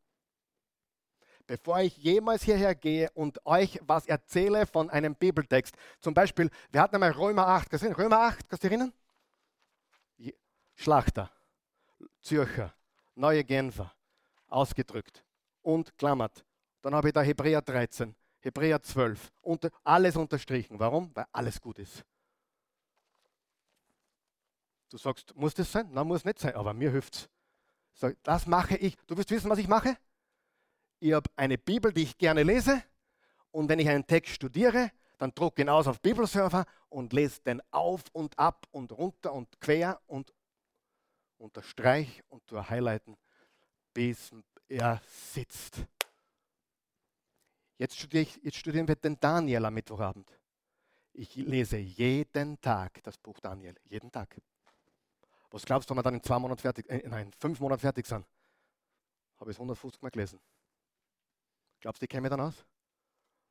Bevor 1.53 1.81
ich 1.81 1.99
jemals 1.99 2.45
hierher 2.45 2.75
gehe 2.75 3.11
und 3.11 3.45
euch 3.45 3.79
was 3.83 4.07
erzähle 4.07 4.65
von 4.65 4.89
einem 4.89 5.15
Bibeltext, 5.15 5.75
zum 6.01 6.15
Beispiel, 6.15 6.49
wir 6.71 6.81
hatten 6.81 6.95
einmal 6.95 7.11
Römer 7.11 7.47
8, 7.47 7.69
gesehen? 7.69 7.93
Römer 7.93 8.21
8, 8.21 8.49
kannst 8.49 8.65
du 8.65 8.69
dich 8.69 8.79
erinnern? 8.79 8.95
Schlachter, 10.75 11.31
Zürcher, 12.23 12.73
Neue 13.17 13.45
Genfer, 13.45 13.93
ausgedrückt 14.49 15.27
und 15.61 15.95
klammert. 15.99 16.43
Dann 16.81 16.95
habe 16.95 17.09
ich 17.09 17.13
da 17.13 17.21
Hebräer 17.21 17.61
13, 17.61 18.17
Hebräer 18.41 18.83
12, 18.83 19.31
unter, 19.43 19.69
alles 19.85 20.17
unterstrichen. 20.17 20.81
Warum? 20.81 21.15
Weil 21.15 21.27
alles 21.33 21.61
gut 21.61 21.79
ist. 21.79 22.03
Du 24.89 24.97
sagst, 24.97 25.37
muss 25.37 25.53
das 25.53 25.71
sein? 25.71 25.91
Nein, 25.93 26.07
muss 26.07 26.25
nicht 26.25 26.39
sein, 26.39 26.55
aber 26.55 26.73
mir 26.73 26.91
hilft 26.91 27.29
es. 28.01 28.17
Das 28.23 28.47
mache 28.47 28.79
ich. 28.79 28.97
Du 29.07 29.19
willst 29.19 29.31
wissen, 29.31 29.51
was 29.51 29.59
ich 29.59 29.69
mache? 29.69 29.99
Ich 31.03 31.13
habe 31.15 31.29
eine 31.35 31.59
Bibel, 31.59 31.93
die 31.93 32.05
ich 32.05 32.17
gerne 32.17 32.45
lese. 32.45 32.81
Und 33.51 33.69
wenn 33.69 33.81
ich 33.81 33.89
einen 33.89 34.07
Text 34.07 34.35
studiere, 34.35 34.93
dann 35.19 35.35
drucke 35.35 35.61
ihn 35.61 35.69
aus 35.69 35.89
auf 35.89 36.01
Bibelserver 36.01 36.65
und 36.91 37.13
lese 37.13 37.43
den 37.43 37.61
auf 37.73 38.05
und 38.13 38.39
ab 38.39 38.69
und 38.71 38.93
runter 38.93 39.33
und 39.33 39.61
quer 39.61 40.01
und 40.07 40.33
unterstreich 41.39 42.23
und 42.29 42.49
durch 42.49 42.71
highlighten, 42.71 43.17
bis 43.93 44.31
er 44.69 45.03
sitzt. 45.05 45.85
Jetzt, 47.79 47.99
studiere 47.99 48.23
ich, 48.23 48.37
jetzt 48.45 48.59
studieren 48.59 48.87
wir 48.87 48.95
den 48.95 49.19
Daniel 49.19 49.65
am 49.65 49.75
Mittwochabend. 49.75 50.31
Ich 51.15 51.35
lese 51.35 51.79
jeden 51.79 52.61
Tag 52.61 53.03
das 53.03 53.19
Buch 53.19 53.41
Daniel, 53.41 53.75
jeden 53.87 54.13
Tag. 54.13 54.41
Was 55.51 55.65
glaubst 55.65 55.91
du, 55.91 55.95
wenn 55.95 55.99
wir 55.99 56.05
dann 56.05 56.15
in 56.15 56.23
zwei 56.23 56.39
Monaten 56.39 56.61
fertig, 56.61 56.89
äh, 56.89 57.03
nein, 57.09 57.33
fünf 57.41 57.59
Monaten 57.59 57.81
fertig 57.81 58.07
sind? 58.07 58.25
Habe 59.41 59.51
ich 59.51 59.57
es 59.57 59.59
150 59.59 60.01
Mal 60.01 60.11
gelesen. 60.11 60.39
Glaubst 61.83 62.01
du, 62.01 62.07
kenne 62.07 62.23
mich 62.23 62.31
dann 62.31 62.41
aus? 62.41 62.65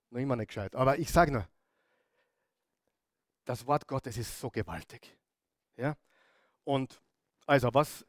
Noch 0.10 0.20
immer 0.20 0.38
nicht 0.38 0.48
gescheit. 0.48 0.74
Aber 0.76 0.98
ich 0.98 1.12
sage 1.12 1.32
nur, 1.32 1.48
das 3.46 3.68
Wort 3.68 3.86
Gottes 3.88 4.18
ist 4.18 4.40
so 4.40 4.50
gewaltig. 4.50 5.18
Ja? 5.76 5.98
Und 6.64 7.02
also 7.46 7.74
was? 7.74 8.06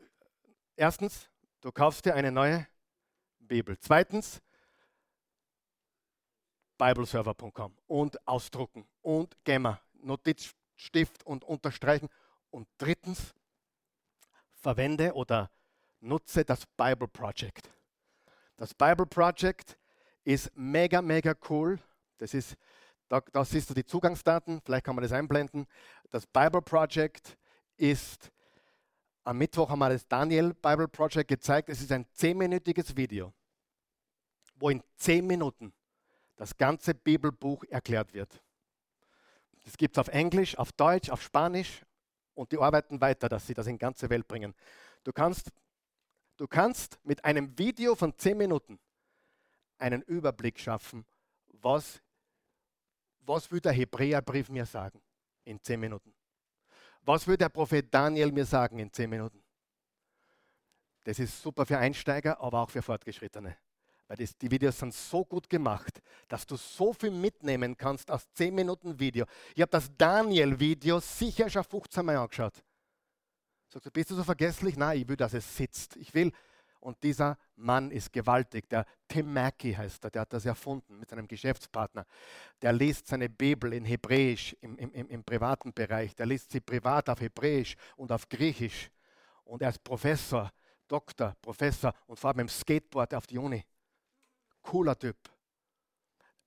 Erstens, 0.76 1.28
du 1.60 1.72
kaufst 1.72 2.04
dir 2.04 2.14
eine 2.14 2.30
neue 2.30 2.66
Bibel. 3.40 3.76
Zweitens, 3.80 4.40
bibleserver.com 6.78 7.76
und 7.88 8.26
ausdrucken 8.26 8.86
und 9.00 9.36
Gemma, 9.42 9.80
Notizstift 9.94 11.26
und 11.26 11.42
unterstreichen. 11.42 12.08
Und 12.50 12.68
drittens, 12.78 13.34
verwende 14.52 15.14
oder 15.14 15.50
nutze 15.98 16.44
das 16.44 16.64
Bible 16.76 17.08
Project. 17.08 17.68
Das 18.56 18.72
Bible 18.72 19.06
Project 19.06 19.76
ist 20.24 20.50
mega, 20.54 21.02
mega 21.02 21.34
cool. 21.48 21.78
Das 22.18 22.34
ist, 22.34 22.56
da, 23.08 23.20
da 23.20 23.44
siehst 23.44 23.68
du 23.70 23.74
die 23.74 23.84
Zugangsdaten, 23.84 24.60
vielleicht 24.64 24.84
kann 24.84 24.94
man 24.94 25.02
das 25.02 25.12
einblenden. 25.12 25.66
Das 26.10 26.26
Bible 26.26 26.62
Project 26.62 27.36
ist, 27.76 28.30
am 29.24 29.38
Mittwoch 29.38 29.70
haben 29.70 29.78
wir 29.78 29.90
das 29.90 30.06
Daniel 30.06 30.54
Bible 30.54 30.88
Project 30.88 31.28
gezeigt. 31.28 31.68
Es 31.68 31.80
ist 31.80 31.92
ein 31.92 32.06
zehnminütiges 32.12 32.96
Video, 32.96 33.32
wo 34.56 34.70
in 34.70 34.82
zehn 34.96 35.26
Minuten 35.26 35.72
das 36.36 36.56
ganze 36.56 36.94
Bibelbuch 36.94 37.64
erklärt 37.64 38.14
wird. 38.14 38.42
Das 39.64 39.76
gibt 39.76 39.96
es 39.96 40.00
auf 40.00 40.08
Englisch, 40.08 40.58
auf 40.58 40.72
Deutsch, 40.72 41.10
auf 41.10 41.22
Spanisch 41.22 41.82
und 42.34 42.50
die 42.50 42.58
arbeiten 42.58 43.00
weiter, 43.00 43.28
dass 43.28 43.46
sie 43.46 43.54
das 43.54 43.66
in 43.66 43.74
die 43.74 43.78
ganze 43.78 44.10
Welt 44.10 44.26
bringen. 44.26 44.54
Du 45.04 45.12
kannst, 45.12 45.50
du 46.36 46.48
kannst 46.48 46.98
mit 47.04 47.24
einem 47.24 47.56
Video 47.58 47.94
von 47.94 48.16
10 48.16 48.36
Minuten 48.36 48.80
einen 49.82 50.02
Überblick 50.02 50.58
schaffen, 50.58 51.04
was, 51.48 52.00
was 53.20 53.50
will 53.50 53.60
der 53.60 53.72
Hebräerbrief 53.72 54.48
mir 54.48 54.64
sagen 54.64 55.00
in 55.44 55.60
10 55.60 55.78
Minuten. 55.78 56.14
Was 57.02 57.26
will 57.26 57.36
der 57.36 57.48
Prophet 57.48 57.92
Daniel 57.92 58.32
mir 58.32 58.46
sagen 58.46 58.78
in 58.78 58.92
10 58.92 59.10
Minuten? 59.10 59.42
Das 61.04 61.18
ist 61.18 61.42
super 61.42 61.66
für 61.66 61.78
Einsteiger, 61.78 62.40
aber 62.40 62.60
auch 62.60 62.70
für 62.70 62.80
Fortgeschrittene. 62.80 63.56
Weil 64.06 64.16
das, 64.16 64.36
die 64.36 64.50
Videos 64.50 64.78
sind 64.78 64.94
so 64.94 65.24
gut 65.24 65.48
gemacht, 65.48 66.00
dass 66.28 66.46
du 66.46 66.56
so 66.56 66.92
viel 66.92 67.10
mitnehmen 67.10 67.76
kannst 67.76 68.10
aus 68.10 68.30
10 68.34 68.54
Minuten 68.54 68.98
Video. 69.00 69.24
Ich 69.54 69.62
habe 69.62 69.70
das 69.70 69.90
Daniel-Video 69.96 71.00
sicher 71.00 71.50
schon 71.50 71.64
15 71.64 72.04
Mal 72.04 72.16
angeschaut. 72.16 72.62
Sagst 73.68 73.86
du, 73.86 73.90
bist 73.90 74.10
du 74.10 74.14
so 74.14 74.22
vergesslich? 74.22 74.76
Nein, 74.76 74.98
ich 75.00 75.08
will, 75.08 75.16
dass 75.16 75.32
es 75.32 75.56
sitzt. 75.56 75.96
Ich 75.96 76.12
will. 76.14 76.30
Und 76.82 77.02
dieser 77.02 77.38
Mann 77.56 77.90
ist 77.90 78.12
gewaltig. 78.12 78.68
Der 78.68 78.84
Tim 79.06 79.32
Mackey 79.32 79.72
heißt 79.72 80.04
er, 80.04 80.10
der 80.10 80.22
hat 80.22 80.32
das 80.32 80.44
erfunden 80.44 80.98
mit 80.98 81.08
seinem 81.08 81.28
Geschäftspartner. 81.28 82.04
Der 82.60 82.72
liest 82.72 83.06
seine 83.06 83.28
Bibel 83.28 83.72
in 83.72 83.84
Hebräisch 83.84 84.56
im, 84.60 84.76
im, 84.76 85.08
im 85.08 85.24
privaten 85.24 85.72
Bereich. 85.72 86.14
Der 86.16 86.26
liest 86.26 86.50
sie 86.50 86.60
privat 86.60 87.08
auf 87.08 87.20
Hebräisch 87.20 87.76
und 87.96 88.10
auf 88.10 88.28
Griechisch. 88.28 88.90
Und 89.44 89.62
er 89.62 89.70
ist 89.70 89.84
Professor, 89.84 90.50
Doktor, 90.88 91.36
Professor 91.40 91.94
und 92.06 92.18
fährt 92.18 92.36
mit 92.36 92.48
dem 92.48 92.48
Skateboard 92.48 93.14
auf 93.14 93.26
die 93.26 93.38
Uni 93.38 93.64
cooler 94.62 94.98
Typ. 94.98 95.16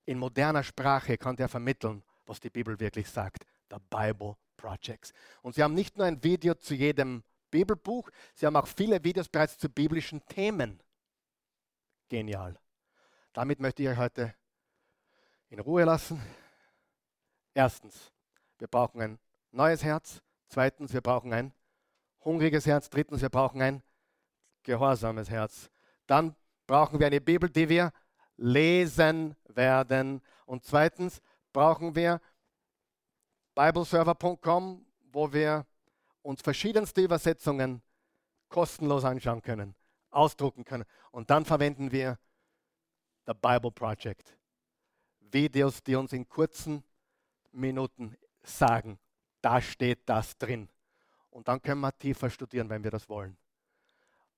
In 0.05 0.17
moderner 0.17 0.63
Sprache 0.63 1.17
kann 1.17 1.35
der 1.35 1.49
vermitteln, 1.49 2.03
was 2.25 2.39
die 2.39 2.49
Bibel 2.49 2.79
wirklich 2.79 3.09
sagt. 3.09 3.45
The 3.69 3.77
Bible 3.89 4.35
Projects. 4.57 5.13
Und 5.41 5.55
sie 5.55 5.63
haben 5.63 5.73
nicht 5.73 5.97
nur 5.97 6.05
ein 6.05 6.23
Video 6.23 6.53
zu 6.55 6.73
jedem 6.73 7.23
Bibelbuch, 7.55 8.09
sie 8.33 8.45
haben 8.45 8.57
auch 8.57 8.67
viele 8.67 9.01
Videos 9.01 9.29
bereits 9.29 9.57
zu 9.57 9.69
biblischen 9.69 10.25
Themen. 10.25 10.83
Genial. 12.09 12.59
Damit 13.31 13.61
möchte 13.61 13.81
ich 13.81 13.87
euch 13.87 13.97
heute 13.97 14.35
in 15.47 15.61
Ruhe 15.61 15.85
lassen. 15.85 16.21
Erstens, 17.53 18.11
wir 18.57 18.67
brauchen 18.67 19.01
ein 19.01 19.19
neues 19.51 19.85
Herz. 19.85 20.21
Zweitens, 20.49 20.91
wir 20.91 20.99
brauchen 20.99 21.31
ein 21.31 21.53
hungriges 22.25 22.65
Herz. 22.65 22.89
Drittens, 22.89 23.21
wir 23.21 23.29
brauchen 23.29 23.61
ein 23.61 23.81
gehorsames 24.63 25.29
Herz. 25.29 25.69
Dann 26.07 26.35
brauchen 26.67 26.99
wir 26.99 27.07
eine 27.07 27.21
Bibel, 27.21 27.49
die 27.49 27.69
wir 27.69 27.93
lesen 28.35 29.33
werden. 29.47 30.21
Und 30.45 30.65
zweitens 30.65 31.21
brauchen 31.53 31.95
wir 31.95 32.19
bibleserver.com, 33.55 34.85
wo 35.13 35.31
wir 35.31 35.65
uns 36.25 36.41
verschiedenste 36.41 37.01
Übersetzungen 37.01 37.81
kostenlos 38.49 39.05
anschauen 39.05 39.41
können, 39.41 39.75
ausdrucken 40.09 40.65
können. 40.65 40.85
Und 41.11 41.29
dann 41.29 41.45
verwenden 41.45 41.91
wir 41.91 42.17
The 43.27 43.33
Bible 43.33 43.71
Project. 43.71 44.35
Videos, 45.19 45.83
die 45.83 45.95
uns 45.95 46.13
in 46.13 46.27
kurzen 46.27 46.83
Minuten 47.51 48.17
sagen, 48.43 48.99
da 49.41 49.61
steht 49.61 50.09
das 50.09 50.37
drin. 50.37 50.69
Und 51.29 51.47
dann 51.47 51.61
können 51.61 51.81
wir 51.81 51.95
tiefer 51.97 52.29
studieren, 52.29 52.69
wenn 52.69 52.83
wir 52.83 52.91
das 52.91 53.07
wollen. 53.07 53.37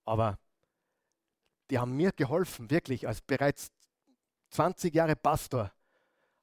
Aber 0.04 0.38
die 1.70 1.80
haben 1.80 1.96
mir 1.96 2.12
geholfen, 2.12 2.70
wirklich 2.70 3.08
als 3.08 3.22
bereits 3.22 3.72
20 4.50 4.94
Jahre 4.94 5.16
Pastor, 5.16 5.72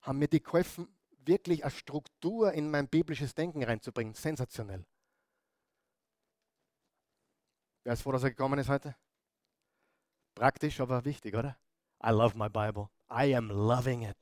haben 0.00 0.18
mir 0.18 0.28
die 0.28 0.42
geholfen, 0.42 0.88
wirklich 1.26 1.64
eine 1.64 1.70
Struktur 1.70 2.52
in 2.52 2.70
mein 2.70 2.88
biblisches 2.88 3.34
Denken 3.34 3.62
reinzubringen. 3.62 4.14
Sensationell. 4.14 4.84
Wer 7.84 7.92
ist 7.92 8.02
froh, 8.02 8.12
dass 8.12 8.24
er 8.24 8.30
gekommen 8.30 8.58
ist 8.58 8.68
heute? 8.68 8.96
Praktisch, 10.34 10.80
aber 10.80 11.04
wichtig, 11.04 11.34
oder? 11.34 11.56
I 12.04 12.08
love 12.08 12.36
my 12.36 12.48
Bible. 12.48 12.88
I 13.10 13.34
am 13.36 13.50
loving 13.50 14.02
it. 14.02 14.16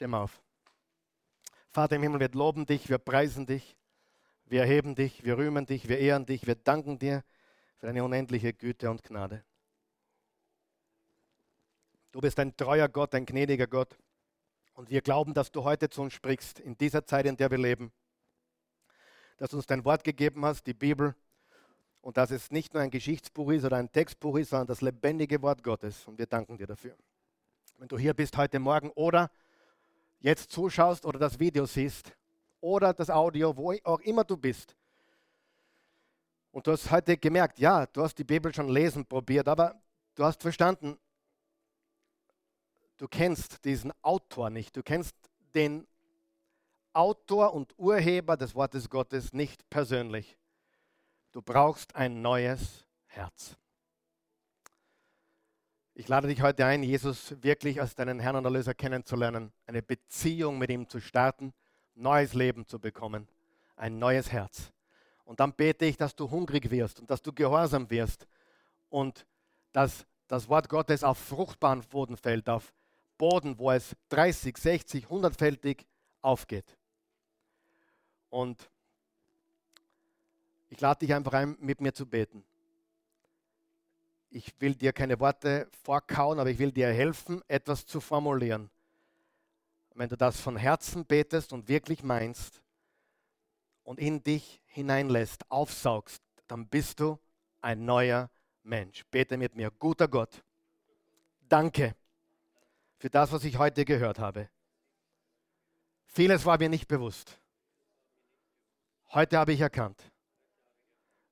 Mal 0.00 0.22
auf. 0.22 0.40
Vater 1.70 1.96
im 1.96 2.02
Himmel, 2.02 2.20
wir 2.20 2.30
loben 2.30 2.66
dich, 2.66 2.88
wir 2.88 2.98
preisen 2.98 3.46
dich, 3.46 3.76
wir 4.46 4.60
erheben 4.60 4.94
dich, 4.94 5.24
wir 5.24 5.36
rühmen 5.36 5.66
dich, 5.66 5.88
wir 5.88 5.98
ehren 5.98 6.24
dich, 6.24 6.46
wir 6.46 6.54
danken 6.54 6.98
dir 6.98 7.24
für 7.78 7.86
deine 7.86 8.04
unendliche 8.04 8.52
Güte 8.52 8.90
und 8.90 9.02
Gnade. 9.02 9.44
Du 12.12 12.20
bist 12.20 12.38
ein 12.38 12.56
treuer 12.56 12.88
Gott, 12.88 13.14
ein 13.14 13.26
gnädiger 13.26 13.66
Gott. 13.66 13.98
Und 14.72 14.88
wir 14.88 15.02
glauben, 15.02 15.34
dass 15.34 15.50
du 15.50 15.64
heute 15.64 15.90
zu 15.90 16.02
uns 16.02 16.14
sprichst, 16.14 16.60
in 16.60 16.78
dieser 16.78 17.04
Zeit, 17.04 17.26
in 17.26 17.36
der 17.36 17.50
wir 17.50 17.58
leben. 17.58 17.92
Dass 19.36 19.50
du 19.50 19.56
uns 19.56 19.66
dein 19.66 19.84
Wort 19.84 20.04
gegeben 20.04 20.44
hast, 20.44 20.66
die 20.66 20.74
Bibel, 20.74 21.14
und 22.00 22.16
dass 22.16 22.30
es 22.30 22.50
nicht 22.50 22.74
nur 22.74 22.82
ein 22.82 22.90
Geschichtsbuch 22.90 23.50
ist 23.50 23.64
oder 23.64 23.76
ein 23.76 23.90
Textbuch 23.90 24.36
ist, 24.36 24.50
sondern 24.50 24.68
das 24.68 24.80
lebendige 24.80 25.40
Wort 25.42 25.62
Gottes. 25.62 26.06
Und 26.06 26.18
wir 26.18 26.26
danken 26.26 26.56
dir 26.56 26.66
dafür. 26.66 26.96
Wenn 27.78 27.88
du 27.88 27.98
hier 27.98 28.14
bist 28.14 28.36
heute 28.36 28.58
Morgen 28.58 28.90
oder 28.90 29.30
jetzt 30.20 30.50
zuschaust 30.50 31.04
oder 31.04 31.18
das 31.18 31.38
Video 31.38 31.66
siehst 31.66 32.12
oder 32.60 32.92
das 32.92 33.10
Audio, 33.10 33.56
wo 33.56 33.72
auch 33.84 34.00
immer 34.00 34.24
du 34.24 34.36
bist, 34.36 34.74
und 36.50 36.66
du 36.66 36.72
hast 36.72 36.90
heute 36.90 37.16
gemerkt, 37.16 37.58
ja, 37.58 37.86
du 37.86 38.02
hast 38.02 38.16
die 38.16 38.24
Bibel 38.24 38.52
schon 38.54 38.68
lesen 38.68 39.04
probiert, 39.04 39.48
aber 39.48 39.80
du 40.14 40.24
hast 40.24 40.42
verstanden, 40.42 40.98
du 42.96 43.06
kennst 43.06 43.64
diesen 43.64 43.92
Autor 44.02 44.50
nicht, 44.50 44.76
du 44.76 44.82
kennst 44.82 45.14
den 45.54 45.86
Autor 46.92 47.54
und 47.54 47.78
Urheber 47.78 48.36
des 48.36 48.54
Wortes 48.54 48.88
Gottes 48.88 49.32
nicht 49.32 49.68
persönlich. 49.68 50.37
Du 51.32 51.42
brauchst 51.42 51.94
ein 51.94 52.22
neues 52.22 52.86
Herz. 53.06 53.56
Ich 55.94 56.08
lade 56.08 56.28
dich 56.28 56.42
heute 56.42 56.64
ein, 56.64 56.82
Jesus 56.82 57.34
wirklich 57.42 57.80
als 57.80 57.94
deinen 57.94 58.20
Herrn 58.20 58.36
und 58.36 58.44
Erlöser 58.44 58.72
kennenzulernen, 58.72 59.52
eine 59.66 59.82
Beziehung 59.82 60.56
mit 60.58 60.70
ihm 60.70 60.88
zu 60.88 61.00
starten, 61.00 61.52
neues 61.94 62.34
Leben 62.34 62.66
zu 62.66 62.78
bekommen, 62.78 63.28
ein 63.76 63.98
neues 63.98 64.32
Herz. 64.32 64.72
Und 65.24 65.40
dann 65.40 65.52
bete 65.52 65.84
ich, 65.84 65.96
dass 65.96 66.16
du 66.16 66.30
hungrig 66.30 66.70
wirst 66.70 67.00
und 67.00 67.10
dass 67.10 67.20
du 67.20 67.32
gehorsam 67.32 67.90
wirst 67.90 68.26
und 68.88 69.26
dass 69.72 70.06
das 70.28 70.48
Wort 70.48 70.68
Gottes 70.68 71.04
auf 71.04 71.18
fruchtbaren 71.18 71.82
Boden 71.82 72.16
fällt, 72.16 72.48
auf 72.48 72.72
Boden, 73.18 73.58
wo 73.58 73.70
es 73.70 73.96
30, 74.10 74.56
60, 74.56 75.06
100-fältig 75.06 75.84
aufgeht. 76.22 76.78
Und 78.30 78.70
ich 80.68 80.80
lade 80.80 81.00
dich 81.00 81.14
einfach 81.14 81.32
ein, 81.32 81.56
mit 81.60 81.80
mir 81.80 81.92
zu 81.92 82.06
beten. 82.06 82.44
Ich 84.30 84.54
will 84.60 84.74
dir 84.74 84.92
keine 84.92 85.18
Worte 85.20 85.68
vorkauen, 85.82 86.38
aber 86.38 86.50
ich 86.50 86.58
will 86.58 86.72
dir 86.72 86.88
helfen, 86.88 87.42
etwas 87.48 87.86
zu 87.86 88.00
formulieren. 88.00 88.70
wenn 89.94 90.08
du 90.08 90.16
das 90.16 90.40
von 90.40 90.56
Herzen 90.56 91.04
betest 91.04 91.52
und 91.52 91.66
wirklich 91.68 92.04
meinst 92.04 92.62
und 93.82 93.98
in 93.98 94.22
dich 94.22 94.60
hineinlässt, 94.66 95.50
aufsaugst, 95.50 96.22
dann 96.46 96.68
bist 96.68 97.00
du 97.00 97.18
ein 97.60 97.84
neuer 97.84 98.30
Mensch. 98.62 99.04
Bete 99.10 99.36
mit 99.36 99.56
mir. 99.56 99.72
Guter 99.72 100.06
Gott, 100.06 100.44
danke 101.48 101.96
für 102.98 103.10
das, 103.10 103.32
was 103.32 103.42
ich 103.42 103.58
heute 103.58 103.84
gehört 103.84 104.20
habe. 104.20 104.48
Vieles 106.06 106.44
war 106.44 106.58
mir 106.58 106.68
nicht 106.68 106.86
bewusst. 106.86 107.40
Heute 109.10 109.38
habe 109.38 109.52
ich 109.52 109.60
erkannt, 109.60 110.12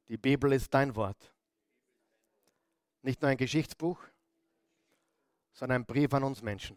die 0.09 0.17
Bibel 0.17 0.53
ist 0.53 0.73
dein 0.73 0.95
Wort. 0.95 1.33
Nicht 3.03 3.23
nur 3.23 3.31
ein 3.31 3.37
Geschichtsbuch, 3.37 4.01
sondern 5.53 5.83
ein 5.83 5.87
Brief 5.87 6.13
an 6.13 6.25
uns 6.25 6.43
Menschen. 6.43 6.77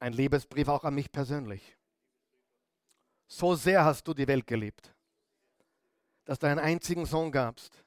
Ein 0.00 0.12
Liebesbrief 0.12 0.68
auch 0.68 0.84
an 0.84 0.94
mich 0.94 1.10
persönlich. 1.10 1.76
So 3.26 3.54
sehr 3.54 3.84
hast 3.84 4.06
du 4.08 4.14
die 4.14 4.26
Welt 4.26 4.46
geliebt, 4.46 4.94
dass 6.24 6.38
du 6.38 6.46
einen 6.46 6.60
einzigen 6.60 7.04
Sohn 7.04 7.30
gabst, 7.30 7.84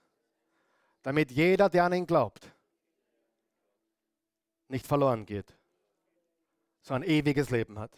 damit 1.02 1.32
jeder, 1.32 1.70
der 1.70 1.86
an 1.86 1.94
ihn 1.94 2.06
glaubt, 2.06 2.52
nicht 4.68 4.86
verloren 4.86 5.26
geht, 5.26 5.58
sondern 6.82 7.10
ein 7.10 7.16
ewiges 7.16 7.50
Leben 7.50 7.80
hat. 7.80 7.92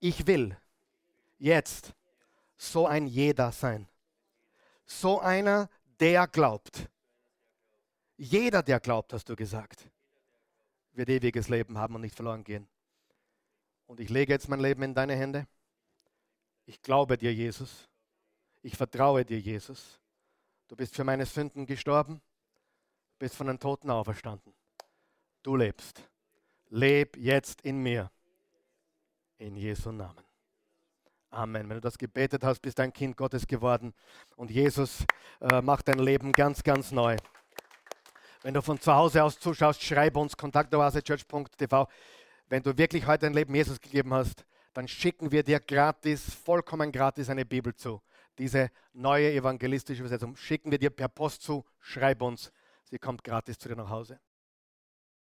Ich 0.00 0.26
will 0.26 0.56
jetzt 1.38 1.94
so 2.56 2.86
ein 2.86 3.06
jeder 3.06 3.52
sein. 3.52 3.88
So 4.86 5.20
einer, 5.20 5.68
der 6.00 6.26
glaubt. 6.26 6.88
Jeder, 8.16 8.62
der 8.62 8.80
glaubt, 8.80 9.12
hast 9.12 9.28
du 9.28 9.36
gesagt, 9.36 9.88
wird 10.92 11.08
ewiges 11.08 11.48
Leben 11.48 11.78
haben 11.78 11.94
und 11.94 12.02
nicht 12.02 12.14
verloren 12.14 12.44
gehen. 12.44 12.68
Und 13.86 14.00
ich 14.00 14.08
lege 14.08 14.32
jetzt 14.32 14.48
mein 14.48 14.60
Leben 14.60 14.82
in 14.82 14.94
deine 14.94 15.14
Hände. 15.14 15.46
Ich 16.66 16.80
glaube 16.80 17.18
dir, 17.18 17.34
Jesus. 17.34 17.88
Ich 18.62 18.76
vertraue 18.76 19.24
dir, 19.24 19.38
Jesus. 19.38 20.00
Du 20.68 20.76
bist 20.76 20.94
für 20.94 21.04
meine 21.04 21.26
Sünden 21.26 21.66
gestorben, 21.66 22.22
bist 23.18 23.34
von 23.36 23.46
den 23.48 23.58
Toten 23.58 23.90
auferstanden. 23.90 24.54
Du 25.42 25.56
lebst. 25.56 26.02
Leb 26.70 27.16
jetzt 27.16 27.60
in 27.60 27.82
mir. 27.82 28.10
In 29.36 29.56
Jesu 29.56 29.92
Namen. 29.92 30.23
Amen. 31.34 31.68
Wenn 31.68 31.78
du 31.78 31.80
das 31.80 31.98
gebetet 31.98 32.44
hast, 32.44 32.60
bist 32.60 32.78
du 32.78 32.84
ein 32.84 32.92
Kind 32.92 33.16
Gottes 33.16 33.48
geworden 33.48 33.92
und 34.36 34.52
Jesus 34.52 35.04
äh, 35.40 35.60
macht 35.60 35.88
dein 35.88 35.98
Leben 35.98 36.30
ganz, 36.30 36.62
ganz 36.62 36.92
neu. 36.92 37.16
Wenn 38.42 38.54
du 38.54 38.62
von 38.62 38.80
zu 38.80 38.94
Hause 38.94 39.24
aus 39.24 39.40
zuschaust, 39.40 39.82
schreib 39.82 40.16
uns 40.16 40.36
kontaktoasechurch.tv. 40.36 41.88
Wenn 42.48 42.62
du 42.62 42.78
wirklich 42.78 43.08
heute 43.08 43.26
dein 43.26 43.34
Leben 43.34 43.52
Jesus 43.52 43.80
gegeben 43.80 44.14
hast, 44.14 44.44
dann 44.74 44.86
schicken 44.86 45.32
wir 45.32 45.42
dir 45.42 45.58
gratis, 45.58 46.22
vollkommen 46.32 46.92
gratis 46.92 47.28
eine 47.28 47.44
Bibel 47.44 47.74
zu. 47.74 48.00
Diese 48.38 48.70
neue 48.92 49.32
evangelistische 49.32 50.02
Übersetzung 50.02 50.36
schicken 50.36 50.70
wir 50.70 50.78
dir 50.78 50.90
per 50.90 51.08
Post 51.08 51.42
zu. 51.42 51.64
Schreib 51.80 52.22
uns. 52.22 52.52
Sie 52.84 52.98
kommt 53.00 53.24
gratis 53.24 53.58
zu 53.58 53.68
dir 53.68 53.76
nach 53.76 53.90
Hause. 53.90 54.20